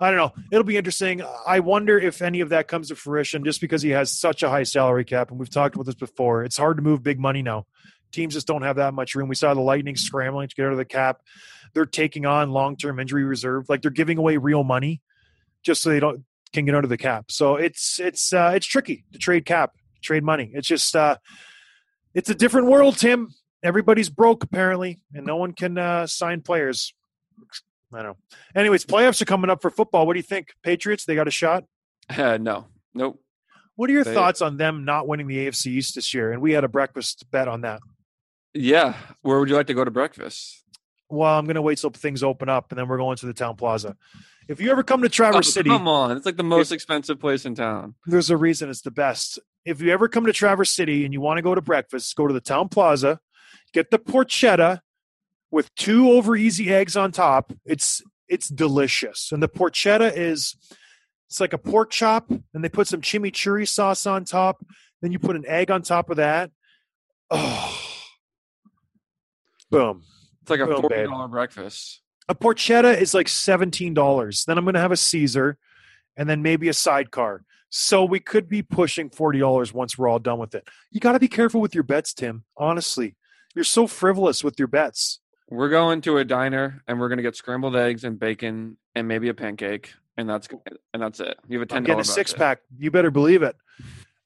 I 0.00 0.10
don't 0.10 0.16
know. 0.16 0.32
It'll 0.50 0.64
be 0.64 0.76
interesting. 0.76 1.22
I 1.46 1.60
wonder 1.60 1.96
if 1.96 2.22
any 2.22 2.40
of 2.40 2.48
that 2.48 2.66
comes 2.66 2.88
to 2.88 2.96
fruition 2.96 3.44
just 3.44 3.60
because 3.60 3.82
he 3.82 3.90
has 3.90 4.10
such 4.10 4.42
a 4.42 4.50
high 4.50 4.64
salary 4.64 5.04
cap. 5.04 5.30
And 5.30 5.38
we've 5.38 5.50
talked 5.50 5.76
about 5.76 5.86
this 5.86 5.94
before. 5.94 6.42
It's 6.42 6.56
hard 6.56 6.78
to 6.78 6.82
move 6.82 7.04
big 7.04 7.20
money 7.20 7.42
now. 7.42 7.66
Teams 8.10 8.34
just 8.34 8.48
don't 8.48 8.62
have 8.62 8.76
that 8.76 8.94
much 8.94 9.14
room. 9.14 9.28
We 9.28 9.36
saw 9.36 9.54
the 9.54 9.60
Lightning 9.60 9.94
scrambling 9.94 10.48
to 10.48 10.54
get 10.56 10.66
out 10.66 10.72
of 10.72 10.78
the 10.78 10.84
cap. 10.84 11.20
They're 11.72 11.86
taking 11.86 12.26
on 12.26 12.50
long 12.50 12.76
term 12.76 12.98
injury 12.98 13.22
reserve. 13.24 13.68
Like 13.68 13.82
they're 13.82 13.92
giving 13.92 14.18
away 14.18 14.38
real 14.38 14.64
money 14.64 15.00
just 15.62 15.82
so 15.82 15.90
they 15.90 16.00
don't 16.00 16.24
can 16.52 16.64
get 16.64 16.74
under 16.74 16.88
the 16.88 16.96
cap. 16.98 17.26
So 17.30 17.56
it's 17.56 17.98
it's 18.00 18.32
uh, 18.32 18.52
it's 18.54 18.66
tricky 18.66 19.04
to 19.12 19.18
trade 19.18 19.44
cap, 19.44 19.72
trade 20.02 20.24
money. 20.24 20.50
It's 20.54 20.68
just 20.68 20.94
uh, 20.96 21.16
it's 22.14 22.30
a 22.30 22.34
different 22.34 22.68
world, 22.68 22.98
Tim. 22.98 23.28
Everybody's 23.62 24.08
broke 24.08 24.42
apparently, 24.44 25.00
and 25.14 25.24
no 25.26 25.36
one 25.36 25.52
can 25.52 25.78
uh, 25.78 26.06
sign 26.06 26.40
players. 26.40 26.92
I 27.94 28.02
don't 28.02 28.04
know. 28.06 28.16
Anyways, 28.54 28.84
playoffs 28.86 29.20
are 29.20 29.26
coming 29.26 29.50
up 29.50 29.60
for 29.60 29.70
football. 29.70 30.06
What 30.06 30.14
do 30.14 30.18
you 30.18 30.22
think? 30.24 30.48
Patriots, 30.62 31.04
they 31.04 31.14
got 31.14 31.28
a 31.28 31.32
shot? 31.32 31.64
Uh, 32.08 32.38
no, 32.38 32.66
nope. 32.94 33.22
What 33.76 33.90
are 33.90 33.92
your 33.92 34.04
They- 34.04 34.14
thoughts 34.14 34.40
on 34.42 34.56
them 34.56 34.84
not 34.84 35.06
winning 35.06 35.26
the 35.26 35.46
AFC 35.46 35.66
East 35.66 35.94
this 35.94 36.12
year? 36.14 36.32
And 36.32 36.40
we 36.40 36.52
had 36.52 36.64
a 36.64 36.68
breakfast 36.68 37.30
bet 37.30 37.48
on 37.48 37.62
that. 37.62 37.80
Yeah, 38.54 38.94
where 39.22 39.38
would 39.38 39.48
you 39.48 39.56
like 39.56 39.66
to 39.68 39.74
go 39.74 39.84
to 39.84 39.90
breakfast? 39.90 40.62
Well, 41.08 41.38
I'm 41.38 41.44
going 41.44 41.56
to 41.56 41.62
wait 41.62 41.78
till 41.78 41.90
things 41.90 42.22
open 42.22 42.48
up, 42.48 42.70
and 42.72 42.78
then 42.78 42.88
we're 42.88 42.98
going 42.98 43.16
to 43.18 43.26
the 43.26 43.32
Towne 43.34 43.56
Plaza. 43.56 43.96
If 44.48 44.60
you 44.60 44.70
ever 44.70 44.82
come 44.82 45.02
to 45.02 45.08
Traverse 45.08 45.48
Oh, 45.48 45.50
City, 45.50 45.70
Come 45.70 45.86
on, 45.88 46.16
it's 46.16 46.26
like 46.26 46.36
the 46.36 46.42
most 46.42 46.72
expensive 46.72 47.18
place 47.20 47.44
in 47.44 47.54
town. 47.54 47.94
there's 48.06 48.30
a 48.30 48.36
reason 48.36 48.68
it's 48.70 48.82
the 48.82 48.90
best. 48.90 49.38
If 49.64 49.80
you 49.80 49.92
ever 49.92 50.08
come 50.08 50.26
to 50.26 50.32
Traverse 50.32 50.70
City 50.70 51.04
and 51.04 51.12
you 51.14 51.20
want 51.20 51.38
to 51.38 51.42
go 51.42 51.54
to 51.54 51.60
breakfast, 51.60 52.14
go 52.16 52.26
to 52.26 52.34
the 52.34 52.40
Towne 52.40 52.68
Plaza, 52.68 53.20
get 53.72 53.90
the 53.90 53.98
porchetta 53.98 54.80
with 55.50 55.72
two 55.76 56.10
over 56.10 56.34
easy 56.36 56.72
eggs 56.72 56.96
on 56.96 57.12
top. 57.12 57.52
It's 57.64 58.02
it's 58.28 58.48
delicious. 58.48 59.30
And 59.32 59.42
the 59.42 59.48
porchetta 59.48 60.12
is 60.16 60.56
it's 61.28 61.40
like 61.40 61.52
a 61.52 61.58
pork 61.58 61.90
chop, 61.90 62.30
and 62.30 62.64
they 62.64 62.68
put 62.68 62.88
some 62.88 63.00
chimichurri 63.00 63.68
sauce 63.68 64.06
on 64.06 64.24
top. 64.24 64.64
Then 65.00 65.12
you 65.12 65.18
put 65.18 65.36
an 65.36 65.44
egg 65.46 65.70
on 65.70 65.82
top 65.82 66.10
of 66.10 66.16
that. 66.16 66.50
Oh, 67.30 67.78
boom. 69.70 70.02
It's 70.42 70.50
like 70.50 70.60
a 70.60 70.66
Boom, 70.66 70.80
forty 70.80 71.04
dollar 71.04 71.28
breakfast. 71.28 72.00
A 72.32 72.34
porchetta 72.34 72.98
is 72.98 73.12
like 73.12 73.28
seventeen 73.28 73.92
dollars. 73.92 74.46
Then 74.46 74.56
I'm 74.56 74.64
going 74.64 74.72
to 74.72 74.80
have 74.80 74.90
a 74.90 74.96
Caesar, 74.96 75.58
and 76.16 76.30
then 76.30 76.40
maybe 76.40 76.70
a 76.70 76.72
sidecar. 76.72 77.44
So 77.68 78.06
we 78.06 78.20
could 78.20 78.48
be 78.48 78.62
pushing 78.62 79.10
forty 79.10 79.38
dollars 79.38 79.74
once 79.74 79.98
we're 79.98 80.08
all 80.08 80.18
done 80.18 80.38
with 80.38 80.54
it. 80.54 80.66
You 80.90 80.98
got 80.98 81.12
to 81.12 81.18
be 81.18 81.28
careful 81.28 81.60
with 81.60 81.74
your 81.74 81.84
bets, 81.84 82.14
Tim. 82.14 82.44
Honestly, 82.56 83.16
you're 83.54 83.66
so 83.66 83.86
frivolous 83.86 84.42
with 84.42 84.58
your 84.58 84.66
bets. 84.66 85.20
We're 85.50 85.68
going 85.68 86.00
to 86.02 86.16
a 86.16 86.24
diner 86.24 86.82
and 86.88 86.98
we're 86.98 87.10
gonna 87.10 87.20
get 87.20 87.36
scrambled 87.36 87.76
eggs 87.76 88.02
and 88.02 88.18
bacon 88.18 88.78
and 88.94 89.06
maybe 89.06 89.28
a 89.28 89.34
pancake, 89.34 89.92
and 90.16 90.26
that's 90.26 90.48
and 90.94 91.02
that's 91.02 91.20
it. 91.20 91.38
You 91.46 91.58
have 91.58 91.64
a 91.64 91.68
ten 91.68 91.76
I'm 91.76 91.84
getting 91.84 92.00
a 92.00 92.04
six 92.04 92.32
pack. 92.32 92.60
You 92.78 92.90
better 92.90 93.10
believe 93.10 93.42
it. 93.42 93.56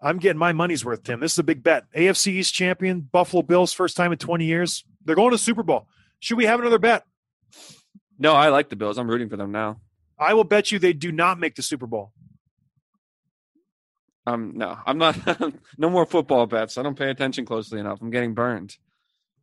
I'm 0.01 0.19
getting 0.19 0.39
my 0.39 0.53
money's 0.53 0.85
worth, 0.85 1.03
Tim. 1.03 1.19
This 1.19 1.33
is 1.33 1.41
a 1.41 1.43
big 1.43 1.65
bet. 1.65 1.87
AFC 1.93 2.29
East 2.29 2.55
champion, 2.55 3.01
Buffalo 3.01 3.43
Bills, 3.43 3.73
first 3.73 3.97
time 3.97 4.13
in 4.13 4.19
20 4.19 4.45
years. 4.45 4.85
They're 5.05 5.17
going 5.17 5.33
to 5.33 5.39
Super 5.39 5.65
Bowl. 5.65 5.89
Should 6.21 6.37
we 6.37 6.45
have 6.45 6.61
another 6.61 6.79
bet? 6.79 7.05
No, 8.19 8.33
I 8.33 8.49
like 8.49 8.69
the 8.69 8.77
Bills. 8.77 8.99
I'm 8.99 9.09
rooting 9.09 9.29
for 9.29 9.37
them 9.37 9.53
now. 9.53 9.81
I 10.19 10.35
will 10.35 10.45
bet 10.45 10.73
you 10.73 10.79
they 10.79 10.93
do 10.93 11.13
not 11.13 11.39
make 11.39 11.55
the 11.55 11.63
Super 11.63 11.87
Bowl. 11.87 12.13
Um, 14.27 14.53
no, 14.57 14.77
I'm 14.85 14.99
not. 14.99 15.17
no 15.79 15.91
more 15.91 16.07
football 16.07 16.47
bets. 16.47 16.79
I 16.79 16.83
don't 16.83 16.99
pay 16.99 17.11
attention 17.11 17.45
closely 17.45 17.79
enough. 17.79 18.01
I'm 18.01 18.11
getting 18.11 18.35
burned. 18.35 18.77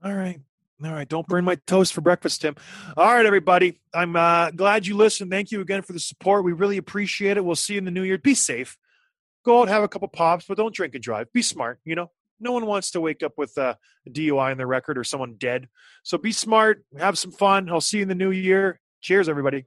All 0.03 0.13
right. 0.13 0.41
All 0.83 0.91
right. 0.91 1.07
Don't 1.07 1.27
burn 1.27 1.45
my 1.45 1.55
toast 1.67 1.93
for 1.93 2.01
breakfast, 2.01 2.41
Tim. 2.41 2.55
All 2.97 3.05
right, 3.05 3.25
everybody. 3.25 3.79
I'm 3.93 4.15
uh, 4.15 4.51
glad 4.51 4.85
you 4.85 4.97
listened. 4.97 5.31
Thank 5.31 5.51
you 5.51 5.61
again 5.61 5.83
for 5.83 5.93
the 5.93 5.99
support. 5.99 6.43
We 6.43 6.51
really 6.51 6.77
appreciate 6.77 7.37
it. 7.37 7.45
We'll 7.45 7.55
see 7.55 7.73
you 7.73 7.77
in 7.77 7.85
the 7.85 7.91
new 7.91 8.03
year. 8.03 8.17
Be 8.17 8.33
safe. 8.33 8.77
Go 9.45 9.61
out, 9.61 9.69
have 9.69 9.83
a 9.83 9.87
couple 9.87 10.07
pops, 10.09 10.45
but 10.45 10.57
don't 10.57 10.73
drink 10.73 10.95
and 10.95 11.03
drive. 11.03 11.31
Be 11.31 11.41
smart. 11.41 11.79
You 11.85 11.95
know, 11.95 12.11
no 12.39 12.51
one 12.51 12.65
wants 12.65 12.91
to 12.91 13.01
wake 13.01 13.23
up 13.23 13.33
with 13.37 13.57
a 13.57 13.77
DUI 14.09 14.51
on 14.51 14.57
their 14.57 14.67
record 14.67 14.97
or 14.97 15.03
someone 15.03 15.35
dead. 15.37 15.67
So 16.03 16.17
be 16.17 16.31
smart. 16.31 16.83
Have 16.97 17.17
some 17.17 17.31
fun. 17.31 17.69
I'll 17.69 17.81
see 17.81 17.97
you 17.97 18.03
in 18.03 18.09
the 18.09 18.15
new 18.15 18.31
year. 18.31 18.79
Cheers, 19.01 19.29
everybody. 19.29 19.65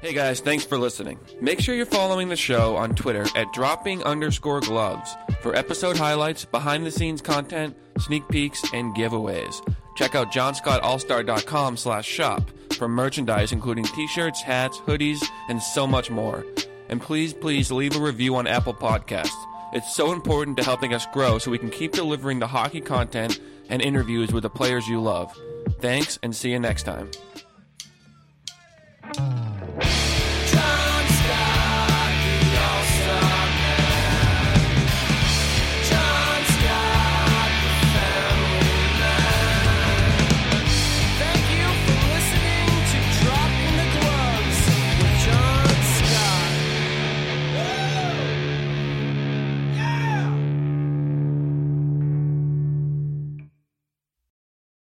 Hey 0.00 0.14
guys, 0.14 0.40
thanks 0.40 0.64
for 0.64 0.78
listening. 0.78 1.18
Make 1.40 1.60
sure 1.60 1.74
you're 1.74 1.86
following 1.86 2.28
the 2.28 2.36
show 2.36 2.76
on 2.76 2.94
Twitter 2.94 3.26
at 3.36 3.52
dropping 3.52 4.02
underscore 4.04 4.60
gloves 4.60 5.14
for 5.42 5.54
episode 5.54 5.96
highlights, 5.96 6.44
behind 6.44 6.86
the 6.86 6.90
scenes 6.90 7.20
content, 7.20 7.76
sneak 7.98 8.26
peeks, 8.28 8.62
and 8.72 8.94
giveaways. 8.96 9.62
Check 9.96 10.14
out 10.14 10.32
johnscottallstar.com 10.32 11.76
slash 11.76 12.06
shop 12.06 12.50
for 12.72 12.88
merchandise 12.88 13.52
including 13.52 13.84
t-shirts, 13.84 14.40
hats, 14.40 14.78
hoodies, 14.78 15.22
and 15.48 15.62
so 15.62 15.86
much 15.86 16.10
more. 16.10 16.44
And 16.88 17.00
please, 17.00 17.32
please 17.34 17.70
leave 17.70 17.94
a 17.94 18.00
review 18.00 18.34
on 18.36 18.46
Apple 18.46 18.74
Podcasts. 18.74 19.30
It's 19.72 19.94
so 19.94 20.12
important 20.12 20.58
to 20.58 20.64
helping 20.64 20.92
us 20.92 21.06
grow 21.06 21.38
so 21.38 21.50
we 21.50 21.58
can 21.58 21.70
keep 21.70 21.92
delivering 21.92 22.38
the 22.38 22.46
hockey 22.46 22.80
content 22.80 23.40
and 23.70 23.80
interviews 23.80 24.30
with 24.32 24.42
the 24.42 24.50
players 24.50 24.86
you 24.86 25.00
love. 25.00 25.34
Thanks 25.80 26.18
and 26.22 26.36
see 26.36 26.50
you 26.50 26.58
next 26.58 26.82
time. 26.82 27.10